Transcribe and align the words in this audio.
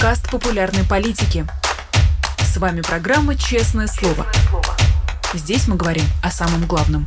подкаст 0.00 0.30
популярной 0.30 0.82
политики. 0.88 1.44
С 2.38 2.56
вами 2.56 2.80
программа 2.80 3.36
«Честное 3.36 3.86
слово». 3.86 4.26
Здесь 5.34 5.68
мы 5.68 5.76
говорим 5.76 6.04
о 6.22 6.30
самом 6.30 6.66
главном. 6.66 7.04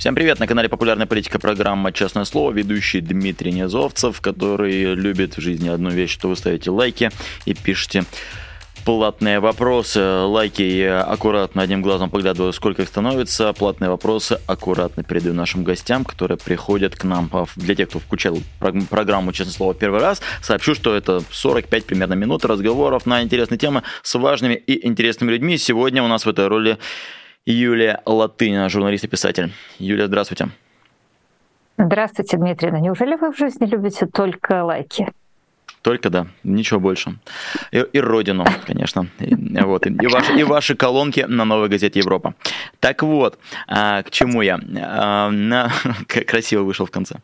Всем 0.00 0.16
привет! 0.16 0.40
На 0.40 0.48
канале 0.48 0.68
Популярная 0.68 1.06
политика 1.06 1.38
программа 1.38 1.92
«Честное 1.92 2.24
слово». 2.24 2.50
Ведущий 2.50 3.00
Дмитрий 3.00 3.52
Низовцев, 3.52 4.20
который 4.20 4.96
любит 4.96 5.36
в 5.36 5.40
жизни 5.40 5.68
одну 5.68 5.90
вещь, 5.90 6.10
что 6.10 6.28
вы 6.28 6.34
ставите 6.34 6.72
лайки 6.72 7.12
и 7.44 7.54
пишете 7.54 8.02
платные 8.84 9.40
вопросы. 9.40 10.00
Лайки 10.00 10.62
я 10.62 11.02
аккуратно 11.02 11.62
одним 11.62 11.82
глазом 11.82 12.10
поглядываю, 12.10 12.52
сколько 12.52 12.82
их 12.82 12.88
становится. 12.88 13.52
Платные 13.52 13.88
вопросы 13.88 14.38
аккуратно 14.46 15.02
передаю 15.02 15.34
нашим 15.34 15.64
гостям, 15.64 16.04
которые 16.04 16.38
приходят 16.38 16.94
к 16.94 17.04
нам. 17.04 17.30
Для 17.56 17.74
тех, 17.74 17.88
кто 17.88 17.98
включал 17.98 18.38
программу 18.90 19.32
«Честное 19.32 19.54
слово» 19.54 19.74
первый 19.74 20.00
раз, 20.00 20.20
сообщу, 20.42 20.74
что 20.74 20.94
это 20.94 21.22
45 21.30 21.86
примерно 21.86 22.14
минут 22.14 22.44
разговоров 22.44 23.06
на 23.06 23.22
интересные 23.22 23.58
темы 23.58 23.82
с 24.02 24.14
важными 24.18 24.54
и 24.54 24.86
интересными 24.86 25.30
людьми. 25.32 25.56
Сегодня 25.58 26.02
у 26.02 26.08
нас 26.08 26.26
в 26.26 26.28
этой 26.28 26.46
роли 26.46 26.78
Юлия 27.46 28.02
Латынина, 28.06 28.68
журналист 28.68 29.04
и 29.04 29.08
писатель. 29.08 29.52
Юлия, 29.78 30.06
здравствуйте. 30.06 30.48
Здравствуйте, 31.76 32.36
Дмитрий. 32.36 32.70
Неужели 32.70 33.16
вы 33.16 33.32
в 33.32 33.38
жизни 33.38 33.66
любите 33.66 34.06
только 34.06 34.62
лайки? 34.64 35.08
Только 35.84 36.08
да, 36.08 36.26
ничего 36.44 36.80
больше. 36.80 37.18
И, 37.70 37.84
и 37.92 38.00
родину, 38.00 38.46
конечно. 38.66 39.06
И, 39.20 39.34
вот, 39.60 39.86
и, 39.86 39.90
и, 39.90 40.06
ваши, 40.06 40.32
и 40.40 40.42
ваши 40.42 40.74
колонки 40.74 41.26
на 41.28 41.44
новой 41.44 41.68
газете 41.68 41.98
Европа. 41.98 42.34
Так 42.80 43.02
вот, 43.02 43.38
а, 43.68 44.02
к 44.02 44.10
чему 44.10 44.40
я? 44.40 44.58
А, 44.78 45.28
на, 45.28 45.70
красиво 46.06 46.62
вышел 46.62 46.86
в 46.86 46.90
конце. 46.90 47.16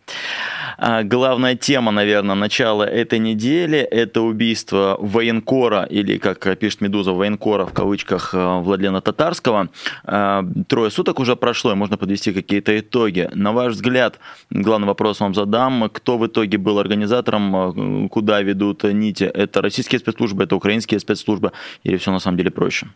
А, 0.77 1.03
главная 1.05 1.57
тема, 1.57 1.91
наверное, 1.91 2.35
начала 2.35 2.85
этой 2.85 3.19
недели– 3.19 3.79
это 3.91 4.21
убийство 4.21 4.99
военкора, 5.01 5.85
или, 5.85 6.19
как 6.19 6.59
пишет 6.59 6.83
«Медуза», 6.83 7.13
военкора 7.13 7.65
в 7.65 7.73
кавычках 7.73 8.35
а, 8.35 8.61
Владлена 8.61 9.01
Татарского. 9.01 9.71
А, 10.05 10.45
трое 10.69 10.91
суток 10.91 11.19
уже 11.19 11.35
прошло, 11.35 11.73
и 11.73 11.75
можно 11.75 11.97
подвести 11.97 12.35
какие-то 12.35 12.79
итоги. 12.79 13.31
На 13.33 13.53
ваш 13.53 13.73
взгляд, 13.73 14.19
главный 14.51 14.87
вопрос 14.87 15.21
вам 15.21 15.33
задам, 15.33 15.89
кто 15.91 16.19
в 16.19 16.27
итоге 16.27 16.59
был 16.59 16.79
организатором, 16.79 18.11
куда 18.11 18.43
ведут 18.51 18.85
нити? 18.85 19.25
Это 19.25 19.63
российские 19.63 19.99
спецслужбы, 19.99 20.45
это 20.45 20.57
украинские 20.57 21.01
спецслужбы 21.01 21.53
или 21.85 21.97
все 21.97 22.13
на 22.13 22.21
самом 22.21 22.37
деле 22.37 22.51
проще? 22.51 22.87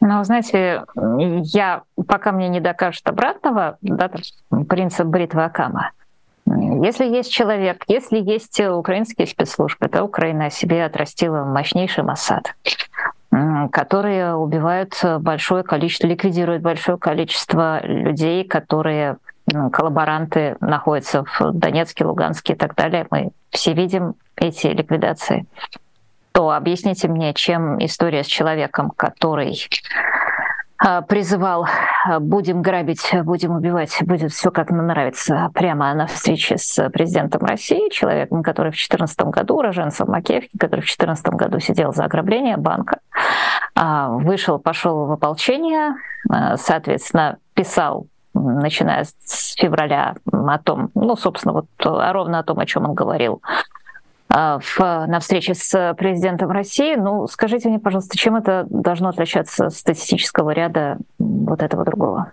Ну, 0.00 0.24
знаете, 0.24 0.84
я, 1.54 1.82
пока 2.06 2.32
мне 2.32 2.48
не 2.48 2.60
докажут 2.60 3.08
обратного, 3.08 3.76
да, 3.82 4.10
принцип 4.68 5.06
бритвы 5.06 5.44
Акама, 5.44 5.90
если 6.82 7.06
есть 7.06 7.32
человек, 7.32 7.84
если 7.86 8.18
есть 8.18 8.60
украинские 8.60 9.26
спецслужбы, 9.26 9.88
то 9.88 10.02
Украина 10.02 10.50
себе 10.50 10.84
отрастила 10.84 11.44
мощнейший 11.44 12.02
Моссад, 12.02 12.54
которые 13.70 14.34
убивают 14.34 15.00
большое 15.20 15.62
количество, 15.62 16.08
ликвидируют 16.08 16.62
большое 16.62 16.98
количество 16.98 17.80
людей, 17.86 18.44
которые 18.44 19.18
коллаборанты 19.70 20.56
находятся 20.60 21.24
в 21.24 21.52
Донецке, 21.52 22.04
Луганске 22.04 22.54
и 22.54 22.56
так 22.56 22.74
далее. 22.74 23.06
Мы 23.10 23.30
все 23.50 23.72
видим 23.72 24.14
эти 24.36 24.68
ликвидации. 24.68 25.46
То 26.32 26.50
объясните 26.50 27.08
мне, 27.08 27.34
чем 27.34 27.82
история 27.84 28.24
с 28.24 28.26
человеком, 28.26 28.90
который 28.90 29.68
а, 30.84 31.02
призывал 31.02 31.66
а, 32.04 32.18
будем 32.18 32.62
грабить, 32.62 33.14
будем 33.22 33.54
убивать, 33.54 33.96
будет 34.00 34.32
все 34.32 34.50
как 34.50 34.70
нам 34.70 34.86
нравится, 34.88 35.50
прямо 35.54 35.94
на 35.94 36.06
встрече 36.06 36.58
с 36.58 36.88
президентом 36.90 37.42
России, 37.44 37.88
человеком, 37.90 38.42
который 38.42 38.72
в 38.72 38.74
2014 38.74 39.20
году, 39.26 39.58
уроженцем 39.58 40.08
Макеевки, 40.10 40.56
который 40.58 40.80
в 40.80 40.90
2014 40.90 41.26
году 41.28 41.60
сидел 41.60 41.92
за 41.92 42.04
ограбление 42.04 42.56
банка, 42.56 42.98
а, 43.76 44.08
вышел, 44.08 44.58
пошел 44.58 45.06
в 45.06 45.12
ополчение, 45.12 45.94
соответственно, 46.56 47.38
писал 47.54 48.06
начиная 48.34 49.04
с 49.04 49.54
февраля 49.54 50.14
о 50.30 50.58
том, 50.58 50.90
ну, 50.94 51.16
собственно, 51.16 51.52
вот 51.52 51.66
ровно 51.78 52.38
о 52.38 52.42
том, 52.42 52.58
о 52.58 52.66
чем 52.66 52.84
он 52.84 52.94
говорил 52.94 53.42
а, 54.28 54.58
в, 54.60 54.78
на 54.78 55.20
встрече 55.20 55.54
с 55.54 55.94
президентом 55.94 56.50
России. 56.50 56.94
Ну, 56.96 57.26
скажите 57.26 57.68
мне, 57.68 57.78
пожалуйста, 57.78 58.16
чем 58.16 58.36
это 58.36 58.66
должно 58.68 59.10
отличаться 59.10 59.66
от 59.66 59.74
статистического 59.74 60.50
ряда 60.50 60.98
вот 61.18 61.62
этого 61.62 61.84
другого? 61.84 62.32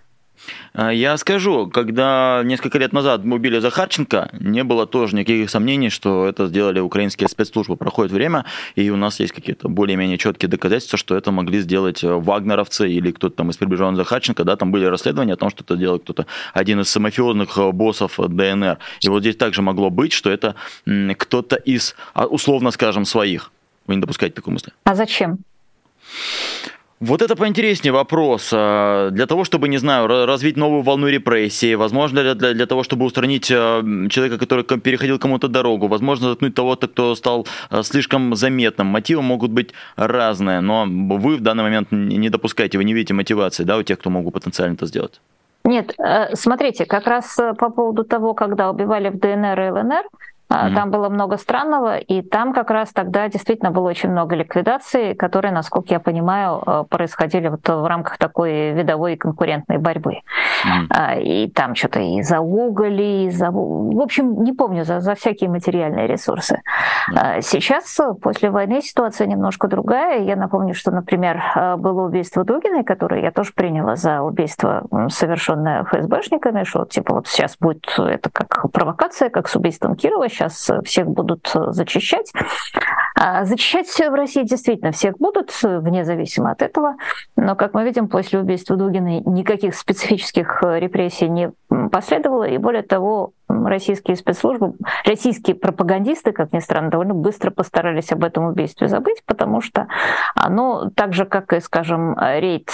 А, 0.72 0.92
я 0.92 1.16
скажу, 1.16 1.68
когда 1.68 2.42
несколько 2.44 2.78
лет 2.78 2.92
назад 2.92 3.24
мы 3.24 3.36
убили 3.36 3.58
Захарченко, 3.58 4.30
не 4.40 4.64
было 4.64 4.86
тоже 4.86 5.16
никаких 5.16 5.50
сомнений, 5.50 5.90
что 5.90 6.26
это 6.26 6.46
сделали 6.46 6.80
украинские 6.80 7.28
спецслужбы. 7.28 7.76
Проходит 7.76 8.12
время, 8.12 8.44
и 8.74 8.90
у 8.90 8.96
нас 8.96 9.20
есть 9.20 9.32
какие-то 9.32 9.68
более-менее 9.68 10.18
четкие 10.18 10.48
доказательства, 10.48 10.98
что 10.98 11.16
это 11.16 11.32
могли 11.32 11.60
сделать 11.60 12.02
э, 12.04 12.12
вагнеровцы 12.12 12.90
или 12.90 13.10
кто-то 13.10 13.36
там 13.36 13.50
из 13.50 13.56
приближенных 13.56 13.96
Захарченко. 13.96 14.44
Да, 14.44 14.56
там 14.56 14.70
были 14.70 14.84
расследования 14.84 15.34
о 15.34 15.36
том, 15.36 15.50
что 15.50 15.64
это 15.64 15.76
делал 15.76 15.98
кто-то, 15.98 16.26
один 16.54 16.80
из 16.80 16.96
мафиозных 16.96 17.56
э, 17.58 17.70
боссов 17.72 18.18
ДНР. 18.18 18.78
И 19.00 19.08
вот 19.08 19.20
здесь 19.20 19.36
также 19.36 19.62
могло 19.62 19.90
быть, 19.90 20.12
что 20.12 20.30
это 20.30 20.54
кто-то 21.16 21.56
из, 21.56 21.94
а, 22.14 22.26
условно 22.26 22.70
скажем, 22.70 23.04
своих. 23.04 23.52
Вы 23.86 23.96
не 23.96 24.00
допускаете 24.00 24.36
такой 24.36 24.52
мысли? 24.52 24.72
А 24.84 24.94
зачем? 24.94 25.38
Вот 27.00 27.22
это 27.22 27.34
поинтереснее 27.34 27.92
вопрос. 27.94 28.50
А, 28.52 29.08
для 29.10 29.26
того, 29.26 29.44
чтобы, 29.44 29.68
не 29.68 29.78
знаю, 29.78 30.06
развить 30.26 30.58
новую 30.58 30.82
волну 30.82 31.08
репрессий, 31.08 31.74
возможно, 31.74 32.34
для, 32.34 32.52
для 32.52 32.66
того, 32.66 32.82
чтобы 32.82 33.06
устранить 33.06 33.50
а, 33.50 33.82
человека, 34.10 34.36
который 34.36 34.64
переходил 34.64 35.18
кому-то 35.18 35.48
дорогу, 35.48 35.88
возможно, 35.88 36.28
заткнуть 36.28 36.54
того-то, 36.54 36.88
кто 36.88 37.14
стал 37.14 37.46
а, 37.70 37.82
слишком 37.82 38.34
заметным. 38.34 38.88
Мотивы 38.88 39.22
могут 39.22 39.50
быть 39.50 39.72
разные, 39.96 40.60
но 40.60 40.84
вы 40.86 41.36
в 41.36 41.40
данный 41.40 41.62
момент 41.62 41.90
не 41.90 42.28
допускаете, 42.28 42.76
вы 42.76 42.84
не 42.84 42.92
видите 42.92 43.14
мотивации 43.14 43.64
да, 43.64 43.78
у 43.78 43.82
тех, 43.82 43.98
кто 43.98 44.10
могут 44.10 44.34
потенциально 44.34 44.74
это 44.74 44.84
сделать. 44.84 45.22
Нет, 45.64 45.94
э, 45.98 46.34
смотрите, 46.34 46.86
как 46.86 47.06
раз 47.06 47.38
э, 47.38 47.54
по 47.54 47.70
поводу 47.70 48.04
того, 48.04 48.34
когда 48.34 48.70
убивали 48.70 49.10
в 49.10 49.18
ДНР 49.18 49.60
и 49.60 49.70
ЛНР, 49.70 50.04
Mm-hmm. 50.50 50.74
Там 50.74 50.90
было 50.90 51.08
много 51.08 51.36
странного, 51.36 51.98
и 51.98 52.22
там 52.22 52.52
как 52.52 52.70
раз 52.70 52.92
тогда 52.92 53.28
действительно 53.28 53.70
было 53.70 53.88
очень 53.88 54.10
много 54.10 54.34
ликвидаций, 54.34 55.14
которые, 55.14 55.52
насколько 55.52 55.94
я 55.94 56.00
понимаю, 56.00 56.62
э, 56.66 56.84
происходили 56.88 57.48
вот 57.48 57.68
в 57.68 57.86
рамках 57.86 58.18
такой 58.18 58.72
видовой 58.72 59.16
конкурентной 59.16 59.78
борьбы. 59.78 60.20
Mm-hmm. 60.66 61.22
И 61.22 61.50
там 61.50 61.74
что-то 61.74 62.00
и 62.00 62.22
за 62.22 62.40
уголь, 62.40 63.00
и 63.00 63.30
за... 63.30 63.50
В 63.50 64.00
общем, 64.00 64.42
не 64.42 64.52
помню, 64.52 64.84
за, 64.84 65.00
за 65.00 65.14
всякие 65.14 65.48
материальные 65.50 66.06
ресурсы. 66.06 66.62
Mm-hmm. 67.12 67.42
Сейчас, 67.42 67.98
после 68.20 68.50
войны, 68.50 68.82
ситуация 68.82 69.26
немножко 69.26 69.68
другая. 69.68 70.22
Я 70.22 70.36
напомню, 70.36 70.74
что, 70.74 70.90
например, 70.90 71.40
э, 71.54 71.76
было 71.76 72.02
убийство 72.02 72.44
Дугиной, 72.44 72.84
которое 72.84 73.22
я 73.22 73.30
тоже 73.30 73.52
приняла 73.54 73.96
за 73.96 74.22
убийство, 74.22 74.82
совершенное 75.08 75.84
ФСБшниками, 75.84 76.64
что 76.64 76.84
типа 76.84 77.14
вот 77.14 77.28
сейчас 77.28 77.56
будет 77.58 77.86
это 77.98 78.30
как 78.30 78.70
провокация, 78.72 79.30
как 79.30 79.48
с 79.48 79.56
убийством 79.56 79.94
Кирова, 79.94 80.28
сейчас 80.40 80.70
всех 80.84 81.06
будут 81.08 81.50
э, 81.54 81.72
зачищать. 81.72 82.32
А 83.14 83.44
зачищать 83.44 83.88
в 83.88 84.14
России 84.14 84.44
действительно 84.44 84.92
всех 84.92 85.18
будут, 85.18 85.52
вне 85.62 86.04
зависимости 86.04 86.52
от 86.52 86.62
этого. 86.62 86.96
Но, 87.36 87.54
как 87.54 87.74
мы 87.74 87.84
видим, 87.84 88.08
после 88.08 88.38
убийства 88.38 88.76
Дугина 88.76 89.20
никаких 89.20 89.74
специфических 89.74 90.62
э, 90.62 90.80
репрессий 90.80 91.28
не 91.28 91.52
последовало. 91.92 92.44
И 92.44 92.56
более 92.56 92.82
того, 92.82 93.32
российские 93.48 94.16
спецслужбы, 94.16 94.74
российские 95.04 95.56
пропагандисты, 95.56 96.32
как 96.32 96.52
ни 96.52 96.60
странно, 96.60 96.90
довольно 96.90 97.14
быстро 97.14 97.50
постарались 97.50 98.12
об 98.12 98.24
этом 98.24 98.46
убийстве 98.46 98.88
забыть, 98.88 99.22
потому 99.26 99.60
что 99.60 99.86
оно, 100.34 100.90
так 100.94 101.12
же, 101.12 101.26
как 101.26 101.52
и, 101.52 101.60
скажем, 101.60 102.16
рейд 102.18 102.70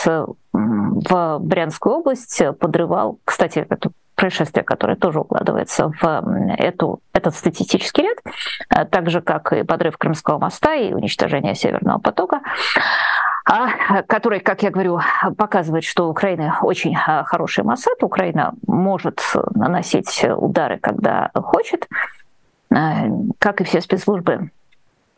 в 0.52 1.38
Брянскую 1.40 1.96
область 1.96 2.42
подрывал, 2.58 3.18
кстати, 3.24 3.66
это 3.68 3.90
происшествие, 4.16 4.64
которое 4.64 4.96
тоже 4.96 5.20
укладывается 5.20 5.92
в 6.00 6.24
эту, 6.58 7.00
этот 7.12 7.34
статистический 7.36 8.02
ряд, 8.02 8.18
э, 8.70 8.84
так 8.86 9.10
же, 9.10 9.20
как 9.20 9.52
и 9.52 9.62
подрыв 9.62 9.96
Крымского 9.96 10.38
моста 10.38 10.74
и 10.74 10.92
уничтожение 10.92 11.54
Северного 11.54 11.98
потока, 11.98 12.40
а, 13.48 14.02
который, 14.02 14.40
как 14.40 14.62
я 14.64 14.70
говорю, 14.70 15.00
показывает, 15.36 15.84
что 15.84 16.08
Украина 16.08 16.58
очень 16.62 16.96
э, 16.96 17.22
хороший 17.24 17.62
Моссад, 17.62 18.02
Украина 18.02 18.54
может 18.66 19.20
наносить 19.54 20.24
удары, 20.36 20.78
когда 20.78 21.30
хочет, 21.34 21.86
э, 22.70 22.76
как 23.38 23.60
и 23.60 23.64
все 23.64 23.80
спецслужбы 23.80 24.50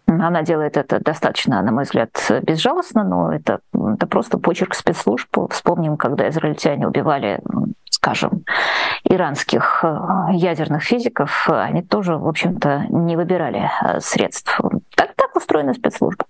она 0.09 0.43
делает 0.43 0.77
это 0.77 1.01
достаточно, 1.01 1.61
на 1.63 1.71
мой 1.71 1.85
взгляд, 1.85 2.11
безжалостно, 2.43 3.05
но 3.05 3.33
это, 3.33 3.61
это 3.75 4.07
просто 4.07 4.39
почерк 4.39 4.75
спецслужб. 4.75 5.29
Вспомним, 5.51 5.97
когда 5.97 6.29
израильтяне 6.29 6.89
убивали 6.89 7.41
скажем, 7.91 8.45
иранских 9.05 9.81
э, 9.83 9.99
ядерных 10.33 10.83
физиков, 10.85 11.49
они 11.51 11.83
тоже, 11.83 12.17
в 12.17 12.29
общем-то, 12.29 12.87
не 12.91 13.17
выбирали 13.17 13.69
э, 13.83 14.01
средств. 14.01 14.61
Так, 14.95 15.15
так 15.17 15.35
устроена 15.35 15.75
спецслужба. 15.75 16.25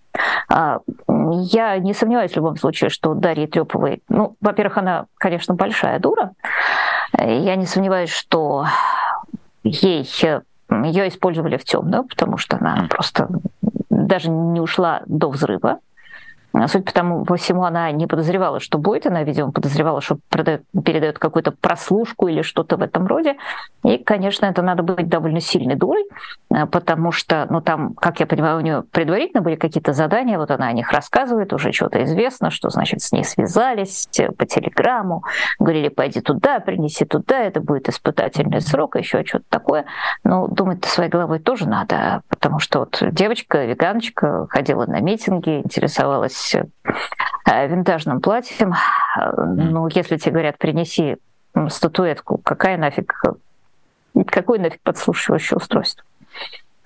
А, 0.49 0.79
я 1.07 1.79
не 1.79 1.93
сомневаюсь 1.93 2.33
в 2.33 2.37
любом 2.37 2.57
случае, 2.57 2.89
что 2.89 3.15
Дарья 3.15 3.47
Трёповой, 3.47 4.03
ну, 4.09 4.35
во-первых, 4.41 4.79
она, 4.79 5.07
конечно, 5.19 5.55
большая 5.55 5.99
дура. 5.99 6.33
Я 7.19 7.55
не 7.57 7.67
сомневаюсь, 7.67 8.11
что 8.11 8.65
ей 9.63 10.09
ее 10.71 11.09
использовали 11.09 11.57
в 11.59 11.65
темную, 11.65 12.05
потому 12.05 12.39
что 12.39 12.57
она 12.57 12.87
просто 12.89 13.29
даже 14.09 14.31
не 14.31 14.61
ушла 14.61 15.03
до 15.07 15.29
взрыва. 15.29 15.81
А 16.53 16.67
суть 16.67 16.85
потому, 16.85 17.25
по 17.25 17.37
всему 17.37 17.65
она 17.65 17.91
не 17.93 18.07
подозревала, 18.07 18.59
что 18.59 18.79
будет. 18.79 19.07
Она, 19.07 19.23
видимо, 19.23 19.53
подозревала, 19.53 20.01
что 20.01 20.19
продает, 20.31 20.63
передает 20.85 21.19
какую-то 21.19 21.53
прослушку 21.53 22.29
или 22.29 22.43
что-то 22.43 22.77
в 22.77 22.83
этом 22.83 23.07
роде. 23.07 23.37
И, 23.85 23.99
конечно, 23.99 24.47
это 24.47 24.63
надо 24.63 24.83
быть 24.83 25.09
довольно 25.09 25.41
сильной 25.41 25.77
дурой, 25.77 26.05
а, 26.51 26.67
потому 26.67 27.13
что, 27.13 27.47
ну, 27.51 27.61
там, 27.61 27.95
как 27.95 28.21
я 28.21 28.27
понимаю, 28.27 28.59
у 28.59 28.61
нее 28.61 28.85
предварительно 28.91 29.43
были 29.43 29.57
какие-то 29.57 29.93
задания, 29.93 30.39
вот 30.39 30.51
она 30.51 30.69
о 30.69 30.73
них 30.73 30.91
рассказывает, 30.91 31.53
уже 31.53 31.73
что-то 31.73 32.03
известно, 32.05 32.51
что, 32.51 32.71
значит, 32.71 33.03
с 33.03 33.13
ней 33.13 33.25
связались 33.25 34.09
по 34.37 34.47
телеграмму, 34.47 35.25
говорили, 35.59 35.89
пойди 35.89 36.21
туда, 36.21 36.61
принеси 36.61 37.05
туда, 37.05 37.41
это 37.41 37.61
будет 37.61 37.89
испытательный 37.89 38.61
срок, 38.61 38.97
еще 38.97 39.25
что-то 39.25 39.45
такое. 39.49 39.85
Но 40.25 40.49
думать 40.49 40.85
своей 40.85 41.11
головой 41.11 41.39
тоже 41.39 41.69
надо, 41.69 42.23
потому 42.29 42.59
что 42.59 42.81
вот 42.81 43.03
девочка, 43.13 43.65
веганочка, 43.65 44.47
ходила 44.49 44.87
на 44.87 45.01
митинги, 45.01 45.61
интересовалась 45.61 46.38
Э, 47.47 47.67
винтажным 47.67 48.21
платьем. 48.21 48.75
Ну, 49.17 49.89
если 49.89 50.17
тебе 50.17 50.33
говорят, 50.33 50.59
принеси 50.59 51.17
статуэтку, 51.69 52.39
какая 52.39 52.77
нафиг, 52.77 53.13
какое 54.27 54.59
нафиг 54.59 54.81
подслушивающее 54.83 55.57
устройство? 55.57 56.05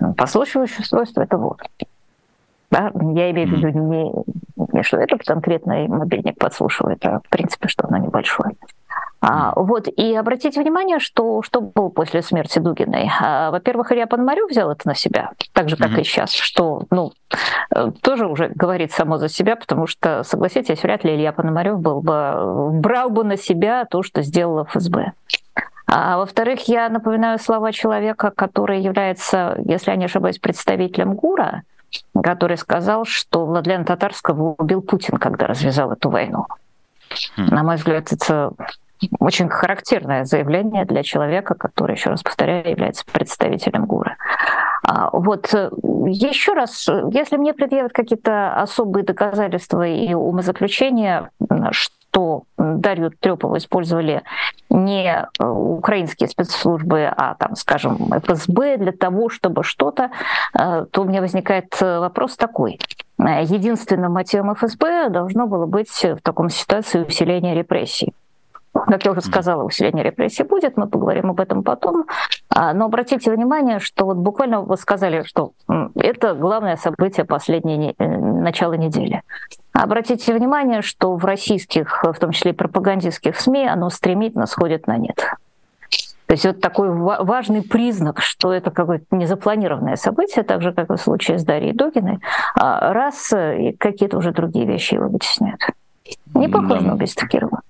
Ну, 0.01 0.15
подслушивающее 0.15 0.81
устройство— 0.81 1.23
это 1.23 1.37
вот. 1.37 1.61
Да? 2.71 2.91
Я 2.95 3.31
имею 3.31 3.49
в 3.49 3.53
виду 3.53 3.69
не, 3.69 4.13
не 4.73 4.83
что 4.83 4.97
этот 4.97 5.23
конкретный 5.25 5.89
мобильник 5.89 6.39
подслушивает, 6.39 7.05
а 7.05 7.21
в 7.21 7.29
принципе, 7.29 7.69
что 7.69 7.87
оно 7.87 7.99
небольшое. 7.99 8.53
А, 9.25 9.53
вот, 9.55 9.87
и 9.87 10.17
обратите 10.17 10.61
внимание, 10.61 10.99
что, 10.99 11.43
что 11.43 11.61
было 11.61 11.91
после 11.91 12.23
смерти 12.23 12.59
Дугиной. 12.59 13.09
А, 13.21 13.53
во-первых, 13.53 13.93
Илья 13.93 14.09
Пономарев 14.09 14.51
взял 14.51 14.69
это 14.69 14.89
на 14.89 14.97
себя, 14.97 15.31
так 15.53 15.69
же, 15.69 15.77
как 15.77 15.93
mm-hmm. 15.93 16.01
и 16.01 16.05
сейчас, 16.05 16.33
что, 16.33 16.83
ну, 16.91 17.13
э, 17.73 17.93
тоже 18.03 18.27
уже 18.27 18.49
говорит 18.49 18.91
само 18.91 19.19
за 19.19 19.29
себя, 19.29 19.55
потому 19.55 19.87
что, 19.87 20.25
согласитесь, 20.25 20.83
вряд 20.83 21.05
ли 21.05 21.15
Илья 21.15 21.33
Пономарев 21.33 21.79
был 21.79 22.01
бы, 22.01 22.71
брал 22.81 23.11
бы 23.11 23.23
на 23.23 23.37
себя 23.37 23.85
то, 23.85 24.03
что 24.03 24.23
сделала 24.23 24.65
ФСБ. 24.65 25.13
А 25.87 26.17
во-вторых, 26.17 26.67
я 26.67 26.89
напоминаю 26.89 27.39
слова 27.39 27.71
человека, 27.71 28.33
который 28.35 28.83
является, 28.83 29.57
если 29.65 29.93
я 29.93 29.97
не 29.97 30.07
ошибаюсь, 30.07 30.41
представителем 30.41 31.15
ГУРа, 31.15 31.63
который 32.25 32.57
сказал, 32.57 33.05
что 33.05 33.47
Владлена 33.47 33.85
Татарского 33.85 34.57
убил 34.59 34.83
Путин, 34.83 35.19
когда 35.19 35.47
развязал 35.47 35.93
эту 35.93 36.11
войну. 36.11 36.47
Хм. 37.37 37.47
На 37.51 37.63
мой 37.63 37.77
взгляд, 37.77 38.13
это 38.13 38.53
очень 39.19 39.49
характерное 39.49 40.25
заявление 40.25 40.85
для 40.85 41.03
человека, 41.03 41.55
который, 41.55 41.97
еще 41.97 42.11
раз 42.11 42.23
повторяю, 42.23 42.69
является 42.69 43.05
представителем 43.11 43.87
ГУРа. 43.87 44.17
А, 44.85 45.11
вот 45.13 45.53
э, 45.55 45.71
еще 46.07 46.55
раз, 46.55 46.89
если 47.13 47.37
мне 47.37 47.55
предъявят 47.55 47.93
какие-то 47.93 48.55
особые 48.55 49.05
доказательства 49.05 49.87
и 49.87 50.13
умозаключения, 50.13 51.31
что 51.71 52.43
Дарью 52.59 53.11
Трёпову 53.11 53.57
использовали 53.57 54.23
не 54.71 55.07
э, 55.09 55.45
украинские 55.45 56.29
спецслужбы, 56.29 57.05
а, 57.05 57.35
там, 57.37 57.55
скажем, 57.55 57.97
ФСБ 58.13 58.79
для 58.79 58.93
того, 58.93 59.29
чтобы 59.29 59.63
что-то, 59.63 60.11
э, 60.59 60.87
то 60.91 61.03
у 61.03 61.05
меня 61.05 61.21
возникает 61.21 61.81
вопрос 61.81 62.37
такой. 62.37 62.81
Единственным 63.19 64.13
мотивом 64.13 64.55
ФСБ 64.55 65.11
должно 65.11 65.47
было 65.47 65.67
быть 65.67 66.03
в 66.03 66.19
таком 66.23 66.51
ситуации 66.51 67.05
усиление 67.05 67.55
репрессий. 67.55 68.13
Как 68.73 69.05
я 69.05 69.13
уже 69.13 69.21
сказала, 69.21 69.65
усиление 69.65 70.03
репрессий 70.03 70.45
будет, 70.45 70.77
мы 70.77 70.87
поговорим 70.87 71.31
об 71.31 71.41
этом 71.41 71.63
потом. 71.63 72.07
А, 72.49 72.73
но 72.73 72.87
обратите 72.87 73.31
внимание, 73.31 73.79
что 73.79 74.07
вот 74.07 74.17
буквально 74.17 74.63
вы 74.63 74.77
сказали, 74.77 75.23
что 75.25 75.53
это 75.95 76.35
главное 76.35 76.77
событие 76.77 77.27
последней 77.27 77.95
э, 77.99 78.07
начала 78.07 78.73
недели. 78.75 79.23
Обратите 79.75 80.35
внимание, 80.35 80.81
что 80.81 81.17
в 81.17 81.25
российских, 81.25 82.03
в 82.03 82.19
том 82.19 82.33
числе 82.33 82.53
и 82.53 82.55
пропагандистских 82.55 83.39
СМИ, 83.39 83.67
оно 83.67 83.91
стремительно 83.91 84.47
сходит 84.47 84.87
на 84.87 84.97
нет. 84.97 85.17
То 86.27 86.35
есть 86.35 86.47
вот 86.47 86.61
такой 86.63 86.91
важный 86.91 87.63
признак, 87.63 88.21
что 88.21 88.55
это 88.55 88.71
какое-то 88.71 89.05
незапланированное 89.11 89.97
событие, 89.97 90.45
так 90.45 90.63
же, 90.63 90.73
как 90.73 90.91
и 90.91 90.95
в 90.95 91.01
случае 91.01 91.39
с 91.39 91.45
Дарьей 91.45 91.75
Догиной, 91.75 92.21
а, 92.55 92.95
раз 92.95 93.35
э, 93.35 93.69
и 93.69 93.77
какие-то 93.77 94.17
уже 94.17 94.33
другие 94.33 94.65
вещи 94.65 94.95
его 94.95 95.09
вытесняют. 95.09 95.61
Не 96.35 96.49
похоже 96.49 96.81
да. 96.81 96.87
на 96.87 96.95
убийство 96.95 97.29
Кирова 97.29 97.61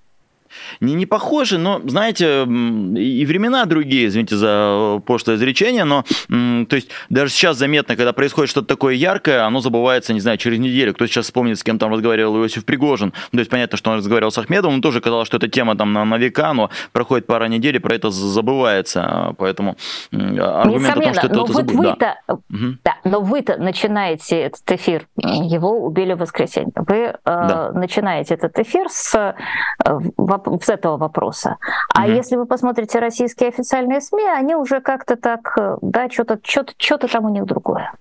не, 0.83 0.93
не 0.93 1.05
похожи, 1.05 1.57
но, 1.57 1.81
знаете, 1.85 2.43
и 2.43 3.25
времена 3.25 3.65
другие, 3.65 4.07
извините 4.07 4.35
за 4.35 5.01
пошлое 5.05 5.37
изречение, 5.37 5.85
но, 5.85 6.03
то 6.27 6.75
есть, 6.75 6.89
даже 7.09 7.31
сейчас 7.31 7.57
заметно, 7.57 7.95
когда 7.95 8.13
происходит 8.13 8.49
что-то 8.49 8.67
такое 8.67 8.95
яркое, 8.95 9.45
оно 9.45 9.59
забывается, 9.61 10.13
не 10.13 10.19
знаю, 10.19 10.37
через 10.37 10.59
неделю. 10.59 10.93
Кто 10.93 11.07
сейчас 11.07 11.25
вспомнит, 11.25 11.57
с 11.57 11.63
кем 11.63 11.79
там 11.79 11.91
разговаривал 11.91 12.37
Иосиф 12.37 12.65
Пригожин, 12.65 13.11
то 13.31 13.39
есть, 13.39 13.49
понятно, 13.49 13.77
что 13.77 13.91
он 13.91 13.97
разговаривал 13.97 14.31
с 14.31 14.37
Ахмедовым, 14.37 14.75
он 14.75 14.81
тоже 14.81 15.01
казалось, 15.01 15.27
что 15.27 15.37
эта 15.37 15.47
тема 15.47 15.75
там 15.75 15.93
на, 15.93 16.05
на 16.05 16.17
века, 16.17 16.53
но 16.53 16.69
проходит 16.91 17.25
пара 17.25 17.45
недель, 17.45 17.77
и 17.77 17.79
про 17.79 17.95
это 17.95 18.09
забывается, 18.09 19.33
поэтому 19.37 19.77
аргумент 20.11 20.83
Несомненно, 20.83 20.91
о 20.93 20.93
том, 20.93 21.13
что 21.13 21.27
это, 21.27 21.35
но 21.35 21.43
это 21.43 21.53
вот 21.53 21.71
вы 21.71 21.95
да. 21.99 22.17
Угу. 22.27 22.77
да, 22.83 22.95
но 23.03 23.21
вы-то 23.21 23.57
начинаете 23.57 24.41
этот 24.41 24.71
эфир, 24.71 25.07
его 25.17 25.85
убили 25.85 26.13
в 26.13 26.17
воскресенье, 26.19 26.71
вы 26.75 27.15
да. 27.25 27.71
э, 27.73 27.77
начинаете 27.77 28.33
этот 28.33 28.57
эфир 28.59 28.87
с, 28.89 29.15
э, 29.15 29.99
с 30.61 30.69
этого 30.73 30.97
вопроса. 30.97 31.57
А 31.93 32.07
mm 32.07 32.13
если 32.13 32.35
вы 32.35 32.45
посмотрите 32.45 32.99
российские 32.99 33.49
официальные 33.49 34.01
СМИ, 34.01 34.27
они 34.27 34.55
уже 34.55 34.81
как-то 34.81 35.15
так, 35.15 35.57
э, 35.57 35.77
да, 35.81 36.09
что-то 36.09 36.39
что 36.43 36.65
что 36.77 36.97
там 36.97 37.25
у 37.25 37.29
них 37.29 37.45
другое. 37.45 37.91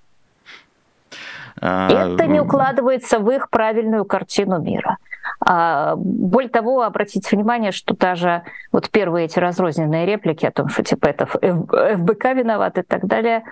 А... 1.61 1.89
Это 1.91 2.27
не 2.27 2.41
укладывается 2.41 3.19
в 3.19 3.31
их 3.31 3.49
правильную 3.51 4.05
картину 4.05 4.61
мира. 4.61 4.99
А, 5.41 5.95
более 5.97 6.51
того, 6.51 6.83
обратите 6.83 7.37
внимание, 7.37 7.73
что 7.73 7.97
даже 7.97 8.43
вот 8.71 8.91
первые 8.91 9.27
эти 9.27 9.39
разрозненные 9.39 10.07
реплики 10.07 10.47
о 10.47 10.51
том, 10.51 10.69
что 10.69 10.83
типа 10.83 11.07
это 11.07 11.27
ФБК 11.27 12.35
виноват 12.35 12.79
и 12.79 12.83
так 12.83 13.07
далее, 13.07 13.45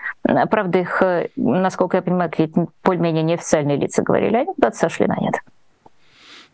правда, 0.50 0.78
их, 0.78 1.02
э, 1.02 1.28
насколько 1.36 1.96
я 1.96 2.02
понимаю, 2.02 2.30
какие-то 2.30 2.66
более-менее 2.84 3.22
неофициальные 3.22 3.76
лица 3.76 4.02
говорили, 4.02 4.36
они 4.36 4.54
куда-то 4.54 4.76
сошли 4.76 5.06
на 5.06 5.16
нет. 5.16 5.34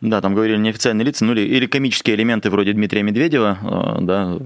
Да, 0.02 0.20
там 0.20 0.34
говорили 0.34 0.58
неофициальные 0.58 1.06
лица, 1.06 1.24
ну 1.24 1.32
или, 1.32 1.40
или 1.40 1.64
комические 1.64 2.16
элементы 2.16 2.50
вроде 2.50 2.74
Дмитрия 2.74 3.02
Медведева, 3.02 3.58
э, 3.62 4.02
да, 4.02 4.38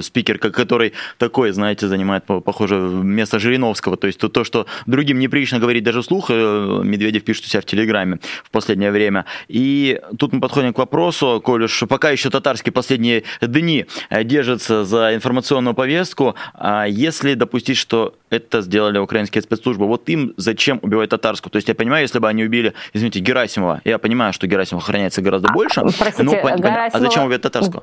спикер, 0.00 0.38
который 0.38 0.92
такой, 1.18 1.50
знаете, 1.50 1.88
занимает, 1.88 2.24
похоже, 2.24 2.76
место 2.76 3.40
Жириновского. 3.40 3.96
То 3.96 4.06
есть 4.06 4.20
то, 4.20 4.28
то, 4.28 4.44
что 4.44 4.66
другим 4.86 5.18
неприлично 5.18 5.58
говорить 5.58 5.82
даже 5.82 6.02
вслух, 6.02 6.26
э, 6.30 6.80
Медведев 6.84 7.24
пишет 7.24 7.46
у 7.46 7.48
себя 7.48 7.62
в 7.62 7.64
Телеграме 7.64 8.20
в 8.44 8.50
последнее 8.52 8.92
время. 8.92 9.24
И 9.48 10.00
тут 10.18 10.32
мы 10.32 10.40
подходим 10.40 10.72
к 10.72 10.78
вопросу, 10.78 11.42
коль 11.44 11.64
уж 11.64 11.82
пока 11.88 12.10
еще 12.10 12.30
татарские 12.30 12.72
последние 12.72 13.24
дни 13.40 13.86
держатся 14.22 14.84
за 14.84 15.16
информационную 15.16 15.74
повестку, 15.74 16.36
а 16.54 16.86
если 16.86 17.34
допустить, 17.34 17.76
что 17.76 18.14
это 18.30 18.62
сделали 18.62 18.98
украинские 18.98 19.42
спецслужбы, 19.42 19.86
вот 19.86 20.08
им 20.08 20.32
зачем 20.36 20.78
убивать 20.80 21.10
татарскую? 21.10 21.50
То 21.50 21.56
есть 21.56 21.66
я 21.66 21.74
понимаю, 21.74 22.02
если 22.02 22.20
бы 22.20 22.28
они 22.28 22.44
убили, 22.44 22.72
извините, 22.92 23.18
Герасимова, 23.18 23.80
я 23.84 23.98
понимаю, 23.98 24.32
что 24.32 24.46
Герасимов 24.46 24.91
охраняется 24.92 25.22
гораздо 25.22 25.48
а, 25.48 25.52
больше. 25.52 25.80
Простите, 25.98 26.22
ну, 26.22 26.32
Герасимова... 26.32 26.90
А 26.92 26.98
зачем 27.00 27.24
убивать 27.24 27.42
татарскую? 27.42 27.82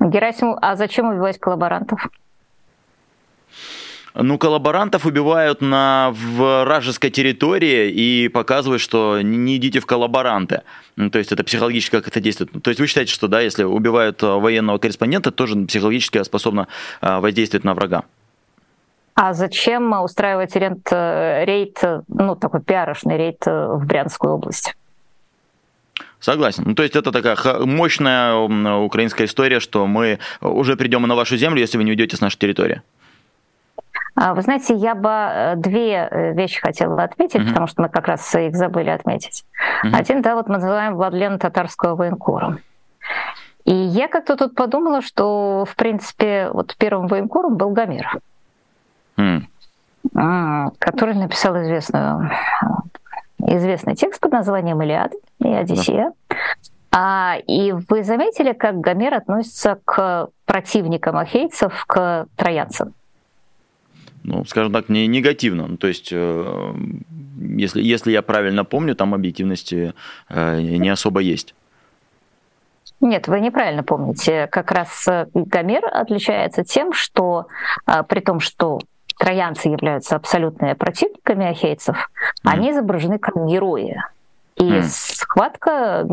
Герасимов, 0.00 0.58
а 0.60 0.76
зачем 0.76 1.08
убивать 1.08 1.38
коллаборантов? 1.38 2.08
Ну, 4.16 4.38
коллаборантов 4.38 5.06
убивают 5.06 5.60
на 5.60 6.12
вражеской 6.12 7.10
территории 7.10 7.90
и 7.90 8.28
показывают, 8.28 8.80
что 8.80 9.20
не 9.22 9.56
идите 9.56 9.80
в 9.80 9.86
коллаборанты. 9.86 10.62
Ну, 10.94 11.10
то 11.10 11.18
есть 11.18 11.32
это 11.32 11.42
психологически 11.42 11.96
как 11.96 12.06
это 12.06 12.20
действует. 12.20 12.50
То 12.62 12.70
есть 12.70 12.80
вы 12.80 12.86
считаете, 12.86 13.12
что 13.12 13.26
да, 13.26 13.40
если 13.40 13.64
убивают 13.64 14.22
э, 14.22 14.26
военного 14.26 14.78
корреспондента, 14.78 15.32
тоже 15.32 15.56
психологически 15.66 16.22
способно 16.22 16.68
э, 17.00 17.18
воздействовать 17.18 17.64
на 17.64 17.74
врага? 17.74 18.04
А 19.16 19.32
зачем 19.32 19.92
устраивать 20.00 20.54
рейд, 20.54 20.86
э, 20.92 21.44
рейд 21.44 21.82
ну, 22.06 22.36
такой 22.36 22.62
пиарошный 22.62 23.16
рейд 23.16 23.44
в 23.44 23.82
Брянскую 23.84 24.34
область? 24.34 24.74
Согласен. 26.20 26.64
Ну, 26.66 26.74
то 26.74 26.82
есть 26.82 26.96
это 26.96 27.12
такая 27.12 27.36
мощная 27.66 28.34
украинская 28.34 29.26
история, 29.26 29.60
что 29.60 29.86
мы 29.86 30.18
уже 30.40 30.76
придем 30.76 31.02
на 31.02 31.14
вашу 31.14 31.36
землю, 31.36 31.60
если 31.60 31.76
вы 31.76 31.84
не 31.84 31.90
уйдете 31.90 32.16
с 32.16 32.20
нашей 32.20 32.38
территории. 32.38 32.82
А, 34.16 34.32
вы 34.34 34.42
знаете, 34.42 34.74
я 34.74 34.94
бы 34.94 35.10
э, 35.10 35.56
две 35.56 36.08
э, 36.08 36.32
вещи 36.34 36.60
хотела 36.60 37.02
отметить, 37.02 37.40
uh-huh. 37.40 37.48
потому 37.48 37.66
что 37.66 37.82
мы 37.82 37.88
как 37.88 38.06
раз 38.06 38.34
их 38.34 38.54
забыли 38.54 38.90
отметить. 38.90 39.44
Uh-huh. 39.84 39.90
Один, 39.92 40.22
да, 40.22 40.36
вот 40.36 40.46
мы 40.46 40.54
называем 40.54 40.94
Владлена 40.94 41.38
татарского 41.38 41.96
военкора. 41.96 42.58
И 43.64 43.74
я 43.74 44.08
как-то 44.08 44.36
тут 44.36 44.54
подумала, 44.54 45.02
что, 45.02 45.64
в 45.64 45.74
принципе, 45.74 46.48
вот 46.52 46.76
первым 46.78 47.08
военкором 47.08 47.56
был 47.56 47.70
Гомер, 47.70 48.18
uh-huh. 49.16 50.70
который 50.78 51.14
написал 51.14 51.60
известную 51.62 52.30
известный 53.46 53.94
текст 53.94 54.20
под 54.20 54.32
названием 54.32 54.82
«Илиад» 54.82 55.12
и 55.44 55.54
«Одиссея». 55.54 56.12
А, 56.96 57.38
и 57.48 57.72
вы 57.88 58.04
заметили, 58.04 58.52
как 58.52 58.80
Гомер 58.80 59.14
относится 59.14 59.80
к 59.84 60.28
противникам 60.44 61.16
ахейцев, 61.16 61.84
к 61.86 62.26
троянцам? 62.36 62.94
Ну, 64.22 64.44
скажем 64.44 64.72
так, 64.72 64.88
не 64.88 65.06
негативно. 65.08 65.66
Ну, 65.66 65.76
то 65.76 65.88
есть, 65.88 66.10
э, 66.12 66.74
если, 67.40 67.82
если 67.82 68.12
я 68.12 68.22
правильно 68.22 68.64
помню, 68.64 68.94
там 68.94 69.12
объективности 69.12 69.92
э, 70.28 70.60
не 70.60 70.88
особо 70.88 71.20
есть. 71.20 71.54
Нет, 73.00 73.26
вы 73.26 73.40
неправильно 73.40 73.82
помните. 73.82 74.46
Как 74.46 74.70
раз 74.70 75.06
э, 75.08 75.26
Гомер 75.34 75.84
отличается 75.84 76.62
тем, 76.62 76.92
что 76.92 77.48
при 78.08 78.20
том, 78.20 78.38
что 78.38 78.78
троянцы 79.18 79.68
являются 79.68 80.16
абсолютными 80.16 80.72
противниками 80.74 81.46
ахейцев, 81.46 81.96
mm. 81.96 82.50
они 82.50 82.70
изображены 82.70 83.18
как 83.18 83.34
герои. 83.46 83.96
И 84.64 84.78
mm. 84.78 84.82
схватка 84.82 86.06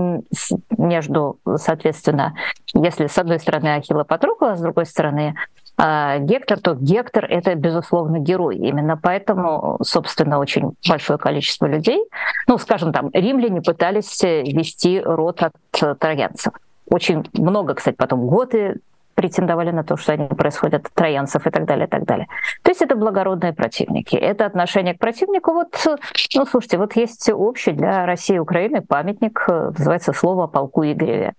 между, 0.78 1.40
соответственно, 1.56 2.34
если 2.74 3.08
с 3.08 3.18
одной 3.18 3.40
стороны 3.40 3.76
Ахилла 3.76 4.04
Патрукла, 4.04 4.52
а 4.52 4.56
с 4.58 4.62
другой 4.62 4.86
стороны 4.86 5.36
а, 5.78 6.20
Гектор, 6.20 6.60
то 6.60 6.76
Гектор— 6.76 7.26
это, 7.30 7.56
безусловно, 7.56 8.20
герой. 8.20 8.58
Именно 8.58 8.98
поэтому, 8.98 9.80
собственно, 9.82 10.40
очень 10.40 10.74
большое 10.88 11.18
количество 11.18 11.66
людей, 11.66 12.04
ну, 12.48 12.58
скажем, 12.58 12.92
там, 12.92 13.10
римляне 13.14 13.62
пытались 13.62 14.22
вести 14.22 15.00
род 15.00 15.42
от 15.44 16.00
троянцев. 16.00 16.54
Очень 16.88 17.24
много, 17.34 17.76
кстати, 17.76 17.96
потом 17.96 18.28
готы 18.28 18.82
претендовали 19.22 19.72
на 19.72 19.84
то, 19.84 19.98
что 19.98 20.14
они 20.14 20.28
происходят 20.28 20.88
от 20.88 20.94
троянцев 20.94 21.46
и 21.46 21.52
так 21.52 21.66
далее, 21.66 21.86
и 21.86 21.90
так 21.90 22.06
далее. 22.06 22.28
То 22.64 22.72
есть 22.72 22.82
это 22.82 22.96
благородные 22.96 23.54
противники. 23.54 24.16
Это 24.16 24.46
отношение 24.46 24.96
к 24.96 25.00
противнику. 25.00 25.54
Вот, 25.54 25.88
ну, 26.36 26.46
слушайте, 26.46 26.78
вот 26.78 26.96
есть 26.96 27.30
общий 27.30 27.72
для 27.72 28.06
России 28.08 28.36
и 28.36 28.40
Украины 28.40 28.82
памятник, 28.82 29.46
называется 29.48 30.14
«Слово 30.14 30.46
о 30.46 30.48
полку 30.48 30.84
Игореве». 30.84 31.34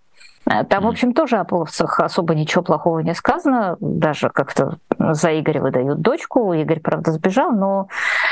Там, 0.69 0.85
в 0.85 0.89
общем, 0.89 1.12
тоже 1.12 1.37
о 1.37 1.45
половцах 1.45 2.01
особо 2.01 2.35
ничего 2.35 2.62
плохого 2.65 2.99
не 2.99 3.15
сказано. 3.15 3.77
Даже 3.81 4.29
как-то 4.29 4.79
за 4.99 5.39
Игоря 5.39 5.61
выдают 5.61 6.01
дочку. 6.01 6.53
Игорь, 6.53 6.81
правда, 6.81 7.12
сбежал, 7.12 7.53
но 7.53 7.87
Э, 7.87 8.32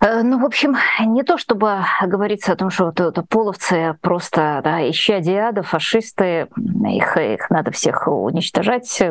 ну, 0.00 0.38
в 0.38 0.44
общем, 0.44 0.76
не 1.00 1.24
то 1.24 1.38
чтобы 1.38 1.84
говорится 2.02 2.52
о 2.52 2.56
том, 2.56 2.70
что 2.70 2.86
вот 2.86 3.00
это 3.00 3.22
половцы 3.22 3.96
просто 4.00 4.60
да, 4.62 4.88
исчадия 4.90 5.52
фашисты, 5.62 6.48
их, 6.86 7.16
их 7.16 7.50
надо 7.50 7.72
всех 7.72 8.06
уничтожать 8.06 9.02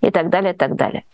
и 0.00 0.10
так 0.10 0.30
далее, 0.30 0.54
и 0.54 0.56
так 0.56 0.76
далее. 0.76 1.04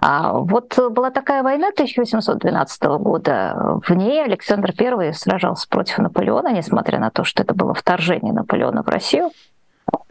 А 0.00 0.34
вот 0.34 0.78
была 0.90 1.10
такая 1.10 1.42
война 1.42 1.68
1812 1.68 2.82
года. 2.98 3.80
В 3.86 3.90
ней 3.94 4.22
Александр 4.22 4.74
I 4.78 5.14
сражался 5.14 5.66
против 5.68 5.98
Наполеона, 5.98 6.52
несмотря 6.52 6.98
на 6.98 7.10
то, 7.10 7.24
что 7.24 7.42
это 7.42 7.54
было 7.54 7.72
вторжение 7.72 8.34
Наполеона 8.34 8.82
в 8.82 8.88
Россию. 8.88 9.30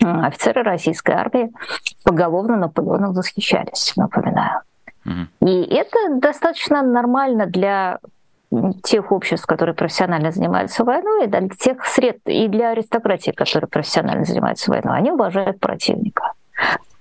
Офицеры 0.01 0.63
российской 0.63 1.11
армии 1.11 1.51
поголовно 2.03 2.57
Наполеоном 2.57 3.13
восхищались, 3.13 3.93
напоминаю. 3.95 4.61
И 5.41 5.61
это 5.63 5.97
достаточно 6.15 6.81
нормально 6.81 7.45
для 7.45 7.99
тех 8.83 9.11
обществ, 9.11 9.45
которые 9.45 9.75
профессионально 9.75 10.31
занимаются 10.31 10.83
войной, 10.83 11.25
и 11.25 11.27
для 11.27 11.47
тех 11.49 11.85
сред, 11.85 12.19
и 12.25 12.47
для 12.47 12.71
аристократии, 12.71 13.31
которые 13.31 13.67
профессионально 13.67 14.25
занимаются 14.25 14.71
войной, 14.71 14.97
они 14.97 15.11
уважают 15.11 15.59
противника. 15.59 16.33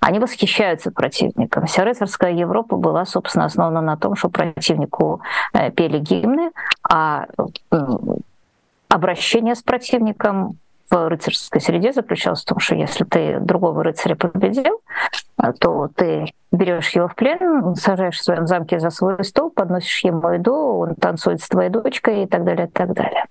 Они 0.00 0.18
восхищаются 0.18 0.90
противником. 0.90 1.66
Вся 1.66 1.84
рыцарская 1.84 2.32
Европа 2.32 2.76
была, 2.76 3.04
собственно, 3.04 3.44
основана 3.44 3.80
на 3.80 3.96
том, 3.96 4.16
что 4.16 4.28
противнику 4.28 5.20
э, 5.52 5.70
пели 5.70 5.98
гимны, 5.98 6.50
а 6.82 7.26
обращение 8.88 9.54
с 9.54 9.62
противником 9.62 10.58
в 10.90 11.08
рыцарской 11.08 11.60
среде 11.60 11.92
заключалось 11.92 12.42
в 12.42 12.44
том, 12.44 12.58
что 12.58 12.74
если 12.74 13.04
ты 13.04 13.38
другого 13.40 13.82
рыцаря 13.84 14.14
победил, 14.14 14.80
то 15.60 15.88
ты 15.94 16.26
берешь 16.50 16.90
его 16.90 17.08
в 17.08 17.14
плен, 17.14 17.74
сажаешь 17.76 18.18
в 18.18 18.22
своем 18.22 18.46
замке 18.46 18.78
за 18.78 18.90
свой 18.90 19.24
стол, 19.24 19.50
подносишь 19.50 20.04
ему 20.04 20.28
еду, 20.30 20.54
он 20.54 20.94
танцует 20.94 21.40
с 21.40 21.48
твоей 21.48 21.70
дочкой 21.70 22.24
и 22.24 22.26
так 22.26 22.44
далее, 22.44 22.66
и 22.66 22.70
так 22.70 22.92
далее. 22.92 23.24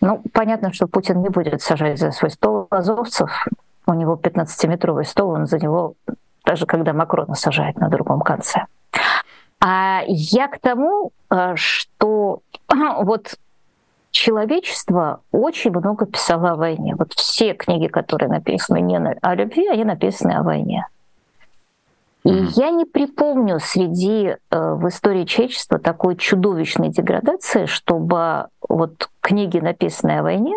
Ну, 0.00 0.22
понятно, 0.32 0.72
что 0.72 0.86
Путин 0.86 1.22
не 1.22 1.28
будет 1.28 1.62
сажать 1.62 1.98
за 1.98 2.10
свой 2.10 2.30
стол 2.30 2.66
азовцев. 2.70 3.46
У 3.86 3.94
него 3.94 4.18
15-метровый 4.20 5.04
стол, 5.04 5.30
он 5.30 5.46
за 5.46 5.58
него, 5.58 5.94
даже 6.44 6.66
когда 6.66 6.92
Макрона 6.92 7.34
сажает 7.34 7.76
на 7.76 7.88
другом 7.88 8.20
конце. 8.20 8.66
А 9.60 10.02
я 10.06 10.48
к 10.48 10.58
тому, 10.58 11.12
э, 11.30 11.54
что 11.54 12.40
вот 13.02 13.36
человечество 14.12 15.22
очень 15.32 15.70
много 15.70 16.06
писало 16.06 16.50
о 16.50 16.56
войне. 16.56 16.94
Вот 16.96 17.12
все 17.14 17.54
книги, 17.54 17.88
которые 17.88 18.28
написаны 18.28 18.80
не 18.80 18.96
о 18.96 19.34
любви, 19.34 19.66
они 19.66 19.84
написаны 19.84 20.32
о 20.32 20.42
войне. 20.42 20.86
И 22.24 22.28
mm-hmm. 22.28 22.48
я 22.54 22.70
не 22.70 22.84
припомню 22.84 23.58
среди 23.58 24.28
э, 24.28 24.36
в 24.50 24.86
истории 24.86 25.24
человечества 25.24 25.80
такой 25.80 26.16
чудовищной 26.16 26.90
деградации, 26.90 27.66
чтобы 27.66 28.46
вот 28.68 29.10
книги, 29.20 29.58
написанные 29.58 30.20
о 30.20 30.22
войне, 30.22 30.54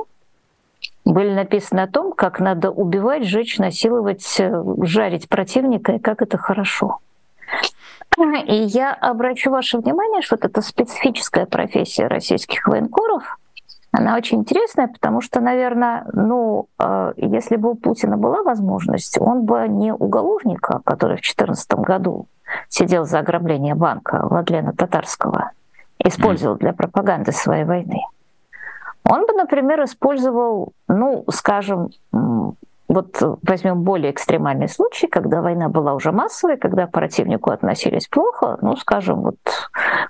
были 1.05 1.33
написаны 1.33 1.79
о 1.79 1.87
том, 1.87 2.13
как 2.13 2.39
надо 2.39 2.69
убивать, 2.69 3.25
жечь, 3.25 3.57
насиловать, 3.57 4.39
э, 4.39 4.63
жарить 4.83 5.27
противника, 5.27 5.93
и 5.93 5.99
как 5.99 6.21
это 6.21 6.37
хорошо. 6.37 6.99
И 8.47 8.55
я 8.55 8.93
обращу 8.93 9.49
ваше 9.49 9.79
внимание, 9.79 10.21
что 10.21 10.35
вот 10.35 10.45
эта 10.45 10.61
специфическая 10.61 11.47
профессия 11.47 12.07
российских 12.07 12.67
военкоров, 12.67 13.39
она 13.97 14.15
очень 14.15 14.39
интересная, 14.39 14.87
потому 14.87 15.21
что, 15.21 15.39
наверное, 15.39 16.05
ну, 16.11 16.67
э, 16.79 17.13
если 17.15 17.55
бы 17.55 17.71
у 17.71 17.75
Путина 17.75 18.17
была 18.17 18.43
возможность, 18.43 19.17
он 19.19 19.45
бы 19.45 19.67
не 19.69 19.93
уголовника, 19.93 20.81
который 20.83 21.17
в 21.17 21.21
2014 21.21 21.73
году 21.75 22.27
сидел 22.67 23.05
за 23.05 23.19
ограбление 23.19 23.73
банка 23.73 24.27
Владлена 24.29 24.73
Татарского, 24.73 25.51
использовал 25.99 26.57
для 26.57 26.73
пропаганды 26.73 27.31
своей 27.31 27.63
войны. 27.63 28.01
Он 29.09 29.25
бы, 29.25 29.33
например, 29.33 29.83
использовал, 29.83 30.73
ну, 30.87 31.23
скажем, 31.29 31.91
вот 32.87 33.21
возьмем 33.41 33.81
более 33.81 34.11
экстремальный 34.11 34.69
случай, 34.69 35.07
когда 35.07 35.41
война 35.41 35.69
была 35.69 35.93
уже 35.93 36.11
массовой, 36.11 36.57
когда 36.57 36.87
к 36.87 36.91
противнику 36.91 37.51
относились 37.51 38.07
плохо, 38.07 38.57
ну, 38.61 38.75
скажем, 38.75 39.21
вот 39.21 39.37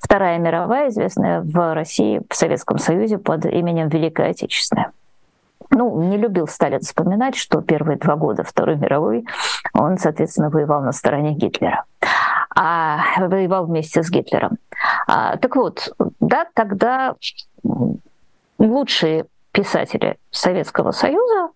Вторая 0.01 0.38
мировая, 0.39 0.89
известная 0.89 1.41
в 1.41 1.74
России, 1.74 2.22
в 2.29 2.36
Советском 2.36 2.77
Союзе 2.77 3.17
под 3.17 3.46
именем 3.46 3.88
Великая 3.88 4.32
Отечественная. 4.32 4.91
Ну, 5.72 6.01
не 6.03 6.17
любил 6.17 6.48
Сталин 6.48 6.82
вспоминать, 6.82 7.36
что 7.36 7.62
первые 7.62 7.98
два 7.98 8.15
года 8.15 8.44
Второй 8.44 8.75
мировой 8.75 9.25
он, 9.74 9.98
соответственно, 9.98 10.50
воевал 10.50 10.82
на 10.82 10.91
стороне 10.91 11.34
Гитлера 11.34 11.86
а 12.55 13.03
воевал 13.17 13.65
вместе 13.65 14.01
с 14.01 14.10
Гитлером. 14.10 14.58
А, 15.08 15.38
так 15.38 15.55
вот, 15.55 15.94
да, 16.20 16.48
тогда 16.53 17.15
лучшие 18.58 19.25
писатели 19.51 20.17
Советского 20.32 20.91
Союза 20.91 21.50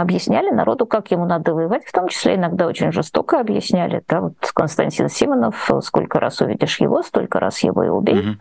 объясняли 0.00 0.50
народу, 0.50 0.86
как 0.86 1.10
ему 1.10 1.26
надо 1.26 1.54
воевать, 1.54 1.84
в 1.84 1.92
том 1.92 2.08
числе 2.08 2.36
иногда 2.36 2.66
очень 2.66 2.92
жестоко 2.92 3.38
объясняли. 3.38 4.02
Да, 4.08 4.22
вот 4.22 4.34
Константин 4.54 5.08
Симонов, 5.08 5.70
сколько 5.82 6.18
раз 6.18 6.40
увидишь 6.40 6.80
его, 6.80 7.02
столько 7.02 7.38
раз 7.40 7.62
его 7.62 7.84
и 7.84 7.88
убей. 7.88 8.36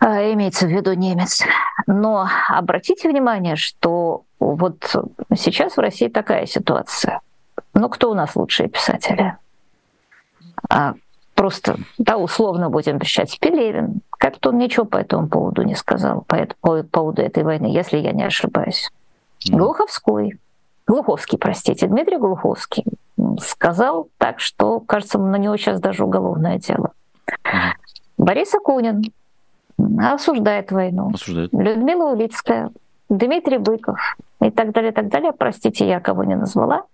Mm-hmm. 0.00 0.32
Имеется 0.34 0.66
в 0.66 0.70
виду 0.70 0.92
немец. 0.92 1.42
Но 1.86 2.28
обратите 2.48 3.08
внимание, 3.08 3.56
что 3.56 4.24
вот 4.40 4.94
сейчас 5.34 5.76
в 5.76 5.80
России 5.80 6.08
такая 6.08 6.46
ситуация. 6.46 7.20
Ну, 7.74 7.88
кто 7.88 8.10
у 8.10 8.14
нас 8.14 8.34
лучшие 8.36 8.68
писатели? 8.68 9.36
А, 10.68 10.94
просто, 11.34 11.76
да, 11.98 12.16
условно 12.18 12.68
будем 12.68 12.98
решать, 12.98 13.38
Пелевин. 13.40 14.00
Как-то 14.10 14.50
он 14.50 14.58
ничего 14.58 14.84
по 14.84 14.96
этому 14.96 15.28
поводу 15.28 15.62
не 15.62 15.74
сказал, 15.74 16.22
по, 16.22 16.48
по 16.60 16.82
поводу 16.82 17.22
этой 17.22 17.44
войны, 17.44 17.66
если 17.66 17.98
я 17.98 18.12
не 18.12 18.24
ошибаюсь. 18.24 18.90
Глуховской, 19.50 20.38
Глуховский, 20.86 21.38
простите, 21.38 21.86
Дмитрий 21.86 22.16
Глуховский 22.16 22.84
сказал 23.40 24.08
так, 24.18 24.40
что, 24.40 24.80
кажется, 24.80 25.18
на 25.18 25.36
него 25.36 25.56
сейчас 25.56 25.80
даже 25.80 26.04
уголовное 26.04 26.58
дело. 26.58 26.92
Борис 28.18 28.54
Акунин 28.54 29.02
осуждает 29.98 30.70
войну. 30.72 31.10
Осуждает. 31.12 31.52
Людмила 31.52 32.12
Улицкая, 32.12 32.70
Дмитрий 33.08 33.58
Быков 33.58 34.16
и 34.40 34.50
так 34.50 34.72
далее, 34.72 34.92
и 34.92 34.94
так 34.94 35.08
далее. 35.08 35.32
Простите, 35.32 35.86
я 35.86 36.00
кого 36.00 36.24
не 36.24 36.36
назвала. 36.36 36.84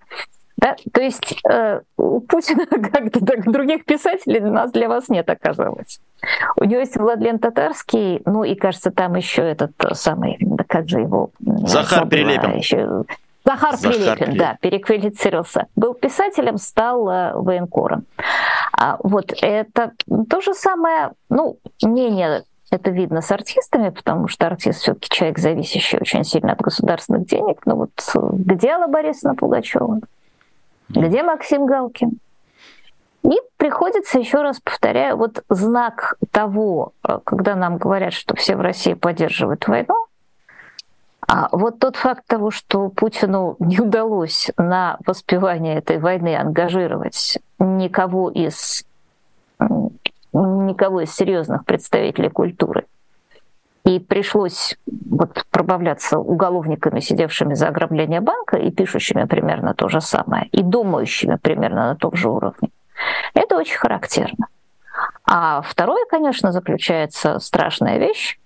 Да? 0.63 0.77
То 0.93 1.03
есть 1.03 1.35
э, 1.51 1.81
у 1.97 2.21
Путина 2.21 2.67
как-то 2.93 3.25
так, 3.25 3.51
других 3.51 3.85
писателей 3.85 4.39
для 4.39 4.51
нас 4.51 4.71
для 4.71 4.89
вас 4.89 5.09
нет, 5.09 5.29
оказалось. 5.29 6.01
У 6.57 6.63
него 6.63 6.81
есть 6.81 6.97
Владлен 6.97 7.41
Татарский, 7.41 8.23
ну 8.27 8.45
и, 8.45 8.55
кажется, 8.55 8.93
там 8.93 9.17
еще 9.17 9.43
этот 9.43 9.73
самый, 9.95 10.37
да 10.41 10.63
как 10.67 10.89
же 10.89 11.01
его... 11.01 11.31
Захар 11.41 12.07
Прилепин. 12.07 12.55
Еще, 12.55 13.05
Захар, 13.45 13.75
Захар 13.75 13.79
Прилепин, 13.81 14.15
Прилепин, 14.15 14.39
да, 14.39 14.57
переквалифицировался. 14.61 15.67
Был 15.75 15.95
писателем, 15.95 16.59
стал 16.59 17.09
э, 17.11 17.33
военкором. 17.35 18.05
А 18.73 18.99
вот 19.03 19.33
это 19.43 19.91
то 20.31 20.41
же 20.41 20.55
самое, 20.55 21.11
ну, 21.29 21.59
мнение 21.83 22.45
это 22.71 22.91
видно 22.91 23.21
с 23.21 23.33
артистами, 23.33 23.91
потому 23.91 24.29
что 24.29 24.47
артист 24.47 24.83
все-таки 24.83 25.09
человек, 25.11 25.39
зависящий 25.39 25.99
очень 25.99 26.23
сильно 26.23 26.53
от 26.53 26.61
государственных 26.61 27.27
денег. 27.27 27.63
Ну 27.67 27.75
вот 27.75 27.91
где 28.15 28.71
Алла 28.71 28.87
Борисовна 28.87 29.35
Пугачева? 29.35 30.01
Где 30.95 31.23
Максим 31.23 31.67
Галкин? 31.67 32.19
И 33.25 33.41
приходится, 33.57 34.19
еще 34.19 34.43
раз 34.43 34.61
повторяю, 34.61 35.17
вот 35.17 35.45
знак 35.49 36.17
того, 36.33 36.93
э, 37.07 37.19
когда 37.25 37.55
нам 37.55 37.79
говорят, 37.79 38.13
что 38.13 38.35
все 38.35 38.57
в 38.57 38.61
России 38.61 38.95
поддерживают 38.95 39.69
войну, 39.69 40.07
а 41.27 41.49
вот 41.53 41.79
тот 41.79 41.97
факт 41.97 42.25
того, 42.27 42.51
что 42.51 42.89
Путину 42.89 43.57
не 43.61 43.79
удалось 43.81 44.51
на 44.57 44.99
воспевание 45.07 45.77
этой 45.77 45.99
войны 45.99 46.37
ангажировать 46.37 47.39
никого 47.59 48.31
из 48.31 48.85
никого 50.33 51.03
из 51.03 51.15
серьезных 51.15 51.65
представителей 51.65 52.29
культуры. 52.29 52.87
И 53.85 53.99
пришлось 53.99 54.77
вот 54.87 55.45
пробавляться 55.51 56.19
уголовниками, 56.19 57.01
сидевшими 57.01 57.55
за 57.55 57.69
ограбление 57.69 58.21
банка 58.21 58.57
и 58.57 58.71
пишущими 58.71 59.25
примерно 59.25 59.75
то 59.75 59.89
же 59.89 60.01
самое, 60.01 60.47
и 60.47 60.63
думающими 60.63 61.37
примерно 61.37 61.89
на 61.89 61.97
том 61.97 62.15
же 62.15 62.29
уровне. 62.29 62.71
Это 63.35 63.57
очень 63.57 63.77
характерно. 63.77 64.47
А 65.25 65.63
второе, 65.63 66.05
конечно, 66.09 66.53
заключается 66.53 67.39
страшная 67.41 67.99
вещь, 67.99 68.39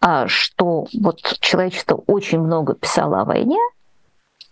а, 0.00 0.26
что 0.26 0.86
вот 0.98 1.20
человечество 1.40 2.02
очень 2.06 2.40
много 2.40 2.74
писало 2.74 3.20
о 3.20 3.24
войне, 3.24 3.58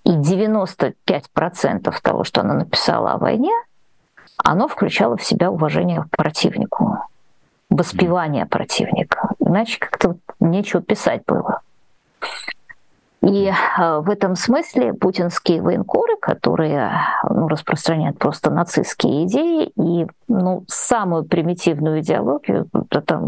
и 0.04 0.10
95% 0.10 2.00
того, 2.00 2.24
что 2.24 2.42
оно 2.42 2.54
написало 2.54 3.12
о 3.12 3.18
войне, 3.18 3.52
оно 4.44 4.68
включало 4.68 5.16
в 5.16 5.24
себя 5.24 5.50
уважение 5.50 6.02
к 6.02 6.16
противнику, 6.16 6.98
воспевание 7.76 8.46
противника. 8.46 9.30
Иначе 9.38 9.78
как-то 9.78 10.16
нечего 10.40 10.82
писать 10.82 11.22
было. 11.26 11.60
И 13.22 13.48
э, 13.48 13.98
в 14.00 14.10
этом 14.10 14.36
смысле 14.36 14.94
путинские 14.94 15.60
военкоры, 15.60 16.16
которые 16.16 16.92
ну, 17.28 17.48
распространяют 17.48 18.18
просто 18.18 18.50
нацистские 18.50 19.24
идеи 19.24 19.72
и 19.76 20.06
ну, 20.28 20.64
самую 20.68 21.24
примитивную 21.24 22.00
идеологию, 22.00 22.68
это, 22.90 23.22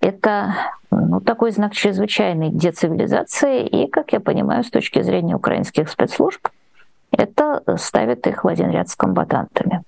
это 0.00 0.54
ну, 0.90 1.20
такой 1.20 1.52
знак 1.52 1.74
чрезвычайной 1.74 2.50
децивилизации. 2.50 3.66
И, 3.66 3.88
как 3.88 4.12
я 4.12 4.20
понимаю, 4.20 4.64
с 4.64 4.70
точки 4.70 5.02
зрения 5.02 5.36
украинских 5.36 5.88
спецслужб, 5.88 6.48
это 7.12 7.62
ставит 7.76 8.26
их 8.26 8.42
в 8.42 8.48
один 8.48 8.70
ряд 8.70 8.88
с 8.88 8.96
комбатантами. 8.96 9.82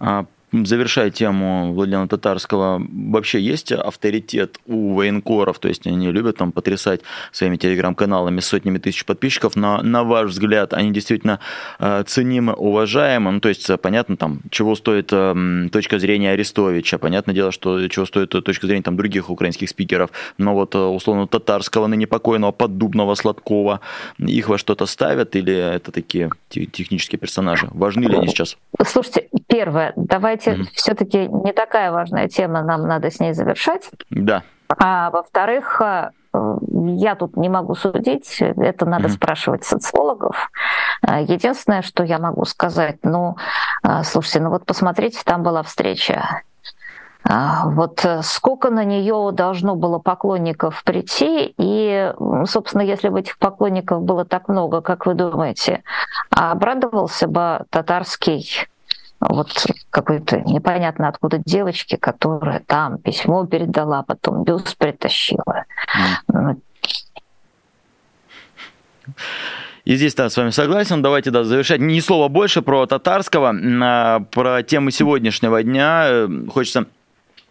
А 0.00 0.24
завершая 0.52 1.10
тему 1.10 1.72
Владимира 1.72 2.06
Татарского, 2.06 2.82
вообще 2.90 3.40
есть 3.40 3.72
авторитет 3.72 4.58
у 4.66 4.94
военкоров, 4.94 5.58
то 5.58 5.68
есть 5.68 5.86
они 5.86 6.10
любят 6.10 6.36
там 6.36 6.52
потрясать 6.52 7.00
своими 7.32 7.56
телеграм-каналами 7.56 8.40
сотнями 8.40 8.78
тысяч 8.78 9.04
подписчиков, 9.04 9.56
но 9.56 9.82
на 9.82 10.04
ваш 10.04 10.30
взгляд 10.30 10.74
они 10.74 10.92
действительно 10.92 11.40
э, 11.78 12.04
ценимы, 12.06 12.52
уважаемы, 12.52 13.30
ну, 13.32 13.40
то 13.40 13.48
есть 13.48 13.70
понятно 13.80 14.16
там, 14.16 14.40
чего 14.50 14.74
стоит 14.74 15.08
э, 15.12 15.68
точка 15.72 15.98
зрения 15.98 16.32
Арестовича, 16.32 16.98
понятное 16.98 17.34
дело, 17.34 17.52
что 17.52 17.88
чего 17.88 18.04
стоит 18.04 18.30
точка 18.30 18.66
зрения 18.66 18.82
там 18.82 18.96
других 18.96 19.30
украинских 19.30 19.68
спикеров, 19.68 20.10
но 20.38 20.54
вот 20.54 20.74
э, 20.74 20.78
условно 20.78 21.26
Татарского, 21.26 21.86
ныне 21.86 22.06
покойного, 22.06 22.52
Поддубного, 22.52 23.14
Сладкова, 23.14 23.80
их 24.18 24.48
во 24.48 24.58
что-то 24.58 24.86
ставят 24.86 25.34
или 25.36 25.54
это 25.54 25.92
такие 25.92 26.30
технические 26.48 27.18
персонажи? 27.18 27.68
Важны 27.72 28.04
ли 28.04 28.16
они 28.16 28.28
сейчас? 28.28 28.56
Слушайте, 28.84 29.28
первое, 29.46 29.92
давайте 29.96 30.41
давайте 30.44 30.62
mm-hmm. 30.62 30.74
все-таки 30.74 31.28
не 31.28 31.52
такая 31.52 31.92
важная 31.92 32.28
тема, 32.28 32.62
нам 32.62 32.86
надо 32.86 33.10
с 33.10 33.20
ней 33.20 33.32
завершать. 33.32 33.90
Да. 34.10 34.42
А 34.68 35.10
во-вторых, 35.10 35.80
э, 35.80 36.10
я 36.32 37.14
тут 37.14 37.36
не 37.36 37.48
могу 37.48 37.74
судить, 37.74 38.38
это 38.40 38.86
надо 38.86 39.08
mm-hmm. 39.08 39.10
спрашивать 39.10 39.64
социологов. 39.64 40.50
Э, 41.06 41.22
единственное, 41.22 41.82
что 41.82 42.04
я 42.04 42.18
могу 42.18 42.44
сказать, 42.44 42.98
ну, 43.02 43.36
э, 43.84 44.02
слушайте, 44.04 44.40
ну 44.40 44.50
вот 44.50 44.64
посмотрите, 44.64 45.20
там 45.24 45.42
была 45.42 45.62
встреча 45.62 46.42
вот 47.24 48.04
сколько 48.22 48.68
на 48.70 48.82
нее 48.82 49.30
должно 49.32 49.76
было 49.76 50.00
поклонников 50.00 50.82
прийти, 50.82 51.54
и, 51.56 52.12
собственно, 52.46 52.82
если 52.82 53.10
бы 53.10 53.20
этих 53.20 53.38
поклонников 53.38 54.02
было 54.02 54.24
так 54.24 54.48
много, 54.48 54.80
как 54.80 55.06
вы 55.06 55.14
думаете, 55.14 55.84
обрадовался 56.30 57.28
бы 57.28 57.64
татарский 57.70 58.66
вот 59.28 59.66
какой-то 59.90 60.40
непонятно 60.40 61.08
откуда 61.08 61.38
девочки, 61.38 61.96
которая 61.96 62.60
там 62.60 62.98
письмо 62.98 63.46
передала, 63.46 64.02
потом 64.02 64.44
бюст 64.44 64.76
притащила. 64.76 65.64
Mm. 66.30 66.56
И 69.84 69.96
здесь, 69.96 70.14
да, 70.14 70.30
с 70.30 70.36
вами 70.36 70.50
согласен. 70.50 71.02
Давайте, 71.02 71.30
да, 71.30 71.42
завершать. 71.42 71.80
Ни 71.80 71.98
слова 72.00 72.28
больше 72.28 72.62
про 72.62 72.86
татарского, 72.86 73.52
а, 73.82 74.20
про 74.20 74.62
темы 74.62 74.92
сегодняшнего 74.92 75.62
дня. 75.62 76.04
Э, 76.06 76.28
хочется 76.48 76.86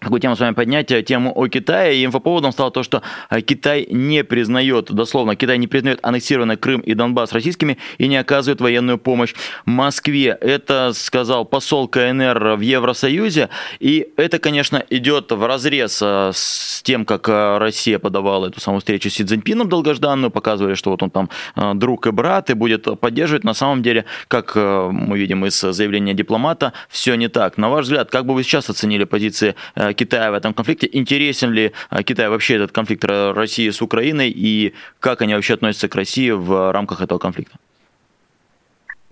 какую 0.02 0.20
тему 0.20 0.36
с 0.36 0.40
вами 0.40 0.54
поднять, 0.54 0.92
э, 0.92 1.04
тему 1.04 1.32
о 1.36 1.48
Китае. 1.48 1.98
И 1.98 2.06
инфоповодом 2.06 2.52
стало 2.52 2.72
то, 2.72 2.84
что 2.84 3.04
э, 3.30 3.42
Китай 3.42 3.88
не 3.90 4.24
признает, 4.24 4.92
дословно, 4.92 5.36
Китай 5.36 5.58
не 5.60 5.68
признает 5.68 6.00
аннексированный 6.02 6.58
Крым 6.58 6.82
и 6.82 6.96
Донбасс 6.96 7.32
российскими 7.32 7.78
и 8.00 8.08
не 8.08 8.18
оказывает 8.18 8.62
военную 8.62 8.98
помощь 8.98 9.36
Москве. 9.66 10.38
Это 10.42 10.92
сказал 10.94 11.46
посол 11.46 11.88
КНР 11.88 12.56
в 12.56 12.62
Евросоюзе. 12.62 13.50
И 13.80 14.08
это, 14.18 14.40
конечно, 14.40 14.84
идет 14.90 15.32
в 15.32 15.46
разрез 15.46 16.02
э, 16.02 16.32
с 16.34 16.82
тем, 16.84 17.06
как 17.06 17.28
Россия 17.30 18.00
подавала 18.00 18.48
эту 18.48 18.60
самую 18.60 18.80
встречу 18.80 19.10
с 19.10 19.14
Си 19.14 19.24
Цзиньпином 19.24 19.70
долгожданную, 19.70 20.32
показывали, 20.32 20.74
что 20.74 20.90
вот 20.90 21.04
он 21.04 21.12
там 21.12 21.30
друг 21.78 22.08
и 22.08 22.12
брат 22.12 22.50
и 22.50 22.56
будет 22.56 22.88
поддерживать. 23.00 23.44
На 23.44 23.54
самом 23.54 23.84
деле, 23.84 24.06
как 24.28 24.56
мы 24.56 25.20
видим 25.20 25.46
из 25.46 25.60
заявления 25.60 26.16
дипломата, 26.16 26.74
все 26.90 27.14
не 27.14 27.28
так. 27.28 27.58
На 27.58 27.70
ваш 27.70 27.84
взгляд, 27.86 28.10
как 28.10 28.26
бы 28.26 28.34
вы 28.34 28.42
сейчас 28.42 28.68
оценили 28.70 29.04
позиции 29.04 29.54
Китая 29.94 30.32
в 30.32 30.34
этом 30.34 30.54
конфликте. 30.54 30.90
Интересен 30.92 31.52
ли 31.52 31.72
а, 31.90 32.04
Китай 32.04 32.30
вообще 32.30 32.56
этот 32.56 32.72
конфликт 32.72 33.04
России 33.06 33.70
с 33.70 33.82
Украиной 33.82 34.30
и 34.30 34.74
как 35.00 35.22
они 35.22 35.36
вообще 35.36 35.54
относятся 35.56 35.88
к 35.88 35.96
России 35.96 36.32
в 36.32 36.72
рамках 36.72 37.02
этого 37.02 37.20
конфликта? 37.20 37.58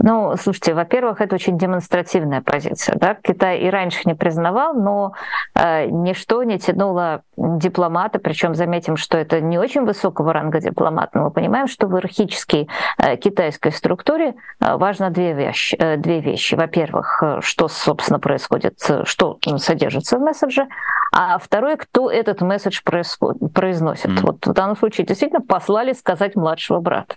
Ну, 0.02 0.34
слушайте, 0.38 0.74
во-первых, 0.74 1.20
это 1.20 1.36
очень 1.36 1.58
демонстративная 1.58 2.42
позиция. 2.42 2.96
Да? 2.96 3.16
Китай 3.22 3.60
и 3.60 3.70
раньше 3.70 4.02
не 4.06 4.16
признавал, 4.16 4.74
но 4.74 5.14
э, 5.56 5.88
ничто 5.88 6.42
не 6.44 6.58
тянуло 6.58 7.24
дипломата, 7.36 8.18
причем 8.18 8.56
заметим, 8.56 8.96
что 8.96 9.18
это 9.18 9.42
не 9.42 9.58
очень 9.58 9.86
высокого 9.86 10.32
ранга 10.32 10.62
дипломат, 10.62 11.14
но 11.14 11.26
мы 11.26 11.32
понимаем, 11.32 11.68
что 11.68 11.88
в 11.88 11.96
иерархической 11.96 12.70
э, 12.98 13.18
китайской 13.18 13.74
структуре 13.74 14.36
э, 14.62 14.76
важно 14.78 15.10
две 15.10 15.34
вещи. 15.34 15.76
Э, 15.78 15.98
две 15.98 16.22
вещи. 16.22 16.56
Во-первых, 16.56 17.22
э, 17.22 17.40
что, 17.42 17.68
собственно, 17.68 18.20
происходит, 18.20 18.80
э, 18.88 19.04
что 19.04 19.38
содержится 19.58 20.18
в 20.18 20.22
месседже, 20.22 20.68
а 21.12 21.38
второе, 21.40 21.76
кто 21.76 22.10
этот 22.10 22.40
месседж 22.42 22.82
произносит. 22.84 24.06
Mm-hmm. 24.06 24.22
Вот 24.22 24.48
в 24.48 24.54
данном 24.54 24.78
случае 24.78 25.06
действительно 25.06 25.42
послали 25.42 25.92
сказать 25.92 26.36
младшего 26.36 26.80
брата. 26.80 27.16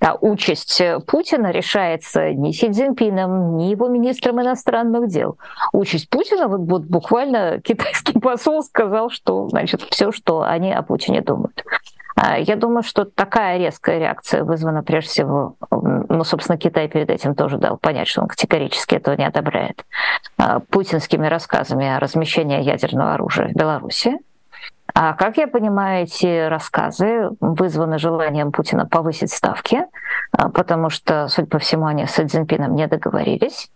Да, 0.00 0.16
участь 0.20 0.80
э, 0.80 1.00
Путина 1.00 1.50
решается 1.50 2.32
не 2.32 2.52
Си 2.52 2.70
Цзиньпином, 2.70 3.56
не 3.56 3.70
его 3.70 3.88
министром 3.88 4.40
иностранных 4.40 5.08
дел. 5.08 5.38
Участь 5.72 6.08
Путина, 6.08 6.48
вот, 6.48 6.60
вот 6.68 6.82
буквально 6.82 7.60
китайский 7.60 8.18
посол 8.20 8.62
сказал, 8.62 9.10
что 9.10 9.48
значит 9.48 9.82
все, 9.82 10.12
что 10.12 10.42
они 10.42 10.72
о 10.72 10.82
Путине 10.82 11.20
думают. 11.20 11.64
А, 12.20 12.36
я 12.38 12.56
думаю, 12.56 12.82
что 12.82 13.04
такая 13.04 13.58
резкая 13.58 13.98
реакция 13.98 14.42
вызвана 14.42 14.82
прежде 14.82 15.10
всего, 15.10 15.54
ну, 15.70 16.24
собственно, 16.24 16.58
Китай 16.58 16.88
перед 16.88 17.10
этим 17.10 17.36
тоже 17.36 17.58
дал 17.58 17.76
понять, 17.76 18.08
что 18.08 18.22
он 18.22 18.28
категорически 18.28 18.96
этого 18.96 19.14
не 19.14 19.24
одобряет, 19.24 19.84
а, 20.36 20.58
путинскими 20.60 21.28
рассказами 21.28 21.86
о 21.86 22.00
размещении 22.00 22.60
ядерного 22.60 23.14
оружия 23.14 23.48
в 23.48 23.52
Беларуси. 23.52 24.18
А 25.00 25.12
как 25.12 25.36
я 25.36 25.46
понимаю, 25.46 26.02
эти 26.02 26.48
рассказы 26.48 27.30
вызваны 27.38 28.00
желанием 28.00 28.50
Путина 28.50 28.84
повысить 28.84 29.30
ставки, 29.30 29.84
а, 30.32 30.48
потому 30.48 30.90
что, 30.90 31.28
судя 31.28 31.46
по 31.46 31.60
всему, 31.60 31.86
они 31.86 32.04
с 32.04 32.18
Цзиньпином 32.18 32.74
не 32.74 32.84
договорились. 32.88 33.70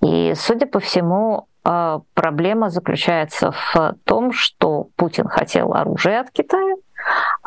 И, 0.00 0.32
судя 0.34 0.66
по 0.66 0.80
всему, 0.80 1.46
а, 1.62 2.00
проблема 2.14 2.70
заключается 2.70 3.52
в 3.52 3.96
том, 4.04 4.32
что 4.32 4.88
Путин 4.96 5.28
хотел 5.28 5.74
оружие 5.74 6.20
от 6.20 6.30
Китая, 6.30 6.76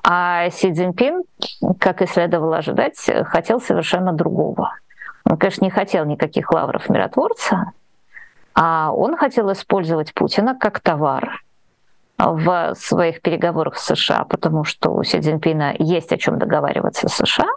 а 0.04 0.48
Си 0.52 0.72
Цзиньпин, 0.72 1.24
как 1.80 2.04
и 2.04 2.06
следовало 2.06 2.58
ожидать, 2.58 3.10
хотел 3.26 3.60
совершенно 3.60 4.14
другого. 4.14 4.76
Он, 5.28 5.38
конечно, 5.38 5.66
не 5.66 5.72
хотел 5.72 6.06
никаких 6.06 6.52
лавров 6.52 6.90
миротворца, 6.90 7.72
а 8.54 8.92
он 8.92 9.18
хотел 9.18 9.52
использовать 9.52 10.14
Путина 10.14 10.56
как 10.56 10.80
товар, 10.80 11.42
в 12.18 12.74
своих 12.76 13.22
переговорах 13.22 13.78
с 13.78 13.96
США, 13.96 14.26
потому 14.26 14.64
что 14.64 14.92
у 14.92 15.04
Си 15.04 15.20
Цзиньпина 15.20 15.76
есть 15.80 16.12
о 16.14 16.18
чем 16.18 16.40
договариваться 16.40 17.08
с 17.10 17.14
США. 17.14 17.50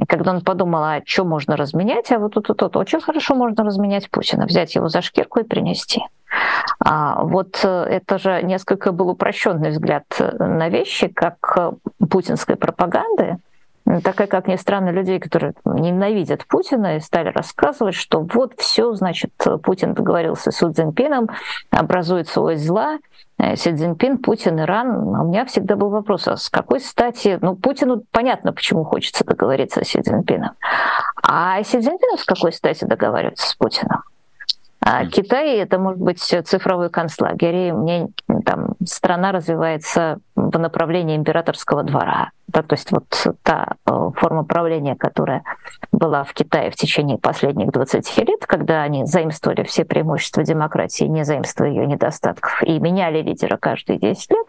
И 0.00 0.06
когда 0.06 0.30
он 0.30 0.40
подумал, 0.40 0.82
а 0.82 1.00
что 1.04 1.24
можно 1.24 1.56
разменять, 1.56 2.10
а 2.12 2.18
вот 2.18 2.34
тут, 2.34 2.46
тут, 2.46 2.58
тут 2.58 2.76
очень 2.76 3.00
хорошо 3.00 3.34
можно 3.34 3.64
разменять 3.64 4.10
Путина, 4.10 4.46
взять 4.46 4.74
его 4.74 4.88
за 4.88 5.02
шкирку 5.02 5.40
и 5.40 5.44
принести. 5.44 6.02
А 6.84 7.22
вот 7.24 7.60
э, 7.62 7.68
это 7.68 8.18
же 8.18 8.42
несколько 8.42 8.92
был 8.92 9.10
упрощенный 9.10 9.70
взгляд 9.70 10.04
на 10.38 10.68
вещи, 10.70 11.08
как 11.08 11.74
путинской 12.10 12.56
пропаганды, 12.56 13.36
такая, 14.02 14.26
как 14.26 14.48
ни 14.48 14.56
странно, 14.56 14.90
людей, 14.90 15.18
которые 15.18 15.54
ненавидят 15.64 16.46
Путина 16.46 16.96
и 16.96 17.00
стали 17.00 17.28
рассказывать, 17.28 17.94
что 17.94 18.20
вот 18.20 18.54
все, 18.58 18.94
значит, 18.94 19.32
Путин 19.62 19.94
договорился 19.94 20.50
с 20.50 20.56
Си 20.56 20.66
Цзиньпином, 20.72 21.28
образуется 21.70 22.40
ось 22.40 22.60
зла, 22.60 22.98
э, 23.38 23.56
Си 23.56 23.74
Цзиньпин, 23.74 24.18
Путин, 24.18 24.60
Иран. 24.60 25.14
А 25.14 25.22
у 25.22 25.28
меня 25.28 25.44
всегда 25.44 25.76
был 25.76 25.90
вопрос, 25.90 26.28
а 26.28 26.36
с 26.36 26.48
какой 26.48 26.80
стати... 26.80 27.38
Ну, 27.40 27.56
Путину 27.56 28.02
понятно, 28.10 28.52
почему 28.52 28.84
хочется 28.84 29.24
договориться 29.24 29.84
с 29.84 29.88
Си 29.88 30.00
Цзиньпином. 30.00 30.52
А 31.22 31.62
Си 31.62 31.80
Цзиньпину 31.80 32.16
с 32.16 32.24
какой 32.24 32.52
стати 32.52 32.84
договариваться 32.84 33.48
с 33.48 33.54
Путиным? 33.54 34.02
А 34.84 35.06
Китай 35.06 35.58
это 35.58 35.78
может 35.78 36.00
быть 36.00 36.18
цифровой 36.18 36.90
концлагерь. 36.90 37.68
И 37.68 37.72
мне 37.72 38.08
там 38.44 38.74
страна 38.84 39.30
развивается 39.30 40.18
в 40.34 40.58
направлении 40.58 41.16
императорского 41.16 41.84
двора. 41.84 42.30
Да, 42.48 42.62
то 42.62 42.74
есть 42.74 42.90
вот 42.90 43.04
та 43.42 43.76
э, 43.86 44.10
форма 44.16 44.44
правления, 44.44 44.96
которая 44.96 45.42
была 45.92 46.24
в 46.24 46.34
Китае 46.34 46.70
в 46.70 46.74
течение 46.74 47.16
последних 47.16 47.70
20 47.70 48.18
лет, 48.28 48.44
когда 48.46 48.82
они 48.82 49.06
заимствовали 49.06 49.62
все 49.62 49.84
преимущества 49.84 50.42
демократии, 50.42 51.04
не 51.04 51.24
заимствуя 51.24 51.70
ее 51.70 51.86
недостатков, 51.86 52.62
и 52.62 52.78
меняли 52.78 53.22
лидера 53.22 53.56
каждые 53.56 53.98
10 53.98 54.30
лет, 54.32 54.46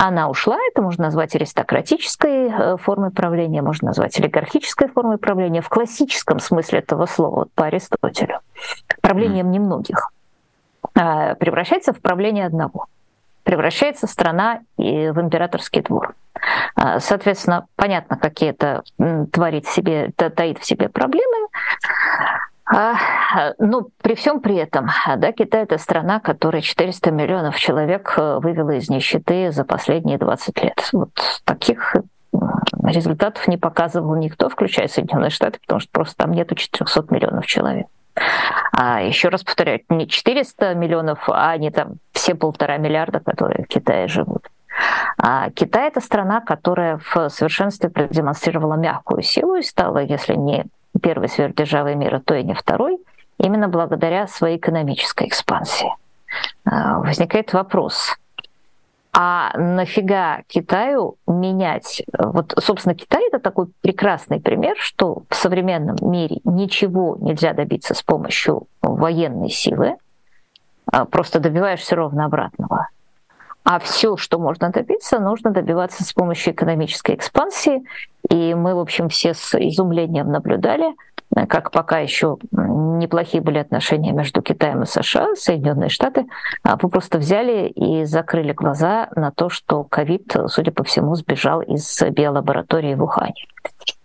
она 0.00 0.28
ушла, 0.28 0.56
это 0.70 0.80
можно 0.80 1.04
назвать 1.04 1.34
аристократической 1.34 2.48
э, 2.48 2.76
формой 2.76 3.10
правления, 3.10 3.62
можно 3.62 3.88
назвать 3.88 4.18
олигархической 4.20 4.88
формой 4.88 5.18
правления 5.18 5.60
в 5.60 5.68
классическом 5.68 6.38
смысле 6.38 6.78
этого 6.78 7.06
слова, 7.06 7.34
вот 7.34 7.52
по 7.52 7.64
Аристотелю. 7.66 8.40
Правлением 9.00 9.50
немногих. 9.50 10.10
А, 10.94 11.34
превращается 11.34 11.92
в 11.92 12.00
правление 12.00 12.46
одного. 12.46 12.86
Превращается 13.42 14.06
страна 14.06 14.60
и 14.76 15.10
в 15.10 15.20
императорский 15.20 15.82
двор. 15.82 16.14
А, 16.76 17.00
соответственно, 17.00 17.66
понятно, 17.74 18.16
какие 18.16 18.50
это 18.50 18.84
творит 19.32 19.66
себе, 19.66 20.12
таит 20.16 20.58
в 20.60 20.64
себе 20.64 20.88
проблемы. 20.88 21.48
Ну, 23.58 23.88
при 24.02 24.14
всем 24.14 24.40
при 24.40 24.56
этом, 24.56 24.88
да, 25.16 25.32
Китай 25.32 25.62
это 25.62 25.78
страна, 25.78 26.20
которая 26.20 26.62
400 26.62 27.10
миллионов 27.10 27.56
человек 27.56 28.14
э, 28.16 28.38
вывела 28.42 28.72
из 28.72 28.90
нищеты 28.90 29.52
за 29.52 29.64
последние 29.64 30.18
20 30.18 30.62
лет. 30.62 30.88
Вот 30.92 31.10
таких 31.44 31.96
результатов 32.84 33.48
не 33.48 33.56
показывал 33.56 34.16
никто, 34.16 34.48
включая 34.48 34.88
Соединенные 34.88 35.30
Штаты, 35.30 35.60
потому 35.60 35.80
что 35.80 35.90
просто 35.92 36.16
там 36.16 36.32
нету 36.32 36.54
400 36.54 37.06
миллионов 37.10 37.46
человек. 37.46 37.86
А 38.72 39.00
еще 39.02 39.28
раз 39.28 39.44
повторяю, 39.44 39.80
не 39.88 40.08
400 40.08 40.74
миллионов, 40.74 41.28
а 41.28 41.56
не 41.56 41.70
там 41.70 41.94
все 42.12 42.34
полтора 42.34 42.76
миллиарда, 42.76 43.20
которые 43.20 43.64
в 43.64 43.68
Китае 43.68 44.08
живут. 44.08 44.48
А 45.16 45.50
Китай 45.50 45.88
это 45.88 46.00
страна, 46.00 46.40
которая 46.40 47.00
в 47.12 47.28
совершенстве 47.28 47.90
продемонстрировала 47.90 48.74
мягкую 48.74 49.22
силу 49.22 49.56
и 49.56 49.62
стала, 49.62 49.98
если 49.98 50.34
не 50.34 50.66
первой 51.00 51.28
сверхдержавой 51.28 51.94
мира, 51.94 52.20
то 52.24 52.34
и 52.34 52.42
не 52.42 52.54
второй, 52.54 52.98
именно 53.38 53.68
благодаря 53.68 54.26
своей 54.26 54.56
экономической 54.56 55.28
экспансии. 55.28 55.92
А, 56.64 56.98
возникает 56.98 57.52
вопрос, 57.52 58.16
а 59.12 59.56
нафига 59.56 60.42
Китаю 60.46 61.16
менять? 61.26 62.02
Вот, 62.16 62.54
собственно, 62.58 62.94
Китай 62.94 63.26
это 63.26 63.38
такой 63.38 63.66
прекрасный 63.80 64.40
пример, 64.40 64.76
что 64.78 65.22
в 65.28 65.34
современном 65.34 65.96
мире 66.02 66.38
ничего 66.44 67.16
нельзя 67.20 67.52
добиться 67.52 67.94
с 67.94 68.02
помощью 68.02 68.68
военной 68.82 69.48
силы, 69.48 69.96
а 70.86 71.04
просто 71.04 71.40
добиваешься 71.40 71.96
ровно 71.96 72.26
обратного. 72.26 72.88
А 73.70 73.78
все, 73.80 74.16
что 74.16 74.38
можно 74.38 74.70
добиться, 74.70 75.18
нужно 75.18 75.50
добиваться 75.50 76.02
с 76.02 76.14
помощью 76.14 76.54
экономической 76.54 77.14
экспансии. 77.14 77.82
И 78.30 78.54
мы, 78.54 78.74
в 78.74 78.78
общем, 78.78 79.10
все 79.10 79.34
с 79.34 79.54
изумлением 79.58 80.32
наблюдали, 80.32 80.94
как 81.50 81.70
пока 81.70 81.98
еще 81.98 82.38
неплохие 82.50 83.42
были 83.42 83.58
отношения 83.58 84.12
между 84.12 84.40
Китаем 84.40 84.84
и 84.84 84.86
США, 84.86 85.34
Соединенные 85.34 85.90
Штаты 85.90 86.24
а 86.62 86.78
просто 86.78 87.18
взяли 87.18 87.68
и 87.68 88.06
закрыли 88.06 88.54
глаза 88.54 89.10
на 89.14 89.32
то, 89.32 89.50
что 89.50 89.84
ковид, 89.84 90.34
судя 90.46 90.72
по 90.72 90.82
всему, 90.82 91.14
сбежал 91.14 91.60
из 91.60 92.02
биолаборатории 92.02 92.94
в 92.94 93.02
Ухане. 93.02 93.48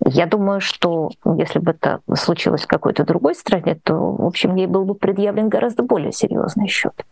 Я 0.06 0.26
думаю, 0.26 0.60
что 0.60 1.10
если 1.38 1.60
бы 1.60 1.71
это 1.71 2.02
случилось 2.15 2.63
в 2.63 2.67
какой-то 2.67 3.06
другой 3.06 3.34
стране, 3.34 3.80
то, 3.82 3.93
в 3.95 4.26
общем, 4.26 4.56
ей 4.56 4.67
был 4.67 4.84
бы 4.84 4.93
предъявлен 4.93 5.47
гораздо 5.47 5.84
более 5.84 6.12
серьезный 6.12 6.67
счет. 6.67 7.06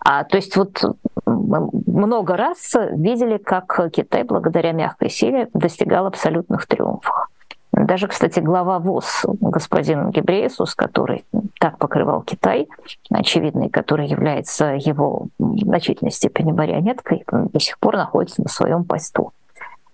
А, 0.00 0.24
то 0.24 0.36
есть 0.36 0.56
вот 0.56 0.82
много 1.26 2.36
раз 2.36 2.74
видели, 2.92 3.38
как 3.38 3.90
Китай 3.92 4.24
благодаря 4.24 4.72
мягкой 4.72 5.10
силе 5.10 5.48
достигал 5.54 6.06
абсолютных 6.06 6.66
триумфов. 6.66 7.28
Даже, 7.72 8.06
кстати, 8.06 8.38
глава 8.40 8.78
ВОЗ, 8.78 9.24
господин 9.40 10.10
Гебреесус, 10.10 10.74
который 10.74 11.24
так 11.58 11.78
покрывал 11.78 12.22
Китай, 12.22 12.68
очевидный, 13.10 13.70
который 13.70 14.06
является 14.06 14.74
его 14.74 15.28
в 15.38 15.58
значительной 15.58 16.12
степени 16.12 16.52
марионеткой, 16.52 17.24
до 17.30 17.60
сих 17.60 17.78
пор 17.78 17.96
находится 17.96 18.42
на 18.42 18.48
своем 18.48 18.84
посту. 18.84 19.32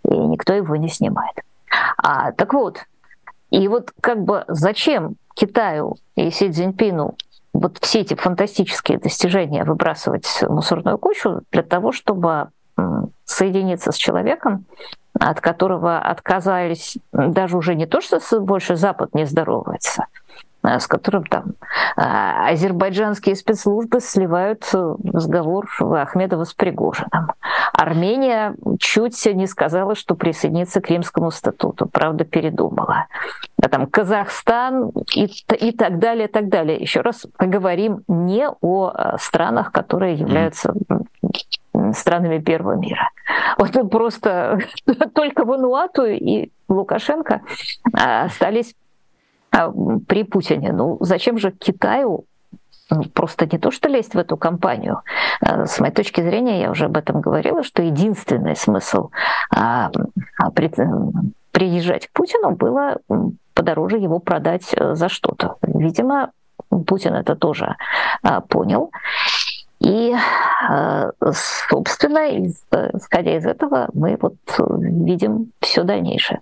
И 0.04 0.16
никто 0.16 0.54
его 0.54 0.74
не 0.74 0.88
снимает. 0.88 1.36
А, 1.98 2.32
так 2.32 2.52
вот, 2.52 2.84
и 3.50 3.68
вот 3.68 3.92
как 4.00 4.24
бы 4.24 4.44
зачем 4.48 5.14
Китаю 5.34 5.96
и 6.16 6.30
Си 6.30 6.50
Цзиньпину 6.50 7.14
вот 7.52 7.78
все 7.80 8.00
эти 8.00 8.14
фантастические 8.14 8.98
достижения 8.98 9.64
выбрасывать 9.64 10.26
в 10.26 10.48
мусорную 10.48 10.98
кучу 10.98 11.40
для 11.50 11.62
того, 11.62 11.92
чтобы 11.92 12.48
соединиться 13.24 13.92
с 13.92 13.96
человеком, 13.96 14.64
от 15.18 15.40
которого 15.40 15.98
отказались 15.98 16.98
даже 17.12 17.56
уже 17.56 17.74
не 17.74 17.86
то, 17.86 18.00
что 18.00 18.20
больше 18.40 18.76
Запад 18.76 19.14
не 19.14 19.24
здоровается, 19.24 20.06
с 20.62 20.86
которым 20.86 21.24
там 21.24 21.54
а, 21.96 22.48
азербайджанские 22.48 23.36
спецслужбы 23.36 24.00
сливают 24.00 24.68
э, 24.74 24.94
разговор 25.12 25.68
Ахмедова 25.80 26.44
с 26.44 26.52
Пригожиным. 26.52 27.32
Армения 27.72 28.54
чуть 28.78 29.24
не 29.26 29.46
сказала, 29.46 29.94
что 29.94 30.14
присоединится 30.14 30.80
к 30.80 30.90
Римскому 30.90 31.30
статуту, 31.30 31.86
правда, 31.86 32.24
передумала. 32.24 33.06
А 33.62 33.68
там 33.68 33.86
Казахстан 33.86 34.90
и, 35.14 35.30
и 35.60 35.72
так 35.72 35.98
далее, 35.98 36.28
и 36.28 36.30
так 36.30 36.48
далее. 36.48 36.78
Еще 36.78 37.00
раз 37.00 37.26
поговорим 37.36 38.02
не 38.08 38.48
о 38.60 38.90
э, 38.90 39.16
странах, 39.18 39.72
которые 39.72 40.14
являются 40.14 40.74
странами 41.94 42.38
первого 42.38 42.74
мира. 42.74 43.10
Вот 43.58 43.90
просто 43.90 44.58
только 45.14 45.44
Вануату 45.44 46.04
и 46.04 46.50
Лукашенко 46.68 47.42
остались 47.92 48.74
при 49.50 50.24
Путине. 50.24 50.72
Ну, 50.72 50.98
зачем 51.00 51.38
же 51.38 51.50
Китаю 51.50 52.24
ну, 52.90 53.04
просто 53.04 53.46
не 53.46 53.58
то, 53.58 53.70
что 53.70 53.88
лезть 53.88 54.14
в 54.14 54.18
эту 54.18 54.36
компанию. 54.36 55.02
А, 55.40 55.66
с 55.66 55.78
моей 55.80 55.92
точки 55.92 56.22
зрения, 56.22 56.60
я 56.62 56.70
уже 56.70 56.86
об 56.86 56.96
этом 56.96 57.20
говорила, 57.20 57.62
что 57.62 57.82
единственный 57.82 58.56
смысл 58.56 59.10
приезжать 61.52 62.06
к 62.06 62.12
Путину 62.12 62.52
было 62.52 62.98
подороже 63.54 63.98
его 63.98 64.20
продать 64.20 64.72
э, 64.72 64.94
за 64.94 65.08
что-то. 65.08 65.56
Видимо, 65.62 66.30
Путин 66.86 67.14
это 67.14 67.34
тоже 67.34 67.74
понял. 68.48 68.92
И, 69.80 70.14
э, 70.14 71.10
собственно, 71.68 72.46
исходя 72.46 73.36
из 73.36 73.46
этого, 73.46 73.88
мы 73.94 74.16
вот 74.20 74.36
видим 74.58 75.52
все 75.60 75.82
дальнейшее. 75.82 76.40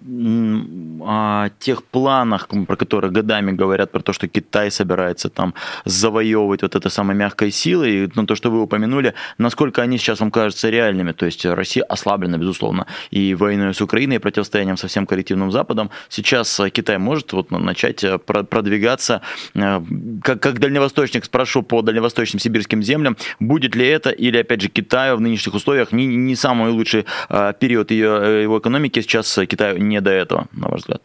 О 0.00 1.48
тех 1.58 1.82
планах, 1.82 2.48
про 2.48 2.76
которые 2.76 3.10
годами 3.10 3.52
говорят, 3.52 3.90
про 3.90 4.00
то, 4.00 4.12
что 4.12 4.28
Китай 4.28 4.70
собирается 4.70 5.28
там 5.28 5.54
завоевывать 5.84 6.62
вот 6.62 6.76
это 6.76 6.88
самой 6.88 7.16
мягкой 7.16 7.50
силой, 7.50 8.04
и 8.04 8.08
ну, 8.14 8.26
то, 8.26 8.36
что 8.36 8.50
вы 8.50 8.62
упомянули, 8.62 9.14
насколько 9.38 9.82
они 9.82 9.98
сейчас 9.98 10.20
вам 10.20 10.30
кажутся 10.30 10.70
реальными. 10.70 11.12
То 11.12 11.26
есть 11.26 11.44
Россия 11.44 11.84
ослаблена, 11.84 12.38
безусловно, 12.38 12.86
и 13.10 13.34
войной 13.34 13.74
с 13.74 13.80
Украиной, 13.80 14.16
и 14.16 14.18
противостоянием 14.18 14.76
со 14.76 14.86
всем 14.86 15.06
коллективным 15.06 15.50
Западом. 15.50 15.90
Сейчас 16.08 16.60
Китай 16.72 16.98
может 16.98 17.32
вот 17.32 17.50
начать 17.50 18.04
э, 18.04 18.18
продвигаться, 18.18 19.22
э, 19.54 19.80
как, 20.22 20.40
как 20.40 20.58
дальневосточник, 20.60 21.24
спрошу 21.24 21.62
по 21.62 21.82
дальневосточным 21.82 22.40
сибирским 22.40 22.82
землям, 22.82 23.16
будет 23.40 23.74
ли 23.74 23.86
это, 23.86 24.10
или 24.10 24.38
опять 24.38 24.60
же 24.60 24.68
Китаю 24.68 25.16
в 25.16 25.20
нынешних 25.20 25.54
условиях 25.54 25.92
не, 25.92 26.06
не 26.06 26.36
самый 26.36 26.70
лучший 26.70 27.04
э, 27.28 27.52
период 27.58 27.90
ее, 27.90 28.42
его 28.42 28.58
экономики 28.58 29.00
сейчас 29.00 29.38
Китаю 29.48 29.78
не 29.88 30.00
до 30.00 30.10
этого, 30.10 30.46
на 30.52 30.68
ваш 30.68 30.80
взгляд? 30.80 31.02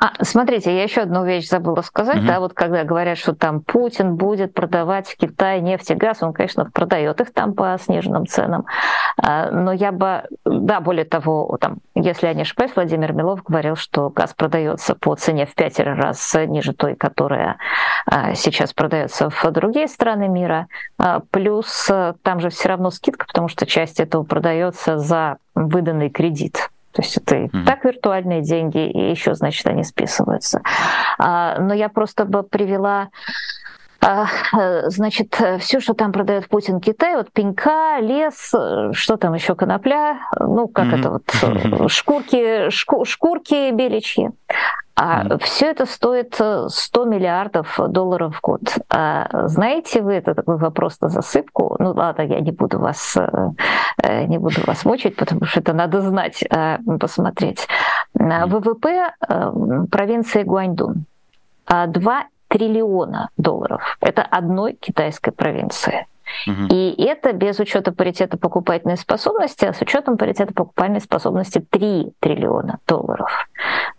А, 0.00 0.12
смотрите, 0.22 0.76
я 0.76 0.84
еще 0.84 1.00
одну 1.00 1.24
вещь 1.24 1.48
забыла 1.48 1.82
сказать, 1.82 2.18
угу. 2.18 2.26
да, 2.26 2.38
вот 2.38 2.52
когда 2.52 2.84
говорят, 2.84 3.18
что 3.18 3.34
там 3.34 3.60
Путин 3.60 4.14
будет 4.14 4.54
продавать 4.54 5.08
в 5.08 5.16
Китай 5.16 5.60
нефть 5.60 5.90
и 5.90 5.94
газ, 5.94 6.22
он, 6.22 6.32
конечно, 6.32 6.70
продает 6.70 7.20
их 7.20 7.32
там 7.32 7.52
по 7.52 7.76
сниженным 7.82 8.24
ценам, 8.28 8.64
а, 9.20 9.50
но 9.50 9.72
я 9.72 9.90
бы, 9.90 10.22
да, 10.44 10.78
более 10.78 11.04
того, 11.04 11.58
там, 11.60 11.78
если 11.96 12.28
я 12.28 12.34
не 12.34 12.42
ошибаюсь, 12.42 12.70
Владимир 12.76 13.12
Милов 13.12 13.42
говорил, 13.42 13.74
что 13.74 14.08
газ 14.10 14.34
продается 14.34 14.94
по 14.94 15.16
цене 15.16 15.46
в 15.46 15.54
пятеро 15.56 15.96
раз 15.96 16.32
ниже 16.46 16.74
той, 16.74 16.94
которая 16.94 17.56
а, 18.06 18.34
сейчас 18.34 18.72
продается 18.72 19.30
в 19.30 19.50
другие 19.50 19.88
страны 19.88 20.28
мира, 20.28 20.68
а, 20.98 21.22
плюс 21.32 21.88
э, 21.90 22.14
там 22.22 22.38
же 22.38 22.50
все 22.50 22.68
равно 22.68 22.92
скидка, 22.92 23.26
потому 23.26 23.48
что 23.48 23.66
часть 23.66 23.98
этого 23.98 24.22
продается 24.22 24.96
за 24.98 25.38
выданный 25.56 26.08
кредит. 26.08 26.70
То 26.98 27.02
есть 27.02 27.16
это 27.16 27.36
mm-hmm. 27.36 27.64
так 27.64 27.84
виртуальные 27.84 28.42
деньги, 28.42 28.90
и 28.90 29.10
еще, 29.10 29.32
значит, 29.34 29.64
они 29.68 29.84
списываются. 29.84 30.62
А, 31.16 31.56
но 31.60 31.72
я 31.72 31.88
просто 31.88 32.24
бы 32.24 32.42
привела 32.42 33.10
а, 34.00 34.26
значит, 34.86 35.40
все, 35.60 35.78
что 35.78 35.94
там 35.94 36.10
продает 36.10 36.48
Путин 36.48 36.80
Китай, 36.80 37.14
вот 37.14 37.30
пенька, 37.30 38.00
лес, 38.00 38.52
что 38.94 39.16
там 39.16 39.34
еще 39.34 39.54
конопля, 39.54 40.18
ну, 40.40 40.66
как 40.66 40.86
mm-hmm. 40.86 40.98
это 40.98 41.78
вот, 41.78 41.92
шкурки, 41.92 42.68
шку, 42.70 43.04
шкурки 43.04 43.70
беличьи. 43.70 44.30
А 45.00 45.22
mm-hmm. 45.22 45.38
все 45.44 45.66
это 45.66 45.86
стоит 45.86 46.34
100 46.34 46.68
э, 46.70 47.06
миллиардов 47.06 47.78
долларов 47.88 48.36
в 48.36 48.40
год. 48.40 48.62
А 48.90 49.46
знаете 49.46 50.02
вы, 50.02 50.14
это 50.14 50.34
такой 50.34 50.56
вопрос 50.56 51.00
на 51.00 51.08
засыпку. 51.08 51.76
Ну 51.78 51.92
ладно, 51.92 52.22
я 52.22 52.40
не 52.40 52.50
буду 52.50 52.80
вас, 52.80 53.16
э, 53.16 53.50
э, 54.02 54.24
не 54.24 54.38
буду 54.38 54.60
вас 54.66 54.84
мучить, 54.84 55.14
потому 55.14 55.44
что 55.44 55.60
это 55.60 55.72
надо 55.72 56.00
знать, 56.00 56.44
посмотреть. 56.98 57.68
ВВП 58.14 59.12
провинции 59.88 60.42
Гуаньдун 60.42 61.04
2 61.68 62.24
триллиона 62.48 63.30
долларов. 63.36 63.98
Это 64.00 64.22
одной 64.22 64.72
китайской 64.72 65.30
провинции. 65.30 66.06
И 66.70 66.94
это 67.02 67.32
без 67.32 67.58
учета 67.58 67.92
паритета 67.92 68.36
покупательной 68.36 68.96
способности, 68.96 69.64
а 69.64 69.72
с 69.72 69.80
учетом 69.80 70.16
паритета 70.16 70.54
покупательной 70.54 71.00
способности 71.00 71.64
3 71.70 72.12
триллиона 72.20 72.78
долларов. 72.86 73.48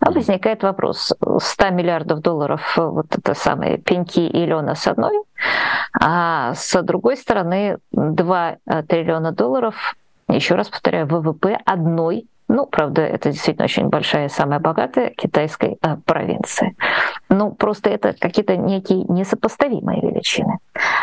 А 0.00 0.10
возникает 0.10 0.62
вопрос, 0.62 1.12
100 1.38 1.70
миллиардов 1.70 2.20
долларов 2.20 2.76
вот 2.76 3.06
это 3.16 3.34
самые 3.34 3.78
пеньки 3.78 4.20
и 4.20 4.46
лена 4.46 4.74
с 4.74 4.86
одной, 4.86 5.22
а 6.00 6.54
с 6.54 6.82
другой 6.82 7.16
стороны 7.16 7.78
2 7.92 8.56
э, 8.66 8.82
триллиона 8.84 9.32
долларов, 9.32 9.94
еще 10.28 10.54
раз 10.54 10.68
повторяю, 10.68 11.06
ВВП 11.06 11.58
одной 11.64 12.26
ну, 12.52 12.66
правда, 12.66 13.02
это 13.02 13.30
действительно 13.30 13.66
очень 13.66 13.88
большая, 13.88 14.28
самая 14.28 14.58
богатая 14.58 15.10
китайской 15.10 15.78
э, 15.80 15.96
провинции. 16.04 16.74
Ну, 17.28 17.52
просто 17.52 17.90
это 17.90 18.12
какие-то 18.12 18.56
некие 18.56 19.04
несопоставимые 19.08 20.00
величины. 20.00 20.58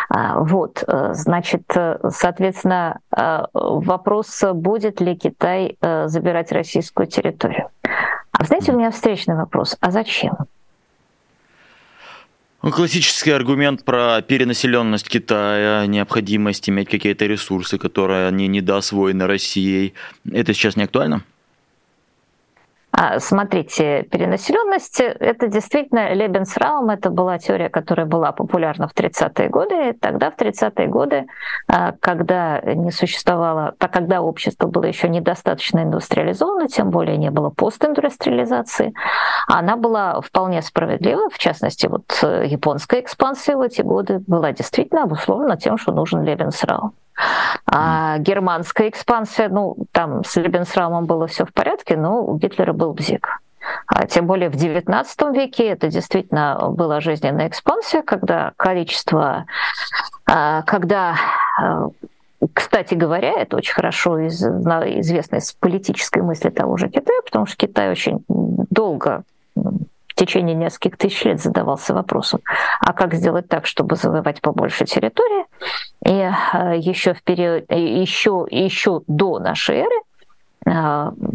А, 0.09 0.39
вот, 0.39 0.83
э, 0.85 1.13
значит, 1.13 1.63
э, 1.73 1.99
соответственно, 2.09 2.99
э, 3.15 3.43
вопрос, 3.53 4.43
будет 4.53 4.99
ли 4.99 5.15
Китай 5.15 5.77
забирать 5.79 6.51
российскую 6.51 7.07
территорию. 7.07 7.69
А 8.31 8.43
знаете, 8.43 8.73
у 8.73 8.77
меня 8.77 8.91
встречный 8.91 9.35
вопрос. 9.35 9.77
А 9.79 9.89
зачем? 9.91 10.35
Ну, 12.61 12.71
классический 12.71 13.31
аргумент 13.31 13.85
про 13.85 14.21
перенаселенность 14.21 15.07
Китая, 15.07 15.85
необходимость 15.85 16.69
иметь 16.69 16.89
какие-то 16.89 17.25
ресурсы, 17.25 17.77
которые 17.77 18.27
они 18.27 18.49
недоосвоены 18.49 19.27
Россией. 19.27 19.93
Это 20.29 20.53
сейчас 20.53 20.75
не 20.75 20.83
актуально? 20.83 21.23
А, 22.99 23.19
смотрите, 23.19 24.07
перенаселенность— 24.09 24.99
это 25.01 25.47
действительно 25.47 26.15
Лебенсраум, 26.15 26.89
это 26.89 27.11
была 27.11 27.37
теория, 27.37 27.69
которая 27.69 28.07
была 28.07 28.31
популярна 28.31 28.87
в 28.87 28.95
30-е 28.95 29.49
годы. 29.49 29.93
Тогда, 29.93 30.31
в 30.31 30.35
30-е 30.35 30.87
годы, 30.87 31.27
а, 31.67 31.93
когда 31.99 32.59
не 32.61 32.89
существовало, 32.89 33.75
так 33.77 33.93
когда 33.93 34.23
общество 34.23 34.65
было 34.65 34.85
еще 34.85 35.09
недостаточно 35.09 35.83
индустриализовано, 35.83 36.69
тем 36.69 36.89
более 36.89 37.17
не 37.17 37.29
было 37.29 37.51
постиндустриализации, 37.51 38.95
она 39.47 39.77
была 39.77 40.19
вполне 40.21 40.63
справедлива. 40.63 41.29
В 41.29 41.37
частности, 41.37 41.85
вот 41.85 42.19
э, 42.23 42.47
японская 42.47 43.01
экспансия 43.01 43.55
в 43.57 43.61
эти 43.61 43.83
годы 43.83 44.23
была 44.25 44.53
действительно 44.53 45.03
обусловлена 45.03 45.55
тем, 45.55 45.77
что 45.77 45.91
нужен 45.91 46.23
Лебенсраум. 46.23 46.93
А 47.65 48.17
германская 48.19 48.89
экспансия, 48.89 49.49
ну, 49.49 49.75
там 49.91 50.23
с 50.23 50.35
Лебенсраумом 50.35 51.05
было 51.05 51.27
все 51.27 51.45
в 51.45 51.53
порядке, 51.53 51.97
но 51.97 52.23
у 52.23 52.37
Гитлера 52.37 52.73
был 52.73 52.93
бзик. 52.93 53.41
А 53.87 54.05
тем 54.05 54.27
более 54.27 54.49
в 54.49 54.55
XIX 54.55 55.05
веке 55.33 55.67
это 55.67 55.89
действительно 55.89 56.69
была 56.69 57.01
жизненная 57.01 57.47
экспансия, 57.47 58.01
когда 58.01 58.53
количество, 58.55 59.45
а, 60.25 60.61
когда 60.61 61.15
а, 61.59 61.89
кстати 62.53 62.93
говоря, 62.93 63.33
это 63.41 63.57
очень 63.57 63.73
хорошо 63.73 64.27
известно 64.27 65.37
из 65.37 65.53
политической 65.53 66.21
мысли 66.21 66.49
того 66.49 66.77
же 66.77 66.87
Китая, 66.87 67.19
потому 67.25 67.45
что 67.45 67.57
Китай 67.57 67.91
очень 67.91 68.23
долго 68.27 69.23
течение 70.17 70.55
нескольких 70.55 70.97
тысяч 70.97 71.23
лет 71.23 71.41
задавался 71.41 71.93
вопросом, 71.93 72.41
а 72.79 72.93
как 72.93 73.13
сделать 73.13 73.47
так, 73.47 73.65
чтобы 73.65 73.95
завоевать 73.95 74.41
побольше 74.41 74.85
территории? 74.85 75.45
И 76.05 76.11
э, 76.11 76.77
еще, 76.77 77.13
в 77.13 77.23
период, 77.23 77.65
еще, 77.71 78.45
еще 78.49 79.01
до 79.07 79.39
нашей 79.39 79.77
эры 79.77 80.06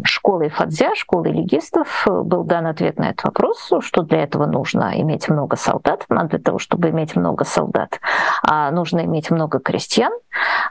школой 0.03 0.49
Фадзя, 0.49 0.95
школой 0.95 1.31
легистов, 1.31 2.05
был 2.07 2.43
дан 2.43 2.67
ответ 2.67 2.99
на 2.99 3.09
этот 3.09 3.23
вопрос, 3.25 3.71
что 3.79 4.01
для 4.03 4.23
этого 4.23 4.45
нужно 4.45 4.99
иметь 5.01 5.29
много 5.29 5.55
солдат. 5.55 6.05
А 6.09 6.23
для 6.25 6.39
того, 6.39 6.59
чтобы 6.59 6.89
иметь 6.89 7.15
много 7.15 7.43
солдат, 7.43 7.99
а, 8.43 8.71
нужно 8.71 9.05
иметь 9.05 9.31
много 9.31 9.59
крестьян. 9.59 10.11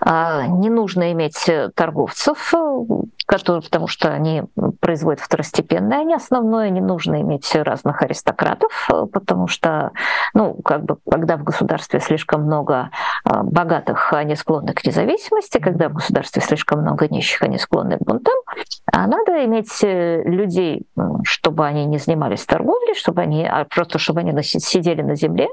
Не 0.05 0.70
нужно 0.70 1.12
иметь 1.12 1.48
торговцев, 1.77 2.53
которые, 3.27 3.62
потому 3.62 3.87
что 3.87 4.12
они 4.12 4.42
производят 4.81 5.20
второстепенное, 5.20 6.01
а 6.01 6.03
не 6.03 6.14
основное. 6.14 6.70
Не 6.70 6.81
нужно 6.81 7.20
иметь 7.20 7.55
разных 7.55 8.03
аристократов, 8.03 8.90
потому 9.12 9.46
что, 9.46 9.92
ну, 10.35 10.55
как 10.64 10.85
бы, 10.85 10.96
когда 11.09 11.37
в 11.37 11.44
государстве 11.44 12.01
слишком 12.01 12.42
много 12.42 12.90
богатых, 13.25 14.12
они 14.12 14.35
склонны 14.35 14.75
к 14.75 14.85
независимости, 14.85 15.59
когда 15.59 15.88
в 15.88 15.94
государстве 15.94 16.42
слишком 16.42 16.81
много 16.81 17.07
нищих, 17.09 17.42
они 17.42 17.59
склонны 17.59 17.98
к 17.98 18.03
бунтам. 18.03 18.35
А 18.93 19.07
надо 19.07 19.45
иметь 19.47 19.83
э, 19.83 20.23
людей, 20.25 20.83
чтобы 21.25 21.67
они 21.67 21.87
не 21.87 21.99
занимались 21.99 22.45
торговлей, 22.45 22.95
чтобы 22.95 23.23
они, 23.23 23.47
а 23.47 23.65
просто 23.65 23.99
чтобы 23.99 24.21
они 24.21 24.43
сидели 24.43 25.03
на 25.03 25.15
земле 25.15 25.49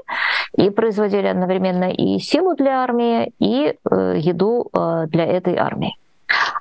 и 0.56 0.68
производили 0.70 1.26
одновременно 1.26 1.90
и 1.90 2.18
силу 2.18 2.54
для 2.54 2.82
армии, 2.82 3.32
и 3.38 3.76
э, 3.90 4.14
еду 4.18 4.68
э, 4.72 5.06
для 5.08 5.24
этой 5.24 5.56
армии. 5.56 5.96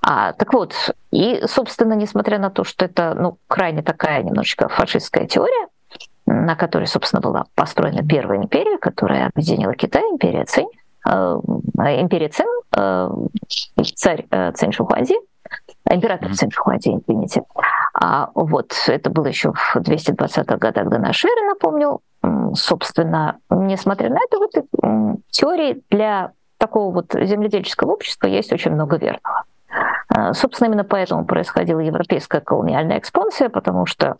А, 0.02 0.34
так 0.34 0.54
вот, 0.54 0.74
и, 1.12 1.42
собственно, 1.46 1.94
несмотря 1.94 2.40
на 2.40 2.50
то, 2.50 2.64
что 2.64 2.86
это 2.86 3.14
ну, 3.14 3.38
крайне 3.48 3.82
такая 3.82 4.24
немножечко 4.24 4.70
фашистская 4.70 5.28
теория, 5.28 5.68
на 6.26 6.56
которой, 6.56 6.88
собственно, 6.88 7.22
была 7.22 7.46
построена 7.56 8.08
первая 8.08 8.40
империя, 8.40 8.78
которая 8.78 9.28
объединила 9.28 9.74
Китай, 9.76 10.04
империя 10.04 10.46
Цинь, 10.46 10.70
империя 11.06 12.30
Цин, 12.30 12.48
царь 13.96 14.26
Цинь 14.54 14.72
Шухуази, 14.72 15.16
император 15.90 16.34
Циншихуади, 16.34 16.90
извините. 16.90 17.44
А 17.94 18.30
вот 18.34 18.74
это 18.88 19.10
было 19.10 19.28
еще 19.28 19.52
в 19.54 19.76
220-х 19.78 20.58
годах 20.58 20.90
до 20.90 21.00
нашей 21.00 21.30
эры, 21.30 21.48
напомню. 21.48 22.00
Собственно, 22.54 23.38
несмотря 23.50 24.10
на 24.10 24.18
это, 24.18 24.38
в 24.38 24.42
этой 24.42 24.64
теории 25.30 25.82
для 25.90 26.32
такого 26.58 26.94
вот 26.94 27.14
земледельческого 27.14 27.92
общества 27.92 28.28
есть 28.28 28.52
очень 28.52 28.72
много 28.72 28.98
верного. 28.98 29.44
А, 30.10 30.34
собственно, 30.34 30.68
именно 30.68 30.84
поэтому 30.84 31.26
происходила 31.26 31.80
европейская 31.80 32.42
колониальная 32.42 32.98
экспансия, 33.00 33.50
потому 33.50 33.86
что 33.86 34.18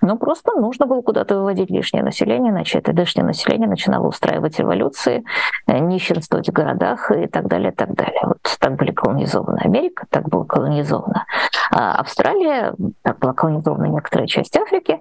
ну, 0.00 0.16
просто 0.16 0.52
нужно 0.52 0.86
было 0.86 1.02
куда-то 1.02 1.36
выводить 1.36 1.70
лишнее 1.70 2.02
население, 2.02 2.52
иначе 2.52 2.78
это 2.78 2.92
лишнее 2.92 3.24
население 3.24 3.68
начинало 3.68 4.06
устраивать 4.06 4.58
революции, 4.58 5.24
э, 5.66 5.78
нищенствовать 5.78 6.48
в 6.48 6.52
городах 6.52 7.10
и 7.10 7.26
так 7.26 7.48
далее, 7.48 7.72
так 7.72 7.94
далее. 7.94 8.20
Вот 8.24 8.38
так 8.58 8.76
были 8.76 8.92
колонизованы 8.92 9.58
Америка, 9.58 10.06
так 10.10 10.28
была 10.28 10.44
колонизована 10.44 11.26
Австралия, 11.70 12.74
так 13.02 13.18
была 13.18 13.32
колонизована 13.32 13.86
некоторая 13.86 14.26
часть 14.26 14.56
Африки. 14.56 15.00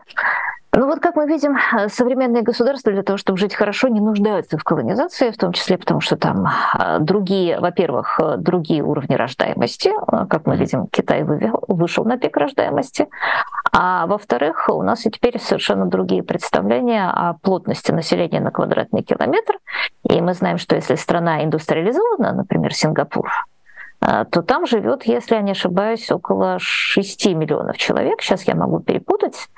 Ну 0.71 0.85
вот, 0.85 0.99
как 0.99 1.15
мы 1.15 1.25
видим, 1.25 1.57
современные 1.87 2.43
государства 2.43 2.91
для 2.91 3.01
того, 3.01 3.17
чтобы 3.17 3.39
жить 3.39 3.55
хорошо, 3.55 3.87
не 3.87 3.99
нуждаются 3.99 4.57
в 4.57 4.63
колонизации, 4.63 5.31
в 5.31 5.37
том 5.37 5.51
числе 5.51 5.79
потому, 5.79 5.99
что 5.99 6.15
там 6.15 6.47
а, 6.47 6.99
другие, 6.99 7.59
во-первых, 7.59 8.19
другие 8.37 8.83
уровни 8.83 9.15
рождаемости. 9.15 9.91
Как 10.29 10.45
мы 10.45 10.57
видим, 10.57 10.85
Китай 10.87 11.23
вывел, 11.23 11.63
вышел 11.67 12.05
на 12.05 12.17
пик 12.17 12.37
рождаемости. 12.37 13.07
А 13.71 14.05
во-вторых, 14.05 14.69
у 14.69 14.83
нас 14.83 15.07
и 15.07 15.11
теперь 15.11 15.39
совершенно 15.39 15.85
другие 15.85 16.21
представления 16.21 17.09
о 17.09 17.33
плотности 17.33 17.91
населения 17.91 18.39
на 18.39 18.51
квадратный 18.51 19.01
километр. 19.01 19.57
И 20.07 20.21
мы 20.21 20.35
знаем, 20.35 20.59
что 20.59 20.75
если 20.75 20.95
страна 20.95 21.43
индустриализована, 21.43 22.33
например, 22.33 22.73
Сингапур, 22.75 23.27
то 23.99 24.41
там 24.43 24.65
живет, 24.65 25.03
если 25.03 25.35
я 25.35 25.41
не 25.41 25.51
ошибаюсь, 25.51 26.09
около 26.11 26.57
6 26.59 27.25
миллионов 27.27 27.77
человек. 27.77 28.21
Сейчас 28.21 28.43
я 28.43 28.55
могу 28.55 28.79
перепутать 28.79 29.49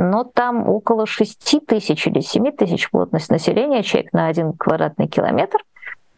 но 0.00 0.24
там 0.24 0.66
около 0.66 1.04
6 1.04 1.66
тысяч 1.66 2.06
или 2.06 2.20
7 2.20 2.52
тысяч 2.52 2.90
плотность 2.90 3.30
населения, 3.30 3.82
человек 3.82 4.12
на 4.14 4.28
один 4.28 4.54
квадратный 4.54 5.08
километр. 5.08 5.58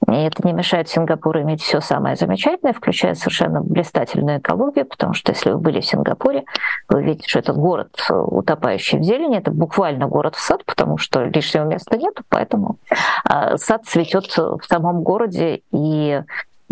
И 0.08 0.14
это 0.14 0.46
не 0.46 0.52
мешает 0.52 0.88
Сингапуру 0.88 1.40
иметь 1.42 1.62
все 1.62 1.80
самое 1.80 2.16
замечательное, 2.16 2.72
включая 2.72 3.14
совершенно 3.14 3.60
блистательную 3.60 4.38
экологию, 4.38 4.84
потому 4.84 5.14
что 5.14 5.32
если 5.32 5.50
вы 5.50 5.58
были 5.58 5.80
в 5.80 5.86
Сингапуре, 5.86 6.44
вы 6.88 7.02
видите, 7.02 7.28
что 7.28 7.38
это 7.40 7.52
город, 7.52 7.96
утопающий 8.08 8.98
в 8.98 9.02
зелени, 9.02 9.38
это 9.38 9.50
буквально 9.50 10.06
город 10.06 10.36
в 10.36 10.40
сад, 10.40 10.64
потому 10.64 10.98
что 10.98 11.24
лишнего 11.24 11.64
места 11.64 11.96
нет, 11.96 12.20
поэтому 12.28 12.78
а, 13.24 13.56
сад 13.56 13.84
цветет 13.86 14.36
в 14.36 14.62
самом 14.68 15.02
городе, 15.02 15.62
и 15.72 16.22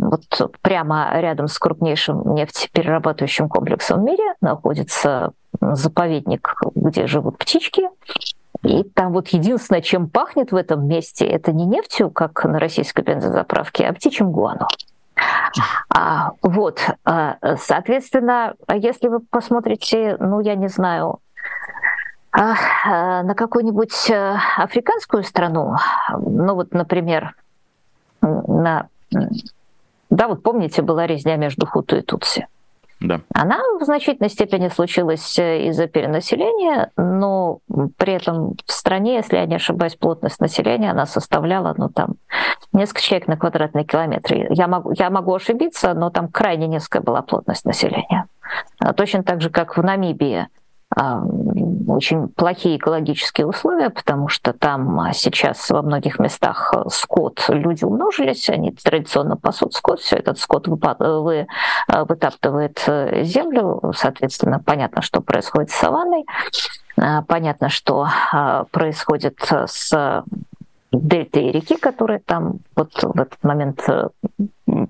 вот 0.01 0.53
прямо 0.63 1.11
рядом 1.21 1.47
с 1.49 1.59
крупнейшим 1.59 2.35
нефтеперерабатывающим 2.35 3.49
комплексом 3.49 4.01
в 4.01 4.05
мире 4.05 4.35
находится 4.41 5.33
заповедник, 5.61 6.55
где 6.75 7.07
живут 7.07 7.39
птички, 7.39 7.89
и 8.63 8.85
там 8.85 9.13
вот 9.13 9.29
единственное, 9.29 9.81
чем 9.81 10.09
пахнет 10.09 10.53
в 10.53 10.57
этом 10.57 10.87
месте, 10.87 11.27
это 11.27 11.53
не 11.53 11.65
нефтью, 11.65 12.11
как 12.11 12.45
на 12.45 12.59
российской 12.59 13.03
бензозаправке, 13.03 13.87
а 13.87 13.93
птичьим 13.93 14.31
гуану. 14.33 14.67
А, 15.95 16.33
вот, 16.43 16.81
а, 17.05 17.37
соответственно, 17.57 18.55
если 18.73 19.09
вы 19.09 19.21
посмотрите, 19.21 20.17
ну, 20.19 20.41
я 20.41 20.55
не 20.55 20.69
знаю, 20.69 21.21
а, 22.33 22.55
а, 22.87 23.23
на 23.23 23.35
какую-нибудь 23.35 24.09
э, 24.09 24.37
африканскую 24.57 25.25
страну, 25.25 25.75
ну 26.11 26.55
вот, 26.55 26.73
например, 26.73 27.35
на... 28.23 28.89
Да, 30.11 30.29
вот 30.29 30.43
помните, 30.43 30.83
была 30.83 31.07
резня 31.07 31.37
между 31.37 31.67
Хуту 31.67 31.97
и 31.97 32.03
Тутси. 32.03 32.47
Да. 33.01 33.23
Она 33.33 33.59
в 33.81 33.85
значительной 33.85 34.29
степени 34.29 34.69
случилась 34.69 35.39
э, 35.39 35.69
из-за 35.69 35.87
перенаселения, 35.87 36.91
но 36.99 37.61
при 37.97 38.13
этом 38.13 38.57
в 38.67 38.73
стране, 38.73 39.15
если 39.15 39.37
я 39.37 39.47
не 39.47 39.55
ошибаюсь, 39.55 39.97
плотность 39.97 40.39
населения, 40.39 40.91
она 40.91 41.07
составляла, 41.07 41.75
ну, 41.79 41.89
там, 41.89 42.17
несколько 42.75 43.01
человек 43.01 43.27
на 43.27 43.39
квадратный 43.39 43.85
километр. 43.85 44.49
Я 44.51 44.69
могу, 44.69 44.93
я 44.93 45.09
могу 45.09 45.35
ошибиться, 45.35 45.95
но 45.95 46.11
там 46.11 46.29
крайне 46.29 46.67
низкая 46.67 47.01
была 47.01 47.23
плотность 47.23 47.65
населения. 47.65 48.27
А 48.79 48.93
точно 48.93 49.23
так 49.23 49.41
же, 49.41 49.49
как 49.49 49.79
в 49.79 49.83
Намибии 49.83 50.49
очень 51.87 52.29
плохие 52.29 52.77
экологические 52.77 53.47
условия, 53.47 53.91
потому 53.91 54.29
что 54.29 54.53
там 54.53 55.01
а, 55.01 55.13
сейчас 55.13 55.71
во 55.71 55.83
многих 55.83 56.19
местах 56.19 56.73
э, 56.75 56.89
скот, 56.89 57.45
люди 57.49 57.85
умножились, 57.85 58.49
они 58.49 58.73
традиционно 58.73 59.37
пасут 59.37 59.75
скот, 59.75 60.01
все 60.01 60.17
этот 60.17 60.39
скот 60.39 60.69
вы, 60.69 60.79
э, 60.79 61.47
вытаптывает 62.05 62.83
э, 62.87 63.25
землю, 63.25 63.93
соответственно, 63.95 64.61
понятно, 64.61 65.03
что 65.03 65.21
происходит 65.21 65.71
с 65.71 65.75
саванной, 65.75 66.25
понятно, 67.29 67.69
что 67.71 68.09
происходит 68.73 69.39
с 69.67 70.25
дельтой 70.93 71.51
реки, 71.51 71.77
которая 71.77 72.19
там 72.19 72.59
вот 72.77 72.93
в 73.03 73.19
этот 73.19 73.43
момент 73.43 73.83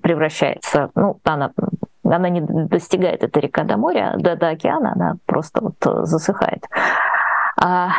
превращается, 0.01 0.89
ну, 0.95 1.19
она 1.23 1.51
она 2.15 2.29
не 2.29 2.41
достигает, 2.41 3.23
эта 3.23 3.39
река 3.39 3.63
до 3.63 3.77
моря, 3.77 4.15
до, 4.17 4.35
до 4.35 4.49
океана, 4.49 4.93
она 4.93 5.15
просто 5.25 5.61
вот 5.61 5.75
э, 5.85 6.05
засыхает. 6.05 6.65
А, 7.57 7.89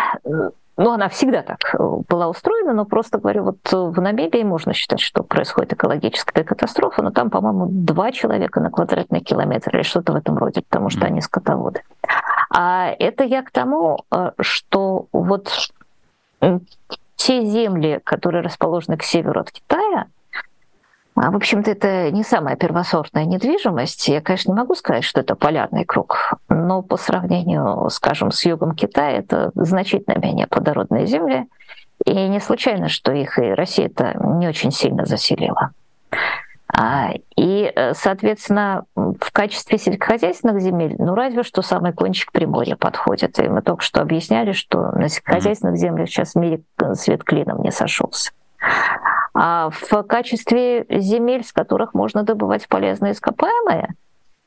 ну, 0.76 0.92
она 0.92 1.08
всегда 1.08 1.42
так 1.42 1.74
э, 1.74 1.78
была 2.08 2.28
устроена, 2.28 2.72
но 2.72 2.84
просто 2.84 3.18
говорю, 3.18 3.44
вот 3.44 3.72
в 3.72 4.00
Намибии 4.00 4.42
можно 4.42 4.72
считать, 4.72 5.00
что 5.00 5.22
происходит 5.22 5.74
экологическая 5.74 6.44
катастрофа, 6.44 7.02
но 7.02 7.10
там, 7.10 7.30
по-моему, 7.30 7.68
два 7.70 8.10
человека 8.10 8.60
на 8.60 8.70
квадратный 8.70 9.20
километр 9.20 9.76
или 9.76 9.82
что-то 9.82 10.12
в 10.12 10.16
этом 10.16 10.38
роде, 10.38 10.62
потому 10.62 10.90
что 10.90 11.06
они 11.06 11.20
скотоводы. 11.20 11.82
А 12.50 12.88
это 12.98 13.24
я 13.24 13.42
к 13.42 13.50
тому, 13.50 13.98
э, 14.10 14.32
что 14.40 15.06
вот 15.12 15.70
те 17.16 17.44
земли, 17.44 18.00
которые 18.02 18.42
расположены 18.42 18.96
к 18.96 19.04
северу 19.04 19.40
от 19.40 19.52
Китая, 19.52 20.06
в 21.14 21.36
общем-то, 21.36 21.70
это 21.70 22.10
не 22.10 22.22
самая 22.22 22.56
первосортная 22.56 23.26
недвижимость. 23.26 24.08
Я, 24.08 24.20
конечно, 24.20 24.52
не 24.52 24.56
могу 24.56 24.74
сказать, 24.74 25.04
что 25.04 25.20
это 25.20 25.34
полярный 25.34 25.84
круг, 25.84 26.34
но 26.48 26.82
по 26.82 26.96
сравнению, 26.96 27.88
скажем, 27.90 28.30
с 28.30 28.44
югом 28.46 28.74
Китая, 28.74 29.18
это 29.18 29.50
значительно 29.54 30.18
менее 30.18 30.46
плодородные 30.46 31.06
земли. 31.06 31.46
И 32.06 32.28
не 32.28 32.40
случайно, 32.40 32.88
что 32.88 33.12
их 33.12 33.38
и 33.38 33.52
Россия-то 33.52 34.14
не 34.38 34.48
очень 34.48 34.72
сильно 34.72 35.04
заселила. 35.04 35.70
А, 36.74 37.10
и, 37.36 37.70
э, 37.74 37.92
соответственно, 37.92 38.84
в 38.96 39.30
качестве 39.30 39.76
сельскохозяйственных 39.76 40.62
земель, 40.62 40.96
ну 40.98 41.14
разве 41.14 41.42
что 41.42 41.60
самый 41.60 41.92
кончик 41.92 42.32
Приморья 42.32 42.76
подходит. 42.76 43.38
И 43.38 43.48
мы 43.48 43.60
только 43.60 43.82
что 43.82 44.00
объясняли, 44.00 44.52
что 44.52 44.90
на 44.92 45.08
сельскохозяйственных 45.08 45.76
землях 45.76 46.08
сейчас 46.08 46.32
в 46.32 46.38
мире 46.38 46.62
свет 46.94 47.24
клином 47.24 47.62
не 47.62 47.70
сошелся. 47.70 48.32
А 49.34 49.70
в 49.70 50.02
качестве 50.02 50.84
земель, 50.88 51.44
с 51.44 51.52
которых 51.52 51.94
можно 51.94 52.22
добывать 52.22 52.68
полезные 52.68 53.12
ископаемые, 53.12 53.94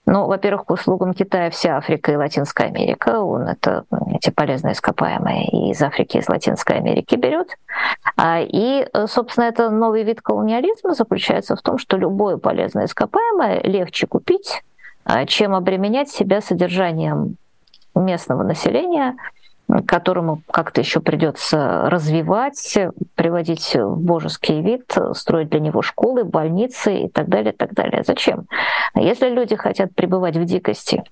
ну, 0.06 0.28
во-первых, 0.28 0.65
к 0.65 0.71
услугам 0.71 1.15
Китая 1.15 1.49
вся 1.49 1.78
Африка 1.78 2.12
и 2.12 2.15
Латинская 2.15 2.67
Америка, 2.67 3.21
он 3.21 3.47
это 3.47 3.86
эти 4.12 4.30
полезные 4.30 4.73
ископаемые 4.73 5.71
из 5.71 5.82
Африки, 5.82 6.17
из 6.17 6.30
Латинской 6.30 6.78
Америки 6.78 7.15
берет. 7.15 7.58
А, 8.15 8.39
и, 8.39 8.88
собственно, 9.08 9.45
это 9.45 9.71
новый 9.71 10.04
вид 10.04 10.21
колониализма 10.21 10.93
заключается 10.93 11.56
в 11.56 11.62
том, 11.63 11.80
что 11.80 11.97
любое 11.97 12.38
полезное 12.38 12.86
ископаемое 12.86 13.62
легче 13.63 14.06
купить, 14.06 14.63
а, 15.06 15.25
чем 15.25 15.56
обременять 15.56 16.10
себя 16.10 16.39
содержанием 16.39 17.38
местного 17.95 18.43
населения 18.43 19.15
которому 19.88 20.41
как-то 20.51 20.82
еще 20.82 20.99
придется 20.99 21.89
развивать, 21.89 22.78
приводить 23.15 23.75
в 23.75 23.97
божеский 23.97 24.62
вид, 24.62 24.95
строить 25.13 25.49
для 25.49 25.60
него 25.60 25.82
школы, 25.82 26.23
больницы 26.23 26.95
и 26.99 27.10
так 27.10 27.28
далее, 27.30 27.54
и 27.54 27.56
так 27.56 27.73
далее. 27.73 28.04
Зачем? 28.06 28.45
Если 28.95 29.30
люди 29.30 29.56
хотят 29.56 29.93
пребывать 29.95 30.38
в 30.38 30.45
дикости 30.45 31.04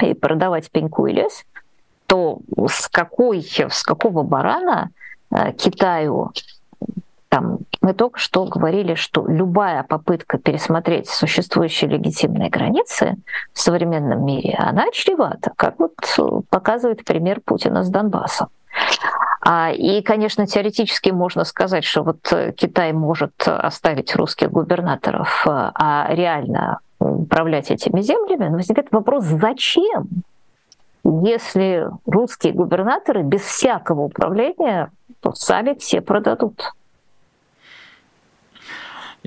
и 0.00 0.14
продавать 0.14 0.70
пеньку 0.70 1.06
и 1.06 1.12
лес, 1.12 1.44
то 2.06 2.38
с, 2.68 2.88
какой, 2.88 3.42
с 3.42 3.82
какого 3.82 4.22
барана 4.22 4.90
э, 5.30 5.52
Китаю 5.52 6.32
там, 7.34 7.58
мы 7.84 7.92
только 7.92 8.18
что 8.18 8.46
говорили, 8.46 8.94
что 8.94 9.26
любая 9.26 9.82
попытка 9.82 10.38
пересмотреть 10.38 11.06
существующие 11.06 11.90
легитимные 11.90 12.48
границы 12.48 13.16
в 13.52 13.60
современном 13.60 14.24
мире, 14.24 14.54
она 14.58 14.90
чревата, 14.90 15.52
как 15.54 15.74
вот 15.78 15.94
показывает 16.48 17.04
пример 17.04 17.42
Путина 17.44 17.84
с 17.84 17.90
Донбассом. 17.90 18.48
А, 19.42 19.70
и, 19.70 20.00
конечно, 20.00 20.46
теоретически 20.46 21.10
можно 21.10 21.44
сказать, 21.44 21.84
что 21.84 22.02
вот 22.02 22.32
Китай 22.56 22.94
может 22.94 23.34
оставить 23.46 24.16
русских 24.16 24.50
губернаторов, 24.50 25.42
а 25.46 26.06
реально 26.08 26.78
управлять 26.98 27.70
этими 27.70 28.00
землями, 28.00 28.48
но 28.48 28.56
возникает 28.56 28.90
вопрос, 28.92 29.24
зачем? 29.24 30.08
Если 31.04 31.86
русские 32.06 32.54
губернаторы 32.54 33.22
без 33.24 33.42
всякого 33.42 34.04
управления 34.04 34.90
сами 35.34 35.74
все 35.74 36.00
продадут. 36.00 36.72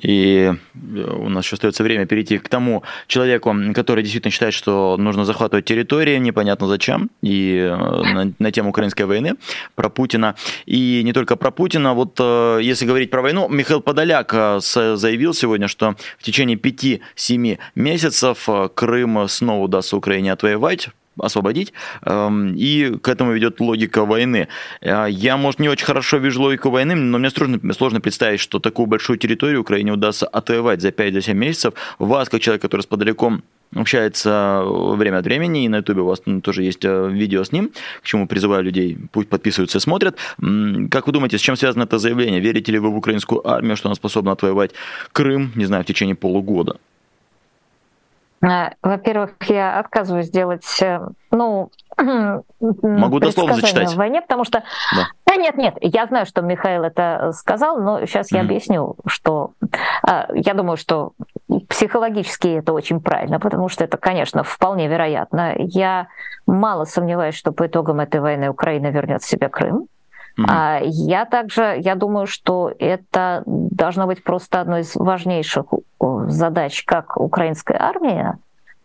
И 0.01 0.53
э, 0.53 1.01
у 1.01 1.29
нас 1.29 1.45
еще 1.45 1.55
остается 1.55 1.83
время 1.83 2.05
перейти 2.05 2.37
к 2.37 2.49
тому 2.49 2.83
человеку, 3.07 3.55
который 3.73 4.03
действительно 4.03 4.31
считает, 4.31 4.53
что 4.53 4.95
нужно 4.97 5.25
захватывать 5.25 5.65
территории, 5.65 6.17
непонятно 6.17 6.67
зачем, 6.67 7.09
и 7.21 7.57
э, 7.57 7.75
на, 7.75 8.33
на 8.37 8.51
тему 8.51 8.69
украинской 8.69 9.03
войны, 9.03 9.35
про 9.75 9.89
Путина. 9.89 10.35
И 10.65 11.01
не 11.03 11.13
только 11.13 11.35
про 11.35 11.51
Путина, 11.51 11.93
вот 11.93 12.17
э, 12.19 12.59
если 12.61 12.85
говорить 12.85 13.09
про 13.09 13.21
войну, 13.21 13.47
Михаил 13.49 13.81
Подоляк 13.81 14.31
заявил 14.61 15.33
сегодня, 15.33 15.67
что 15.67 15.95
в 16.19 16.23
течение 16.23 16.57
5-7 16.57 17.57
месяцев 17.75 18.47
Крым 18.75 19.27
снова 19.27 19.63
удастся 19.63 19.97
Украине 19.97 20.31
отвоевать, 20.31 20.89
освободить, 21.19 21.73
эм, 22.05 22.55
и 22.55 22.97
к 22.97 23.07
этому 23.07 23.33
ведет 23.33 23.59
логика 23.59 24.05
войны. 24.05 24.47
Э, 24.81 25.07
я, 25.09 25.37
может, 25.37 25.59
не 25.59 25.69
очень 25.69 25.85
хорошо 25.85 26.17
вижу 26.17 26.41
логику 26.41 26.69
войны, 26.69 26.95
но 26.95 27.17
мне 27.17 27.29
сложно, 27.29 27.73
сложно 27.73 28.01
представить, 28.01 28.39
что 28.39 28.59
такую 28.59 28.87
большую 28.87 29.17
территорию 29.17 29.61
Украине 29.61 29.93
удастся 29.93 30.27
отвоевать 30.27 30.81
за 30.81 30.89
5-7 30.89 31.33
месяцев. 31.33 31.73
Вас, 31.99 32.29
как 32.29 32.41
человек, 32.41 32.61
который 32.61 32.81
с 32.81 32.85
подалеком 32.85 33.43
общается 33.75 34.63
время 34.65 35.17
от 35.17 35.25
времени, 35.25 35.65
и 35.65 35.69
на 35.69 35.77
ютубе 35.77 36.01
у 36.01 36.05
вас 36.05 36.21
тоже 36.41 36.63
есть 36.63 36.85
э, 36.85 37.09
видео 37.11 37.43
с 37.43 37.51
ним, 37.51 37.71
к 38.01 38.05
чему 38.05 38.27
призываю 38.27 38.63
людей, 38.63 38.97
пусть 39.11 39.29
подписываются 39.29 39.77
и 39.77 39.81
смотрят. 39.81 40.17
Как 40.89 41.07
вы 41.07 41.13
думаете, 41.13 41.37
с 41.37 41.41
чем 41.41 41.55
связано 41.55 41.83
это 41.83 41.97
заявление? 41.99 42.39
Верите 42.39 42.71
ли 42.71 42.79
вы 42.79 42.89
в 42.89 42.97
украинскую 42.97 43.45
армию, 43.47 43.75
что 43.75 43.89
она 43.89 43.95
способна 43.95 44.31
отвоевать 44.31 44.71
Крым, 45.11 45.51
не 45.55 45.65
знаю, 45.65 45.83
в 45.83 45.87
течение 45.87 46.15
полугода? 46.15 46.77
Э, 48.41 48.71
во-первых, 48.81 49.31
я 49.47 49.79
отказываюсь 49.79 50.29
делать, 50.29 50.65
э, 50.81 50.99
ну, 51.31 51.71
Могу 52.81 53.19
дословно 53.19 53.55
зачитать. 53.55 53.93
в 53.93 53.95
войне, 53.95 54.21
потому 54.21 54.43
что 54.43 54.63
Да 55.25 55.35
нет, 55.35 55.57
нет, 55.57 55.75
я 55.81 56.05
знаю, 56.05 56.27
что 56.27 56.41
Михаил 56.41 56.83
это 56.83 57.31
сказал, 57.33 57.79
но 57.81 58.05
сейчас 58.05 58.31
я 58.31 58.41
объясню, 58.41 58.95
что 59.07 59.53
я 60.05 60.53
думаю, 60.53 60.77
что 60.77 61.13
психологически 61.69 62.59
это 62.59 62.73
очень 62.73 63.01
правильно, 63.01 63.39
потому 63.39 63.67
что 63.67 63.83
это, 63.83 63.97
конечно, 63.97 64.43
вполне 64.43 64.87
вероятно. 64.87 65.55
Я 65.57 66.07
мало 66.45 66.85
сомневаюсь, 66.85 67.35
что 67.35 67.51
по 67.51 67.65
итогам 67.65 67.99
этой 67.99 68.21
войны 68.21 68.49
Украина 68.49 68.87
вернет 68.87 69.23
себе 69.23 69.49
Крым. 69.49 69.87
Mm-hmm. 70.39 70.81
Я 70.85 71.25
также, 71.25 71.77
я 71.79 71.95
думаю, 71.95 72.27
что 72.27 72.71
это 72.77 73.43
должно 73.45 74.05
быть 74.05 74.23
просто 74.23 74.61
одной 74.61 74.81
из 74.81 74.95
важнейших 74.95 75.65
задач 76.27 76.83
как 76.83 77.17
украинской 77.17 77.75
армии, 77.75 78.37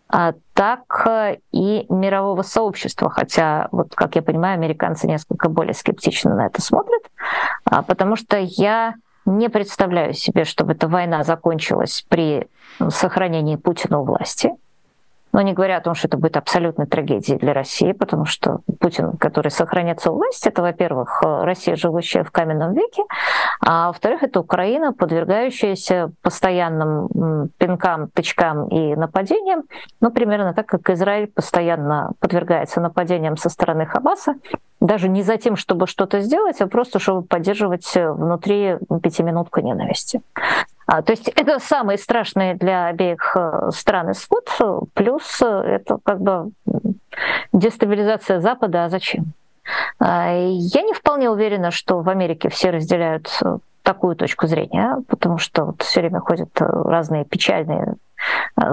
а 0.08 0.34
так 0.52 1.06
э, 1.06 1.38
и 1.52 1.86
мирового 1.88 2.42
сообщества. 2.42 3.08
Хотя, 3.08 3.68
вот 3.72 3.94
как 3.94 4.14
я 4.14 4.22
понимаю, 4.22 4.54
американцы 4.54 5.06
несколько 5.06 5.48
более 5.48 5.72
скептично 5.72 6.34
на 6.34 6.46
это 6.46 6.60
смотрят, 6.60 7.02
а, 7.64 7.82
потому 7.82 8.16
что 8.16 8.36
я 8.38 8.94
не 9.24 9.48
представляю 9.48 10.12
себе, 10.12 10.44
чтобы 10.44 10.72
эта 10.72 10.86
война 10.86 11.24
закончилась 11.24 12.04
при 12.08 12.46
сохранении 12.88 13.56
Путина 13.56 14.00
у 14.00 14.04
власти. 14.04 14.52
Но 15.32 15.40
не 15.40 15.54
говоря 15.54 15.78
о 15.78 15.80
том, 15.80 15.94
что 15.94 16.08
это 16.08 16.18
будет 16.18 16.36
абсолютной 16.36 16.86
трагедией 16.86 17.38
для 17.38 17.52
России, 17.54 17.92
потому 17.92 18.26
что 18.26 18.60
Путин, 18.80 19.16
который 19.16 19.50
сохранится 19.50 20.10
у 20.10 20.16
власти, 20.16 20.48
это, 20.48 20.62
во-первых, 20.62 21.22
Россия, 21.22 21.74
живущая 21.76 22.24
в 22.24 22.30
каменном 22.30 22.74
веке, 22.74 23.02
а 23.60 23.88
во-вторых, 23.88 24.22
это 24.22 24.40
Украина, 24.40 24.92
подвергающаяся 24.92 26.12
постоянным 26.22 27.48
пинкам, 27.58 28.08
тычкам 28.08 28.68
и 28.68 28.94
нападениям, 28.94 29.64
ну, 30.00 30.10
примерно 30.10 30.52
так, 30.52 30.66
как 30.66 30.90
Израиль 30.90 31.28
постоянно 31.28 32.12
подвергается 32.20 32.80
нападениям 32.80 33.36
со 33.36 33.48
стороны 33.48 33.86
Хабаса, 33.86 34.34
даже 34.80 35.08
не 35.08 35.22
за 35.22 35.36
тем, 35.36 35.56
чтобы 35.56 35.86
что-то 35.86 36.20
сделать, 36.20 36.60
а 36.60 36.66
просто 36.66 36.98
чтобы 36.98 37.22
поддерживать 37.22 37.90
внутри 37.94 38.78
пятиминутку 39.02 39.60
ненависти. 39.60 40.20
А, 40.86 41.02
то 41.02 41.12
есть 41.12 41.28
это 41.28 41.58
самый 41.58 41.98
страшный 41.98 42.54
для 42.54 42.86
обеих 42.86 43.36
э, 43.36 43.70
стран 43.72 44.12
исход, 44.12 44.48
плюс 44.94 45.40
э, 45.40 45.46
это 45.46 45.98
как 46.02 46.20
бы 46.20 46.50
дестабилизация 47.52 48.40
Запада, 48.40 48.84
а 48.84 48.88
зачем? 48.88 49.32
А, 49.98 50.32
я 50.34 50.82
не 50.82 50.92
вполне 50.92 51.30
уверена, 51.30 51.70
что 51.70 52.00
в 52.00 52.08
Америке 52.08 52.48
все 52.48 52.70
разделяют 52.70 53.28
э, 53.42 53.58
такую 53.82 54.16
точку 54.16 54.46
зрения, 54.46 54.98
потому 55.08 55.38
что 55.38 55.66
вот 55.66 55.82
все 55.82 56.00
время 56.00 56.20
ходят 56.20 56.50
разные 56.60 57.24
печальные 57.24 57.96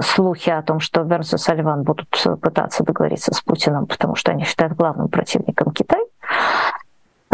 слухи 0.02 0.50
о 0.50 0.62
том, 0.62 0.78
что 0.78 1.02
Бернс 1.02 1.34
и 1.34 1.36
Сальван 1.36 1.82
будут 1.82 2.08
пытаться 2.40 2.84
договориться 2.84 3.34
с 3.34 3.40
Путиным, 3.40 3.86
потому 3.86 4.14
что 4.14 4.30
они 4.30 4.44
считают 4.44 4.74
главным 4.74 5.08
противником 5.08 5.72
Китай. 5.72 6.00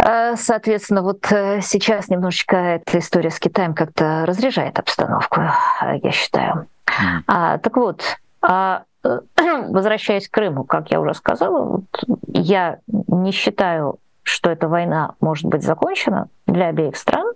А, 0.09 0.37
соответственно, 0.37 1.01
вот 1.01 1.29
э, 1.33 1.59
сейчас 1.61 2.07
немножечко 2.07 2.55
эта 2.55 2.99
история 2.99 3.29
с 3.29 3.39
Китаем 3.39 3.73
как-то 3.73 4.23
разряжает 4.25 4.79
обстановку, 4.79 5.41
я 5.81 6.11
считаю. 6.11 6.67
Mm. 6.85 7.23
А, 7.27 7.57
так 7.57 7.75
вот, 7.75 8.01
а, 8.41 8.83
возвращаясь 9.03 10.29
к 10.29 10.31
Крыму, 10.31 10.63
как 10.63 10.91
я 10.91 11.01
уже 11.01 11.13
сказала, 11.13 11.81
я 12.29 12.79
не 12.87 13.33
считаю, 13.33 13.99
что 14.23 14.49
эта 14.49 14.69
война 14.69 15.15
может 15.19 15.45
быть 15.45 15.63
закончена 15.63 16.29
для 16.45 16.67
обеих 16.67 16.95
стран 16.95 17.33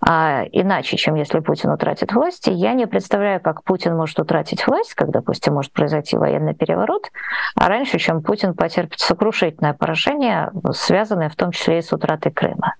а, 0.00 0.44
иначе, 0.52 0.96
чем 0.96 1.14
если 1.14 1.40
Путин 1.40 1.70
утратит 1.70 2.12
власть. 2.12 2.46
я 2.46 2.74
не 2.74 2.86
представляю, 2.86 3.40
как 3.40 3.64
Путин 3.64 3.96
может 3.96 4.18
утратить 4.18 4.66
власть, 4.66 4.94
когда, 4.94 5.20
допустим, 5.20 5.54
может 5.54 5.72
произойти 5.72 6.16
военный 6.16 6.54
переворот, 6.54 7.10
а 7.54 7.68
раньше, 7.68 7.98
чем 7.98 8.22
Путин 8.22 8.54
потерпит 8.54 9.00
сокрушительное 9.00 9.74
поражение, 9.74 10.50
связанное 10.72 11.28
в 11.28 11.36
том 11.36 11.52
числе 11.52 11.78
и 11.78 11.82
с 11.82 11.92
утратой 11.92 12.32
Крыма. 12.32 12.74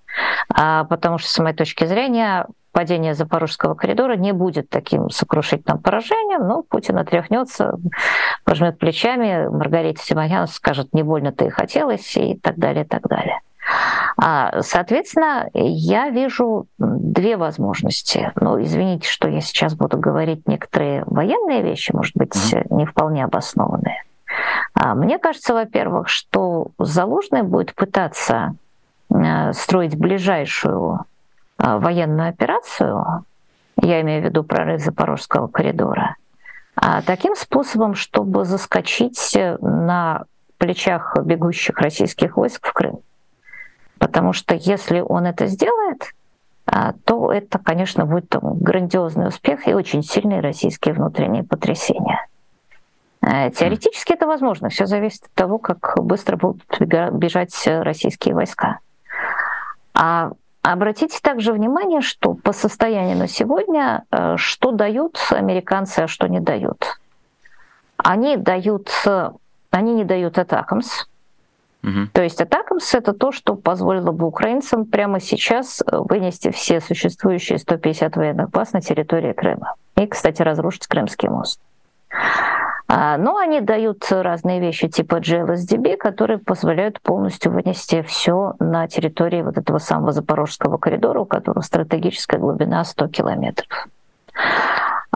А, 0.55 0.85
потому 0.85 1.19
что, 1.19 1.29
с 1.29 1.39
моей 1.39 1.57
точки 1.57 1.85
зрения, 1.85 2.47
падение 2.73 3.15
Запорожского 3.15 3.75
коридора 3.75 4.17
не 4.17 4.33
будет 4.33 4.69
таким 4.69 5.09
сокрушительным 5.09 5.81
поражением, 5.81 6.47
но 6.47 6.63
Путин 6.63 6.99
отряхнется, 6.99 7.73
пожмет 8.45 8.79
плечами, 8.79 9.49
Маргарита 9.49 10.03
Симонян 10.03 10.47
скажет, 10.47 10.93
не 10.93 11.03
больно-то 11.03 11.47
и 11.47 11.49
хотелось, 11.49 12.17
и 12.17 12.39
так 12.39 12.59
далее, 12.59 12.85
и 12.85 12.87
так 12.87 13.09
далее. 13.09 13.41
А, 14.17 14.63
соответственно, 14.63 15.49
я 15.53 16.09
вижу 16.11 16.67
две 16.79 17.37
возможности. 17.37 18.33
Ну, 18.37 18.63
извините, 18.63 19.09
что 19.09 19.29
я 19.29 19.41
сейчас 19.41 19.75
буду 19.75 19.99
говорить 19.99 20.47
некоторые 20.49 21.05
военные 21.07 21.63
вещи, 21.63 21.93
может 21.93 22.17
быть, 22.17 22.35
не 22.71 22.87
вполне 22.87 23.25
обоснованные. 23.25 24.03
А, 24.75 24.95
мне 24.95 25.19
кажется, 25.19 25.55
во-первых, 25.55 26.09
что 26.09 26.69
Залужный 26.79 27.43
будет 27.43 27.75
пытаться 27.75 28.55
э, 29.11 29.53
строить 29.53 29.97
ближайшую 29.97 31.01
э, 31.59 31.79
военную 31.79 32.29
операцию, 32.29 33.25
я 33.81 34.01
имею 34.03 34.23
в 34.23 34.25
виду 34.27 34.45
прорыв 34.45 34.81
Запорожского 34.83 35.49
коридора, 35.49 36.17
а, 36.75 37.03
таким 37.03 37.35
способом, 37.37 37.95
чтобы 37.95 38.45
заскочить 38.45 39.37
на 39.61 40.25
плечах 40.59 41.17
бегущих 41.23 41.79
российских 41.79 42.37
войск 42.37 42.67
в 42.67 42.73
Крым. 42.73 43.01
Потому 43.99 44.33
что 44.33 44.55
если 44.55 45.01
он 45.01 45.27
это 45.27 45.47
сделает, 45.47 46.13
а, 46.67 46.95
то 47.05 47.33
это, 47.33 47.59
конечно, 47.59 48.07
будет 48.07 48.35
грандиозный 48.41 49.29
успех 49.29 49.69
и 49.69 49.75
очень 49.75 50.03
сильные 50.03 50.41
российские 50.41 50.95
внутренние 50.95 51.45
потрясения. 51.45 52.27
Э, 53.23 53.51
теоретически 53.51 54.13
это 54.13 54.27
возможно, 54.27 54.69
все 54.69 54.87
зависит 54.87 55.25
от 55.25 55.33
того, 55.33 55.59
как 55.59 55.95
быстро 56.03 56.37
будут 56.37 56.65
бежать 56.81 57.55
российские 57.67 58.35
войска. 58.35 58.81
А 59.95 60.33
обратите 60.63 61.19
также 61.23 61.53
внимание, 61.53 62.01
что 62.03 62.35
по 62.35 62.53
состоянию 62.53 63.17
на 63.17 63.29
сегодня, 63.29 64.05
э, 64.11 64.37
что 64.37 64.73
дают 64.73 65.19
американцы, 65.31 66.01
а 66.01 66.09
что 66.09 66.29
не 66.29 66.41
дают. 66.41 67.01
Они 67.97 68.37
дают, 68.37 68.91
они 69.71 69.95
не 69.95 70.05
дают 70.05 70.39
атакамс, 70.39 71.07
То 72.13 72.23
есть 72.23 72.41
Атакамс— 72.41 72.95
это 72.95 73.13
то, 73.13 73.31
что 73.31 73.55
позволило 73.55 74.11
бы 74.11 74.27
украинцам 74.27 74.87
прямо 74.87 75.21
сейчас 75.21 75.83
э, 75.83 75.97
вынести 75.99 76.51
все 76.51 76.81
существующие 76.81 77.59
150 77.59 78.17
военных 78.17 78.51
баз 78.51 78.73
на 78.73 78.81
территории 78.81 79.33
Крыма. 79.33 79.75
И, 79.97 80.07
кстати, 80.07 80.43
разрушить 80.43 80.89
Крымский 80.89 81.29
мост. 81.29 81.61
А, 82.89 83.17
но 83.19 83.37
они 83.37 83.61
дают 83.61 84.05
разные 84.11 84.61
вещи 84.61 84.89
типа 84.89 85.17
GLSDB, 85.17 85.97
которые 85.97 86.39
позволяют 86.39 87.01
полностью 87.01 87.53
вынести 87.53 88.03
все 88.03 88.55
на 88.59 88.87
территории 88.89 89.43
вот 89.43 89.57
этого 89.57 89.79
самого 89.79 90.13
Запорожского 90.13 90.79
коридора, 90.79 91.21
у 91.21 91.25
которого 91.25 91.63
стратегическая 91.63 92.39
глубина 92.39 92.85
100 92.85 93.09
километров. 93.09 93.89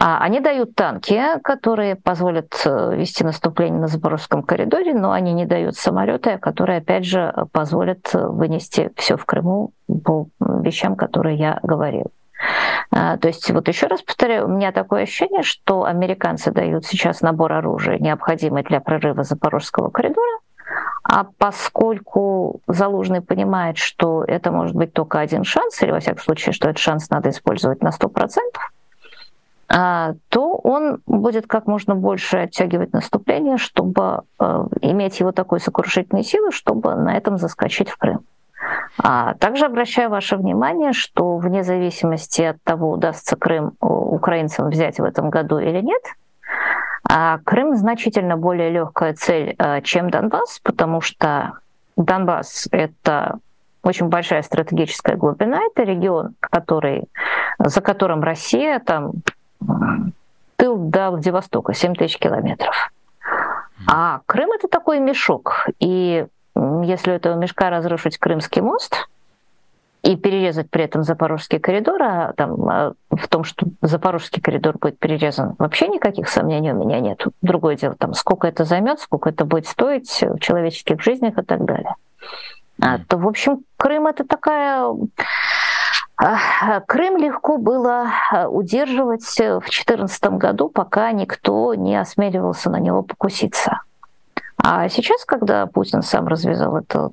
А, 0.02 0.18
они 0.20 0.40
дают 0.40 0.74
танки, 0.74 1.22
которые 1.44 1.94
позволят 1.94 2.62
э, 2.64 2.96
вести 2.96 3.22
наступление 3.22 3.78
на 3.78 3.86
Запорожском 3.86 4.42
коридоре, 4.42 4.94
но 4.94 5.12
они 5.12 5.34
не 5.34 5.44
дают 5.44 5.76
самолеты, 5.76 6.38
которые, 6.38 6.78
опять 6.78 7.04
же, 7.04 7.34
позволят 7.52 8.08
э, 8.14 8.26
вынести 8.26 8.90
все 8.96 9.18
в 9.18 9.26
Крыму 9.26 9.72
по 10.02 10.28
вещам, 10.40 10.96
которые 10.96 11.36
я 11.36 11.60
говорил. 11.62 12.06
А, 12.90 13.18
то 13.18 13.28
есть, 13.28 13.50
вот 13.50 13.68
еще 13.68 13.88
раз 13.88 14.00
повторяю, 14.00 14.46
у 14.46 14.48
меня 14.48 14.72
такое 14.72 15.02
ощущение, 15.02 15.42
что 15.42 15.84
американцы 15.84 16.50
дают 16.50 16.86
сейчас 16.86 17.20
набор 17.20 17.52
оружия, 17.52 17.98
необходимый 17.98 18.62
для 18.62 18.80
прорыва 18.80 19.22
Запорожского 19.22 19.90
коридора, 19.90 20.38
а 21.02 21.26
поскольку 21.36 22.62
Залужный 22.66 23.20
понимает, 23.20 23.76
что 23.76 24.24
это 24.24 24.50
может 24.50 24.74
быть 24.74 24.94
только 24.94 25.20
один 25.20 25.44
шанс, 25.44 25.82
или, 25.82 25.90
во 25.90 26.00
всяком 26.00 26.22
случае, 26.22 26.54
что 26.54 26.70
этот 26.70 26.78
шанс 26.78 27.10
надо 27.10 27.28
использовать 27.28 27.82
на 27.82 27.90
100%, 27.90 28.38
а, 28.58 28.79
то 29.70 30.56
он 30.64 31.00
будет 31.06 31.46
как 31.46 31.66
можно 31.66 31.94
больше 31.94 32.38
оттягивать 32.38 32.92
наступление, 32.92 33.56
чтобы 33.56 34.22
э, 34.40 34.66
иметь 34.80 35.20
его 35.20 35.30
такой 35.30 35.60
сокрушительной 35.60 36.24
силы, 36.24 36.50
чтобы 36.50 36.96
на 36.96 37.16
этом 37.16 37.38
заскочить 37.38 37.88
в 37.88 37.96
Крым. 37.96 38.24
А 38.98 39.34
также 39.34 39.66
обращаю 39.66 40.10
ваше 40.10 40.36
внимание, 40.36 40.92
что 40.92 41.36
вне 41.36 41.62
зависимости 41.62 42.42
от 42.42 42.60
того, 42.64 42.90
удастся 42.90 43.36
Крым 43.36 43.74
украинцам 43.80 44.70
взять 44.70 44.98
в 44.98 45.04
этом 45.04 45.30
году 45.30 45.58
или 45.60 45.80
нет, 45.80 46.02
а 47.08 47.38
Крым 47.44 47.76
значительно 47.76 48.36
более 48.36 48.70
легкая 48.70 49.14
цель, 49.14 49.54
э, 49.56 49.82
чем 49.82 50.10
Донбасс, 50.10 50.58
потому 50.64 51.00
что 51.00 51.52
Донбасс— 51.96 52.66
это 52.72 53.38
очень 53.84 54.08
большая 54.08 54.42
стратегическая 54.42 55.16
глубина, 55.16 55.60
это 55.62 55.84
регион, 55.84 56.34
который, 56.40 57.04
за 57.58 57.80
которым 57.80 58.22
Россия 58.22 58.80
там 58.80 59.12
тыл 60.56 60.76
до 60.76 61.10
Владивостока, 61.10 61.74
7 61.74 61.94
тысяч 61.94 62.18
километров. 62.18 62.92
А 63.86 64.20
Крым 64.26 64.52
это 64.52 64.68
такой 64.68 65.00
мешок. 65.00 65.66
И 65.78 66.26
если 66.82 67.10
у 67.10 67.14
этого 67.14 67.34
мешка 67.34 67.70
разрушить 67.70 68.18
Крымский 68.18 68.60
мост 68.60 69.08
и 70.02 70.16
перерезать 70.16 70.70
при 70.70 70.84
этом 70.84 71.02
Запорожский 71.02 71.58
коридор, 71.58 72.02
а 72.02 72.32
там, 72.34 72.68
а 72.68 72.92
в 73.10 73.28
том, 73.28 73.44
что 73.44 73.66
Запорожский 73.82 74.42
коридор 74.42 74.76
будет 74.78 74.98
перерезан, 74.98 75.54
вообще 75.58 75.88
никаких 75.88 76.28
сомнений 76.28 76.72
у 76.72 76.76
меня 76.76 77.00
нет. 77.00 77.24
Другое 77.42 77.76
дело, 77.76 77.94
там, 77.94 78.14
сколько 78.14 78.46
это 78.46 78.64
займет, 78.64 79.00
сколько 79.00 79.30
это 79.30 79.44
будет 79.44 79.66
стоить 79.66 80.22
в 80.22 80.38
человеческих 80.40 81.02
жизнях 81.02 81.38
и 81.38 81.42
так 81.42 81.64
далее. 81.64 81.94
то, 82.78 83.16
в 83.16 83.26
общем, 83.26 83.60
Крым 83.76 84.06
это 84.06 84.26
такая 84.26 84.94
Крым 86.86 87.16
легко 87.16 87.56
было 87.56 88.10
удерживать 88.48 89.22
в 89.22 89.36
2014 89.36 90.24
году, 90.32 90.68
пока 90.68 91.12
никто 91.12 91.74
не 91.74 91.96
осмеливался 91.96 92.68
на 92.68 92.78
него 92.78 93.02
покуситься. 93.02 93.80
А 94.62 94.88
сейчас, 94.90 95.24
когда 95.24 95.64
Путин 95.66 96.02
сам 96.02 96.28
развязал 96.28 96.76
это 96.76 97.10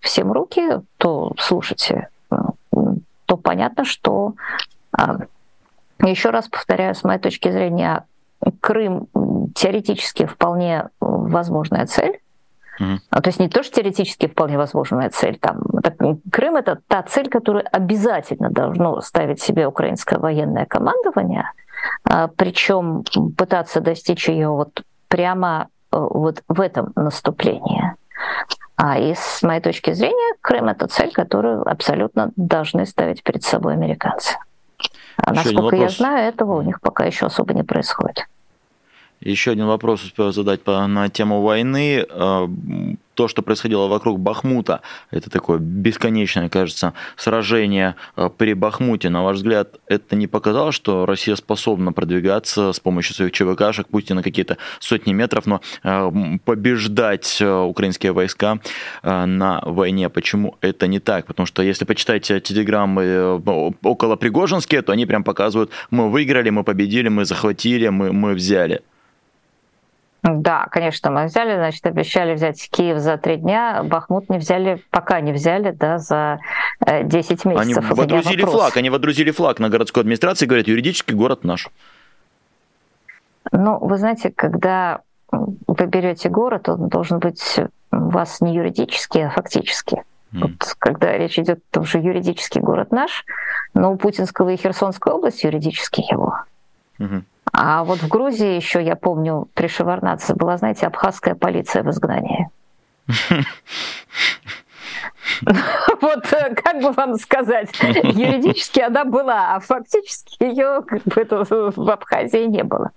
всем 0.00 0.32
руки, 0.32 0.80
то, 0.96 1.34
слушайте, 1.38 2.08
то 2.30 3.36
понятно, 3.36 3.84
что, 3.84 4.32
еще 6.00 6.30
раз 6.30 6.48
повторяю, 6.48 6.94
с 6.94 7.04
моей 7.04 7.18
точки 7.20 7.50
зрения, 7.50 8.04
Крым 8.60 9.08
теоретически 9.54 10.24
вполне 10.24 10.88
возможная 11.00 11.86
цель, 11.86 12.20
Mm-hmm. 12.80 13.20
То 13.22 13.28
есть 13.28 13.40
не 13.40 13.48
то, 13.48 13.62
что 13.62 13.76
теоретически 13.76 14.26
вполне 14.26 14.58
возможная 14.58 15.10
цель. 15.10 15.38
Там, 15.38 15.62
так, 15.82 15.96
Крым 16.30 16.56
это 16.56 16.78
та 16.88 17.02
цель, 17.02 17.28
которую 17.28 17.64
обязательно 17.70 18.50
должно 18.50 19.00
ставить 19.00 19.40
себе 19.40 19.66
украинское 19.66 20.18
военное 20.18 20.66
командование, 20.66 21.50
а, 22.04 22.28
причем 22.28 23.04
пытаться 23.36 23.80
достичь 23.80 24.28
ее 24.28 24.48
вот 24.48 24.82
прямо 25.08 25.68
э, 25.92 25.96
вот 25.98 26.42
в 26.48 26.60
этом 26.60 26.92
наступлении. 26.96 27.94
А 28.76 28.98
и 28.98 29.14
с 29.14 29.42
моей 29.42 29.60
точки 29.60 29.92
зрения, 29.92 30.34
Крым 30.42 30.68
это 30.68 30.86
цель, 30.86 31.12
которую 31.12 31.66
абсолютно 31.68 32.30
должны 32.36 32.84
ставить 32.84 33.22
перед 33.22 33.42
собой 33.42 33.72
американцы. 33.72 34.36
А 35.16 35.32
насколько 35.32 35.76
я 35.76 35.88
знаю, 35.88 36.28
этого 36.28 36.58
у 36.58 36.62
них 36.62 36.80
пока 36.80 37.04
еще 37.04 37.26
особо 37.26 37.54
не 37.54 37.62
происходит. 37.62 38.26
Еще 39.20 39.52
один 39.52 39.66
вопрос 39.66 40.04
успел 40.04 40.30
задать 40.32 40.62
по, 40.62 40.86
на 40.86 41.08
тему 41.08 41.40
войны. 41.40 42.04
А, 42.10 42.48
то, 43.14 43.28
что 43.28 43.40
происходило 43.40 43.86
вокруг 43.86 44.20
Бахмута, 44.20 44.82
это 45.10 45.30
такое 45.30 45.58
бесконечное, 45.58 46.50
кажется, 46.50 46.92
сражение 47.16 47.96
а, 48.14 48.28
при 48.28 48.52
Бахмуте. 48.52 49.08
На 49.08 49.22
ваш 49.22 49.36
взгляд, 49.36 49.80
это 49.86 50.16
не 50.16 50.26
показало, 50.26 50.70
что 50.70 51.06
Россия 51.06 51.34
способна 51.34 51.94
продвигаться 51.94 52.74
с 52.74 52.78
помощью 52.78 53.14
своих 53.14 53.32
ЧВКшек, 53.32 53.86
пусть 53.90 54.10
и 54.10 54.14
на 54.14 54.22
какие-то 54.22 54.58
сотни 54.80 55.14
метров, 55.14 55.46
но 55.46 55.62
а, 55.82 56.12
побеждать 56.44 57.40
украинские 57.40 58.12
войска 58.12 58.58
на 59.02 59.62
войне? 59.64 60.10
Почему 60.10 60.56
это 60.60 60.86
не 60.86 61.00
так? 61.00 61.24
Потому 61.24 61.46
что 61.46 61.62
если 61.62 61.86
почитать 61.86 62.24
телеграммы 62.24 63.02
э, 63.02 63.40
около 63.82 64.16
Пригожинские, 64.16 64.82
то 64.82 64.92
они 64.92 65.06
прям 65.06 65.24
показывают, 65.24 65.70
мы 65.90 66.10
выиграли, 66.10 66.50
мы 66.50 66.64
победили, 66.64 67.08
мы 67.08 67.24
захватили, 67.24 67.88
мы, 67.88 68.12
мы 68.12 68.34
взяли. 68.34 68.82
Да, 70.28 70.66
конечно, 70.72 71.12
мы 71.12 71.26
взяли, 71.26 71.54
значит, 71.54 71.86
обещали 71.86 72.34
взять 72.34 72.68
Киев 72.70 72.98
за 72.98 73.16
три 73.16 73.36
дня, 73.36 73.82
Бахмут 73.84 74.28
не 74.28 74.38
взяли, 74.38 74.82
пока 74.90 75.20
не 75.20 75.32
взяли, 75.32 75.70
да, 75.70 75.98
за 75.98 76.40
10 76.80 77.06
э, 77.46 77.48
месяцев. 77.48 77.56
Они 77.56 77.74
водрузили 77.74 78.44
флаг, 78.44 78.76
они 78.76 78.90
водрузили 78.90 79.30
флаг 79.30 79.60
на 79.60 79.68
городской 79.68 80.02
администрации, 80.02 80.46
говорят, 80.46 80.66
юридически 80.66 81.12
город 81.12 81.44
наш. 81.44 81.68
Ну, 83.52 83.78
вы 83.78 83.98
знаете, 83.98 84.32
когда 84.34 85.02
вы 85.30 85.86
берете 85.86 86.28
город, 86.28 86.68
он 86.68 86.88
должен 86.88 87.20
быть 87.20 87.60
у 87.92 88.10
вас 88.10 88.40
не 88.40 88.54
юридически, 88.54 89.18
а 89.18 89.30
фактически. 89.30 90.02
Mm. 90.32 90.40
Вот, 90.40 90.74
когда 90.80 91.16
речь 91.16 91.38
идет, 91.38 91.58
о 91.70 91.74
том, 91.74 91.84
что 91.84 91.98
юридический 91.98 92.60
город 92.60 92.90
наш, 92.90 93.24
но 93.74 93.92
у 93.92 93.96
Путинского 93.96 94.48
и 94.48 94.56
Херсонской 94.56 95.12
области 95.12 95.46
юридически 95.46 96.00
его. 96.10 96.40
Mm-hmm. 96.98 97.22
А 97.58 97.84
вот 97.84 98.00
в 98.00 98.08
Грузии 98.08 98.54
еще, 98.54 98.82
я 98.82 98.96
помню, 98.96 99.48
при 99.54 99.66
Шеварнаце 99.66 100.34
была, 100.34 100.58
знаете, 100.58 100.86
абхазская 100.86 101.34
полиция 101.34 101.82
в 101.82 101.90
изгнании. 101.90 102.50
Вот 106.00 106.32
э, 106.32 106.54
как 106.54 106.80
бы 106.80 106.92
вам 106.92 107.16
сказать, 107.16 107.68
юридически 107.82 108.80
она 108.80 109.04
была, 109.04 109.56
а 109.56 109.60
фактически 109.60 110.42
ее 110.42 110.82
как 110.86 111.02
бы 111.02 111.72
в 111.74 111.90
Абхазии 111.90 112.46
не 112.46 112.62
было. 112.62 112.92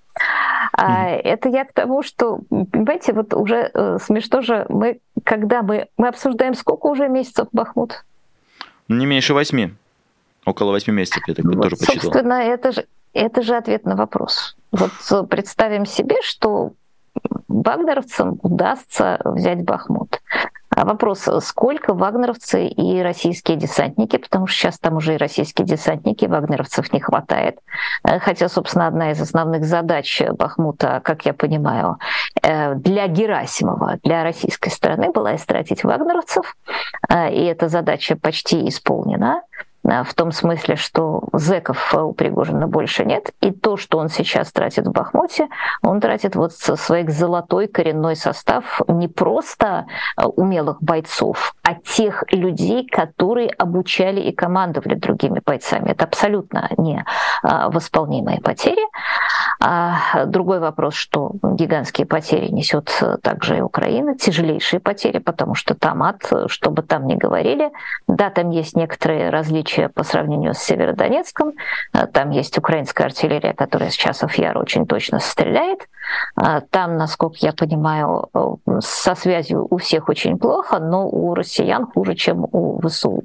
А 0.73 1.09
это 1.09 1.49
я 1.49 1.65
к 1.65 1.73
тому, 1.73 2.03
что, 2.03 2.39
понимаете, 2.49 3.13
вот 3.13 3.33
уже 3.33 3.71
э, 3.73 3.97
смешно 4.01 4.41
же, 4.41 4.65
мы, 4.69 4.99
когда 5.23 5.63
мы, 5.63 5.87
мы 5.97 6.07
обсуждаем, 6.07 6.53
сколько 6.53 6.85
уже 6.87 7.07
месяцев 7.09 7.47
Бахмут? 7.51 8.05
Не 8.87 9.05
меньше 9.05 9.33
восьми. 9.33 9.73
Около 10.45 10.71
восьми 10.71 10.93
месяцев, 10.93 11.23
я 11.27 11.33
так 11.33 11.45
вот, 11.45 11.61
тоже 11.61 11.75
посчитал. 11.77 12.01
Собственно, 12.01 12.33
это 12.33 12.71
же, 12.73 12.85
это 13.13 13.41
же 13.41 13.55
ответ 13.55 13.85
на 13.85 13.95
вопрос. 13.95 14.55
Вот 14.71 15.29
представим 15.29 15.85
себе, 15.85 16.21
что 16.21 16.73
вагнеровцам 17.47 18.39
удастся 18.41 19.19
взять 19.25 19.63
Бахмут. 19.63 20.21
А 20.79 20.85
вопрос, 20.85 21.27
сколько 21.41 21.93
вагнеровцы 21.93 22.67
и 22.67 23.01
российские 23.01 23.57
десантники, 23.57 24.17
потому 24.17 24.47
что 24.47 24.59
сейчас 24.59 24.79
там 24.79 24.95
уже 24.95 25.15
и 25.15 25.17
российские 25.17 25.67
десантники, 25.67 26.25
вагнеровцев 26.25 26.93
не 26.93 27.01
хватает. 27.01 27.59
Э, 28.07 28.19
хотя, 28.19 28.47
собственно, 28.47 28.87
одна 28.87 29.11
из 29.11 29.19
основных 29.19 29.65
задач 29.65 30.21
Бахмута, 30.37 31.01
как 31.03 31.25
я 31.25 31.33
понимаю, 31.33 31.97
э, 32.43 32.75
для 32.75 33.07
Герасимова, 33.07 33.97
для 34.03 34.23
российской 34.23 34.69
стороны 34.69 35.11
была 35.11 35.35
истратить 35.35 35.83
вагнеровцев, 35.83 36.55
э, 37.09 37.33
и 37.33 37.43
эта 37.43 37.67
задача 37.67 38.15
почти 38.15 38.69
исполнена. 38.69 39.41
Э, 39.89 40.03
в 40.03 40.13
том 40.13 40.31
смысле, 40.31 40.75
что 40.75 41.23
зеков 41.33 41.93
у 41.93 42.13
Пригожина 42.13 42.67
больше 42.67 43.05
нет, 43.05 43.31
и 43.41 43.51
то, 43.51 43.77
что 43.77 43.97
он 43.97 44.09
сейчас 44.09 44.51
тратит 44.51 44.87
в 44.87 44.91
Бахмуте, 44.91 45.47
он 45.81 45.99
тратит 45.99 46.35
вот 46.35 46.53
свой 46.53 47.07
золотой 47.07 47.67
коренной 47.67 48.15
состав 48.15 48.81
не 48.87 49.07
просто 49.07 49.85
э, 50.17 50.25
умелых 50.25 50.81
бойцов, 50.81 51.55
а 51.63 51.75
тех 51.75 52.23
людей, 52.31 52.87
которые 52.87 53.49
обучали 53.49 54.21
и 54.21 54.31
командовали 54.31 54.95
другими 54.95 55.41
бойцами. 55.45 55.91
Это 55.91 56.05
абсолютно 56.05 56.69
не 56.77 57.03
э, 57.43 57.69
восполнимые 57.69 58.41
потери. 58.41 58.85
А 59.61 60.25
другой 60.25 60.59
вопрос, 60.59 60.93
что 60.93 61.31
гигантские 61.43 62.07
потери 62.07 62.47
несет 62.47 62.91
также 63.21 63.57
и 63.57 63.61
Украина, 63.61 64.15
тяжелейшие 64.15 64.79
потери, 64.79 65.19
потому 65.19 65.55
что 65.55 65.75
там 65.75 66.03
ад, 66.03 66.21
что 66.47 66.71
бы 66.71 66.81
там 66.81 67.07
ни 67.07 67.15
говорили, 67.15 67.71
да, 68.07 68.29
там 68.29 68.51
есть 68.51 68.75
некоторые 68.75 69.29
различия 69.29 69.78
по 69.87 70.03
сравнению 70.03 70.53
с 70.53 70.59
Северодонецком, 70.59 71.53
там 72.11 72.31
есть 72.31 72.57
украинская 72.57 73.07
артиллерия, 73.07 73.53
которая 73.53 73.89
с 73.89 73.93
часов 73.93 74.33
яр 74.35 74.57
очень 74.57 74.85
точно 74.85 75.19
стреляет, 75.19 75.87
там, 76.71 76.97
насколько 76.97 77.37
я 77.39 77.53
понимаю, 77.53 78.29
со 78.79 79.15
связью 79.15 79.65
у 79.69 79.77
всех 79.77 80.09
очень 80.09 80.37
плохо, 80.37 80.79
но 80.79 81.07
у 81.07 81.33
россиян 81.35 81.85
хуже, 81.85 82.15
чем 82.15 82.47
у 82.51 82.81
ВСУ. 82.81 83.23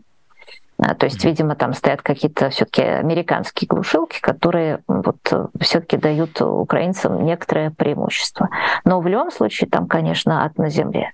А, 0.86 0.94
то 0.94 1.06
есть, 1.06 1.24
видимо, 1.24 1.54
там 1.54 1.72
стоят 1.72 2.02
какие-то 2.02 2.50
все-таки 2.50 2.82
американские 2.82 3.68
глушилки, 3.68 4.20
которые 4.20 4.82
вот 4.86 5.16
все-таки 5.60 5.96
дают 5.96 6.40
украинцам 6.40 7.24
некоторое 7.24 7.70
преимущество. 7.70 8.50
Но 8.84 9.00
в 9.00 9.06
любом 9.06 9.30
случае 9.30 9.70
там, 9.70 9.86
конечно, 9.86 10.44
ад 10.44 10.58
на 10.58 10.68
земле. 10.68 11.10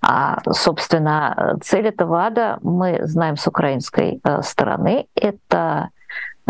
А, 0.00 0.38
собственно, 0.50 1.58
цель 1.62 1.88
этого 1.88 2.24
ада 2.24 2.58
мы 2.62 3.00
знаем 3.02 3.36
с 3.36 3.46
украинской 3.46 4.20
э, 4.22 4.42
стороны. 4.42 5.06
Это 5.14 5.90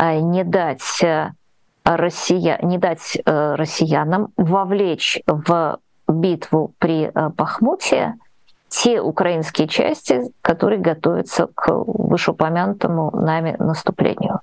э, 0.01 0.21
не 0.21 0.45
дать 0.45 1.03
э, 1.03 1.31
Россия, 1.85 2.59
не 2.63 2.79
дать 2.79 3.19
россиянам 3.27 4.29
вовлечь 4.37 5.21
в 5.27 5.79
битву 6.07 6.75
при 6.79 7.11
Бахмуте 7.13 8.15
те 8.73 9.03
украинские 9.03 9.69
части, 9.69 10.33
которые 10.41 10.81
готовятся 10.81 11.47
к 11.55 11.71
вышеупомянутому 11.71 13.11
нами 13.13 13.55
наступлению. 13.59 14.41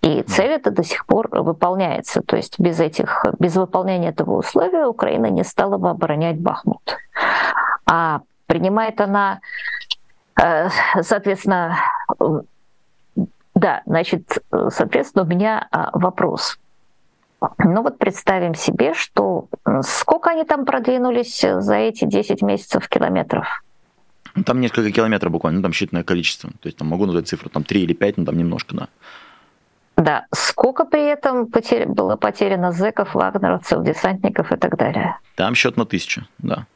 И 0.00 0.22
цель 0.22 0.52
эта 0.52 0.70
до 0.70 0.84
сих 0.84 1.06
пор 1.06 1.28
выполняется. 1.32 2.22
То 2.22 2.36
есть 2.36 2.60
без, 2.60 2.78
этих, 2.78 3.24
без 3.40 3.56
выполнения 3.56 4.10
этого 4.10 4.36
условия 4.38 4.86
Украина 4.86 5.26
не 5.26 5.42
стала 5.42 5.76
бы 5.76 5.90
оборонять 5.90 6.38
Бахмут. 6.38 6.98
А 7.84 8.20
принимает 8.46 9.00
она, 9.00 9.40
э, 10.40 10.68
соответственно, 11.00 11.76
да, 13.56 13.82
значит, 13.86 14.38
соответственно, 14.68 15.24
у 15.24 15.26
меня 15.28 15.66
а, 15.70 15.90
вопрос. 15.98 16.58
Ну 17.58 17.82
вот 17.82 17.98
представим 17.98 18.54
себе, 18.54 18.94
что 18.94 19.48
сколько 19.82 20.30
они 20.30 20.44
там 20.44 20.64
продвинулись 20.64 21.40
за 21.40 21.74
эти 21.74 22.04
10 22.04 22.42
месяцев 22.42 22.88
километров? 22.88 23.63
Там 24.44 24.60
несколько 24.60 24.90
километров 24.90 25.32
буквально, 25.32 25.58
ну, 25.58 25.62
там 25.62 25.72
считанное 25.72 26.02
количество. 26.02 26.50
То 26.50 26.66
есть 26.66 26.76
там 26.76 26.88
могу 26.88 27.06
назвать 27.06 27.28
цифру, 27.28 27.48
там 27.50 27.62
3 27.62 27.82
или 27.82 27.92
5, 27.92 28.18
но 28.18 28.24
там 28.24 28.36
немножко, 28.36 28.74
да. 28.74 28.88
Да. 29.96 30.26
Сколько 30.32 30.84
при 30.84 31.04
этом 31.04 31.46
потерь, 31.46 31.86
было 31.86 32.16
потеряно 32.16 32.72
зэков, 32.72 33.14
вагнеровцев, 33.14 33.84
десантников 33.84 34.50
и 34.50 34.56
так 34.56 34.76
далее? 34.76 35.18
Там 35.36 35.54
счет 35.54 35.76
на 35.76 35.84
тысячу, 35.86 36.26
да. 36.38 36.66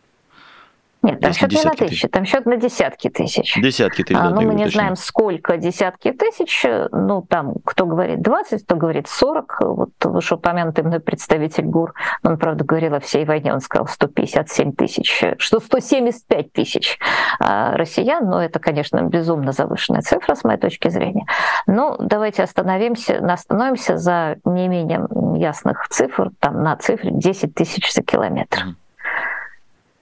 Нет, 1.03 1.21
там 1.21 1.33
счет 1.33 1.53
не 1.53 1.63
на 1.63 1.71
тысячи, 1.71 1.89
тысяч. 1.89 2.11
там 2.11 2.25
счет 2.25 2.47
на 2.47 2.57
десятки 2.57 3.09
тысяч. 3.09 3.55
Десятки 3.61 4.03
тысяч, 4.03 4.19
а, 4.19 4.31
Ну, 4.31 4.37
мы 4.37 4.55
не 4.55 4.63
уточним. 4.63 4.71
знаем, 4.71 4.97
сколько 4.97 5.57
десятки 5.57 6.11
тысяч. 6.11 6.65
Ну, 6.91 7.23
там, 7.23 7.55
кто 7.65 7.87
говорит 7.87 8.21
20, 8.21 8.65
кто 8.65 8.77
говорит 8.77 9.07
40. 9.09 9.59
Вот 9.61 9.91
вышеупомянутый 10.03 10.85
мной 10.85 11.01
представитель 11.01 11.65
ГУР, 11.65 11.95
он, 12.25 12.37
правда, 12.39 12.65
говорил 12.65 12.95
о 12.95 13.01
всей 13.01 13.25
войне, 13.25 13.53
он 13.53 13.61
сказал 13.61 13.87
157 13.87 14.73
тысяч, 14.73 15.25
что 15.39 15.61
175 15.61 16.53
тысяч 16.53 16.99
а, 17.39 17.77
россиян. 17.77 18.29
Но 18.29 18.43
это, 18.43 18.59
конечно, 18.59 19.01
безумно 19.03 19.53
завышенная 19.53 20.03
цифра, 20.03 20.35
с 20.35 20.43
моей 20.43 20.59
точки 20.59 20.89
зрения. 20.89 21.27
Ну, 21.67 21.97
давайте 22.01 22.43
остановимся, 22.43 23.19
остановимся 23.33 23.97
за 23.97 24.37
не 24.45 24.67
менее 24.69 25.07
ясных 25.37 25.89
цифр, 25.89 26.31
там, 26.41 26.63
на 26.63 26.77
цифре 26.77 27.11
10 27.13 27.55
тысяч 27.55 27.93
за 27.93 28.03
километр. 28.03 28.59
Mm-hmm. 28.59 28.88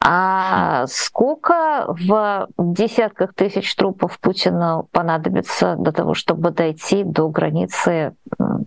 А 0.00 0.86
сколько 0.86 1.86
в 1.88 2.48
десятках 2.58 3.34
тысяч 3.34 3.74
трупов 3.74 4.20
Путину 4.20 4.88
понадобится 4.92 5.74
для 5.76 5.92
того, 5.92 6.14
чтобы 6.14 6.50
дойти 6.50 7.02
до 7.02 7.28
границы 7.28 8.14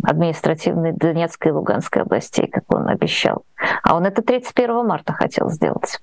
административной 0.04 0.92
Донецкой 0.92 1.52
и 1.52 1.56
Луганской 1.56 2.02
областей, 2.02 2.48
как 2.48 2.64
он 2.74 2.90
обещал? 2.90 3.44
А 3.84 3.96
он 3.96 4.06
это 4.06 4.22
31 4.22 4.86
марта 4.86 5.14
хотел 5.14 5.50
сделать. 5.50 6.00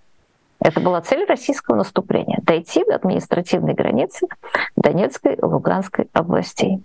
Это 0.61 0.81
была 0.81 1.01
цель 1.03 1.27
российского 1.27 1.77
наступления— 1.77 2.41
дойти 2.43 2.85
до 2.85 2.97
административной 2.97 3.75
границы 3.75 4.27
Донецкой 4.75 5.35
и 5.35 5.45
Луганской 5.45 6.09
областей. 6.13 6.83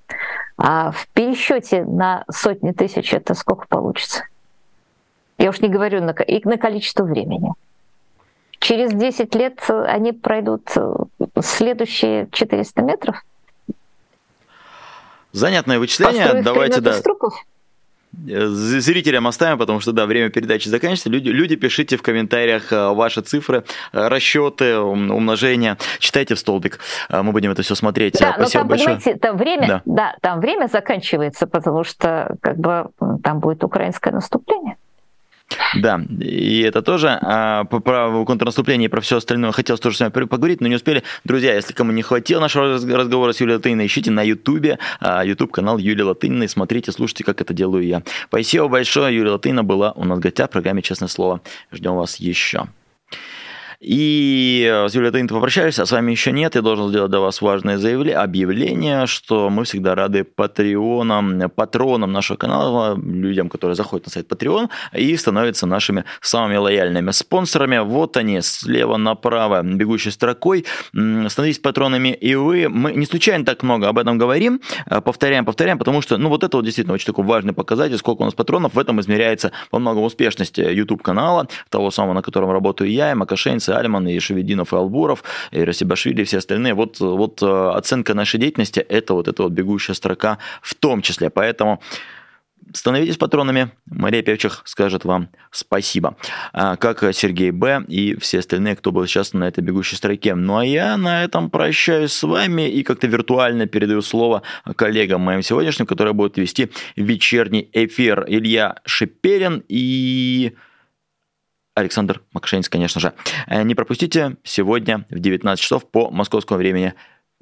А 0.57 0.91
в 0.91 1.07
пересчете 1.13 1.85
на 1.85 2.25
сотни 2.29 2.71
тысяч 2.71 3.13
это 3.13 3.33
сколько 3.33 3.67
получится? 3.67 4.25
Я 5.37 5.49
уж 5.49 5.61
не 5.61 5.69
говорю 5.69 6.01
на, 6.03 6.11
и 6.11 6.47
на 6.47 6.57
количество 6.57 7.03
времени. 7.03 7.53
Через 8.61 8.93
10 8.93 9.33
лет 9.33 9.59
они 9.69 10.13
пройдут 10.13 10.69
э, 10.75 10.93
следующие 11.41 12.29
400 12.31 12.81
метров. 12.83 13.15
Занятное 15.31 15.79
вычисление. 15.79 16.25
Построив 16.25 16.45
Давайте, 16.45 16.79
да. 16.79 16.93
Э, 18.29 18.45
зрителям 18.45 19.25
оставим, 19.25 19.57
потому 19.57 19.79
что, 19.79 19.93
да, 19.93 20.05
время 20.05 20.29
передачи 20.29 20.67
заканчивается. 20.67 21.09
Люди, 21.09 21.29
люди 21.29 21.55
пишите 21.55 21.97
в 21.97 22.03
комментариях 22.03 22.71
э, 22.71 22.89
ваши 22.93 23.21
цифры, 23.21 23.63
расчеты, 23.93 24.77
умножения. 24.77 25.79
Читайте 25.97 26.35
в 26.35 26.39
столбик. 26.39 26.77
Мы 27.09 27.31
будем 27.31 27.49
это 27.49 27.63
все 27.63 27.73
смотреть. 27.73 28.19
Да, 28.19 28.33
Спасибо 28.35 28.43
но 28.43 28.47
там, 28.59 28.67
большое. 28.67 28.87
понимаете, 28.97 29.19
там 29.19 29.37
время, 29.37 29.67
да. 29.67 29.81
да, 29.85 30.15
там 30.21 30.39
время 30.39 30.67
заканчивается, 30.67 31.47
потому 31.47 31.83
что 31.83 32.35
как 32.41 32.57
бы 32.57 32.91
там 33.23 33.39
будет 33.39 33.63
украинское 33.63 34.13
наступление. 34.13 34.77
Да, 35.75 36.01
и 36.19 36.61
это 36.61 36.81
тоже. 36.81 37.17
А, 37.21 37.65
по 37.65 37.79
праву 37.79 38.25
контрнаступления 38.25 38.85
и 38.85 38.89
про 38.89 39.01
все 39.01 39.17
остальное 39.17 39.51
хотелось 39.51 39.79
тоже 39.79 39.97
с 39.97 39.99
вами 39.99 40.11
поговорить, 40.11 40.61
но 40.61 40.67
не 40.67 40.75
успели. 40.75 41.03
Друзья, 41.23 41.53
если 41.53 41.73
кому 41.73 41.91
не 41.91 42.01
хватило 42.01 42.39
нашего 42.39 42.73
разговора 42.73 43.33
с 43.33 43.39
Юлией 43.39 43.57
Латыниной, 43.57 43.85
ищите 43.85 44.11
на 44.11 44.21
Ютубе 44.21 44.79
YouTube 45.01 45.51
канал 45.51 45.77
Юлии 45.77 46.03
Латыниной, 46.03 46.49
смотрите, 46.49 46.91
слушайте, 46.91 47.23
как 47.23 47.41
это 47.41 47.53
делаю 47.53 47.85
я. 47.85 48.03
Спасибо 48.27 48.67
большое, 48.67 49.15
Юлия 49.15 49.31
Латынина 49.31 49.63
была 49.63 49.91
у 49.93 50.03
нас 50.03 50.17
в 50.17 50.21
гостях 50.21 50.49
в 50.49 50.51
программе 50.51 50.81
«Честное 50.81 51.07
слово». 51.07 51.41
Ждем 51.71 51.95
вас 51.95 52.17
еще. 52.17 52.67
И 53.81 54.69
э, 54.71 54.87
с 54.89 54.93
Юлией 54.93 55.11
Тынт 55.11 55.31
попрощались, 55.31 55.79
а 55.79 55.87
с 55.87 55.91
вами 55.91 56.11
еще 56.11 56.31
нет. 56.31 56.53
Я 56.53 56.61
должен 56.61 56.89
сделать 56.89 57.09
для 57.09 57.19
вас 57.19 57.41
важное 57.41 57.79
заявление, 57.79 58.17
объявление, 58.17 59.07
что 59.07 59.49
мы 59.49 59.63
всегда 59.63 59.95
рады 59.95 60.23
патреонам, 60.23 61.49
патронам 61.49 62.11
нашего 62.11 62.37
канала, 62.37 62.95
людям, 62.95 63.49
которые 63.49 63.73
заходят 63.73 64.05
на 64.05 64.11
сайт 64.11 64.31
Patreon 64.31 64.69
и 64.93 65.17
становятся 65.17 65.65
нашими 65.65 66.05
самыми 66.21 66.57
лояльными 66.57 67.09
спонсорами. 67.09 67.79
Вот 67.79 68.17
они, 68.17 68.41
слева 68.41 68.97
направо, 68.97 69.63
бегущей 69.63 70.11
строкой. 70.11 70.67
Становитесь 70.91 71.59
патронами 71.59 72.09
и 72.09 72.35
вы. 72.35 72.69
Мы 72.69 72.93
не 72.93 73.07
случайно 73.07 73.45
так 73.45 73.63
много 73.63 73.89
об 73.89 73.97
этом 73.97 74.19
говорим, 74.19 74.61
э, 74.85 75.01
повторяем, 75.01 75.43
повторяем, 75.43 75.79
потому 75.79 76.01
что, 76.03 76.19
ну, 76.19 76.29
вот 76.29 76.43
это 76.43 76.55
вот 76.55 76.65
действительно 76.65 76.93
очень 76.93 77.07
такой 77.07 77.25
важный 77.25 77.53
показатель, 77.53 77.97
сколько 77.97 78.21
у 78.21 78.25
нас 78.25 78.35
патронов. 78.35 78.75
В 78.75 78.79
этом 78.79 79.01
измеряется 79.01 79.51
во 79.71 79.79
многом 79.79 80.03
успешность 80.03 80.59
YouTube-канала, 80.59 81.47
того 81.69 81.89
самого, 81.89 82.13
на 82.13 82.21
котором 82.21 82.51
работаю 82.51 82.91
я, 82.91 83.11
и 83.11 83.15
Макашенец, 83.15 83.70
и 83.71 83.73
Альман, 83.73 84.07
и 84.07 84.19
Шевединов, 84.19 84.73
и 84.73 84.75
Албуров, 84.75 85.23
и 85.51 85.63
Расибашвили, 85.63 86.21
и 86.21 86.25
все 86.25 86.37
остальные. 86.37 86.73
Вот, 86.73 86.99
вот 86.99 87.41
э, 87.41 87.71
оценка 87.75 88.13
нашей 88.13 88.39
деятельности– 88.39 88.79
это 88.89 89.13
вот 89.13 89.27
эта 89.27 89.43
вот 89.43 89.51
бегущая 89.51 89.95
строка 89.95 90.37
в 90.61 90.75
том 90.75 91.01
числе. 91.01 91.29
Поэтому 91.29 91.81
становитесь 92.73 93.17
патронами. 93.17 93.71
Мария 93.85 94.21
Певчих 94.21 94.61
скажет 94.65 95.05
вам 95.05 95.29
спасибо. 95.51 96.15
А, 96.53 96.75
как 96.75 97.03
Сергей 97.13 97.51
Б. 97.51 97.83
и 97.87 98.15
все 98.19 98.39
остальные, 98.39 98.75
кто 98.75 98.91
был 98.91 99.05
сейчас 99.05 99.33
на 99.33 99.45
этой 99.45 99.61
бегущей 99.61 99.97
строке. 99.97 100.35
Ну 100.35 100.57
а 100.57 100.65
я 100.65 100.97
на 100.97 101.23
этом 101.23 101.49
прощаюсь 101.49 102.13
с 102.13 102.23
вами 102.23 102.69
и 102.69 102.83
как-то 102.83 103.07
виртуально 103.07 103.65
передаю 103.67 104.01
слово 104.01 104.43
коллегам 104.75 105.21
моим 105.21 105.41
сегодняшним, 105.41 105.85
которые 105.85 106.13
будут 106.13 106.37
вести 106.37 106.71
вечерний 106.95 107.69
эфир. 107.73 108.25
Илья 108.27 108.75
Шепелин 108.85 109.63
и... 109.67 110.55
Александр 111.81 112.21
Макшенец, 112.33 112.69
конечно 112.69 113.01
же. 113.01 113.13
Э, 113.47 113.63
не 113.63 113.75
пропустите 113.75 114.37
сегодня 114.43 115.05
в 115.09 115.19
19 115.19 115.61
часов 115.61 115.89
по 115.89 116.09
московскому 116.09 116.57
времени. 116.57 116.93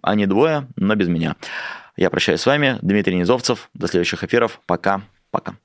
Они 0.01 0.25
двое, 0.25 0.67
но 0.75 0.95
без 0.95 1.07
меня. 1.07 1.35
Я 1.97 2.09
прощаюсь 2.09 2.41
с 2.41 2.45
вами. 2.45 2.79
Дмитрий 2.81 3.15
Низовцев. 3.15 3.69
До 3.73 3.87
следующих 3.87 4.23
эфиров. 4.23 4.61
Пока. 4.65 5.01
Пока. 5.31 5.55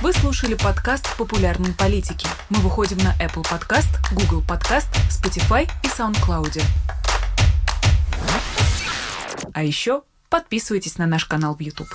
Вы 0.00 0.12
слушали 0.12 0.54
подкаст 0.54 1.16
«Популярные 1.16 1.74
политики». 1.74 2.28
Мы 2.50 2.60
выходим 2.60 2.98
на 2.98 3.16
Apple 3.20 3.42
Podcast, 3.42 3.88
Google 4.12 4.44
Podcast, 4.46 4.86
Spotify 5.10 5.68
и 5.82 5.88
SoundCloud. 5.88 6.62
А 9.52 9.64
еще 9.64 10.02
подписывайтесь 10.30 10.98
на 10.98 11.06
наш 11.06 11.24
канал 11.24 11.56
в 11.56 11.60
YouTube. 11.60 11.88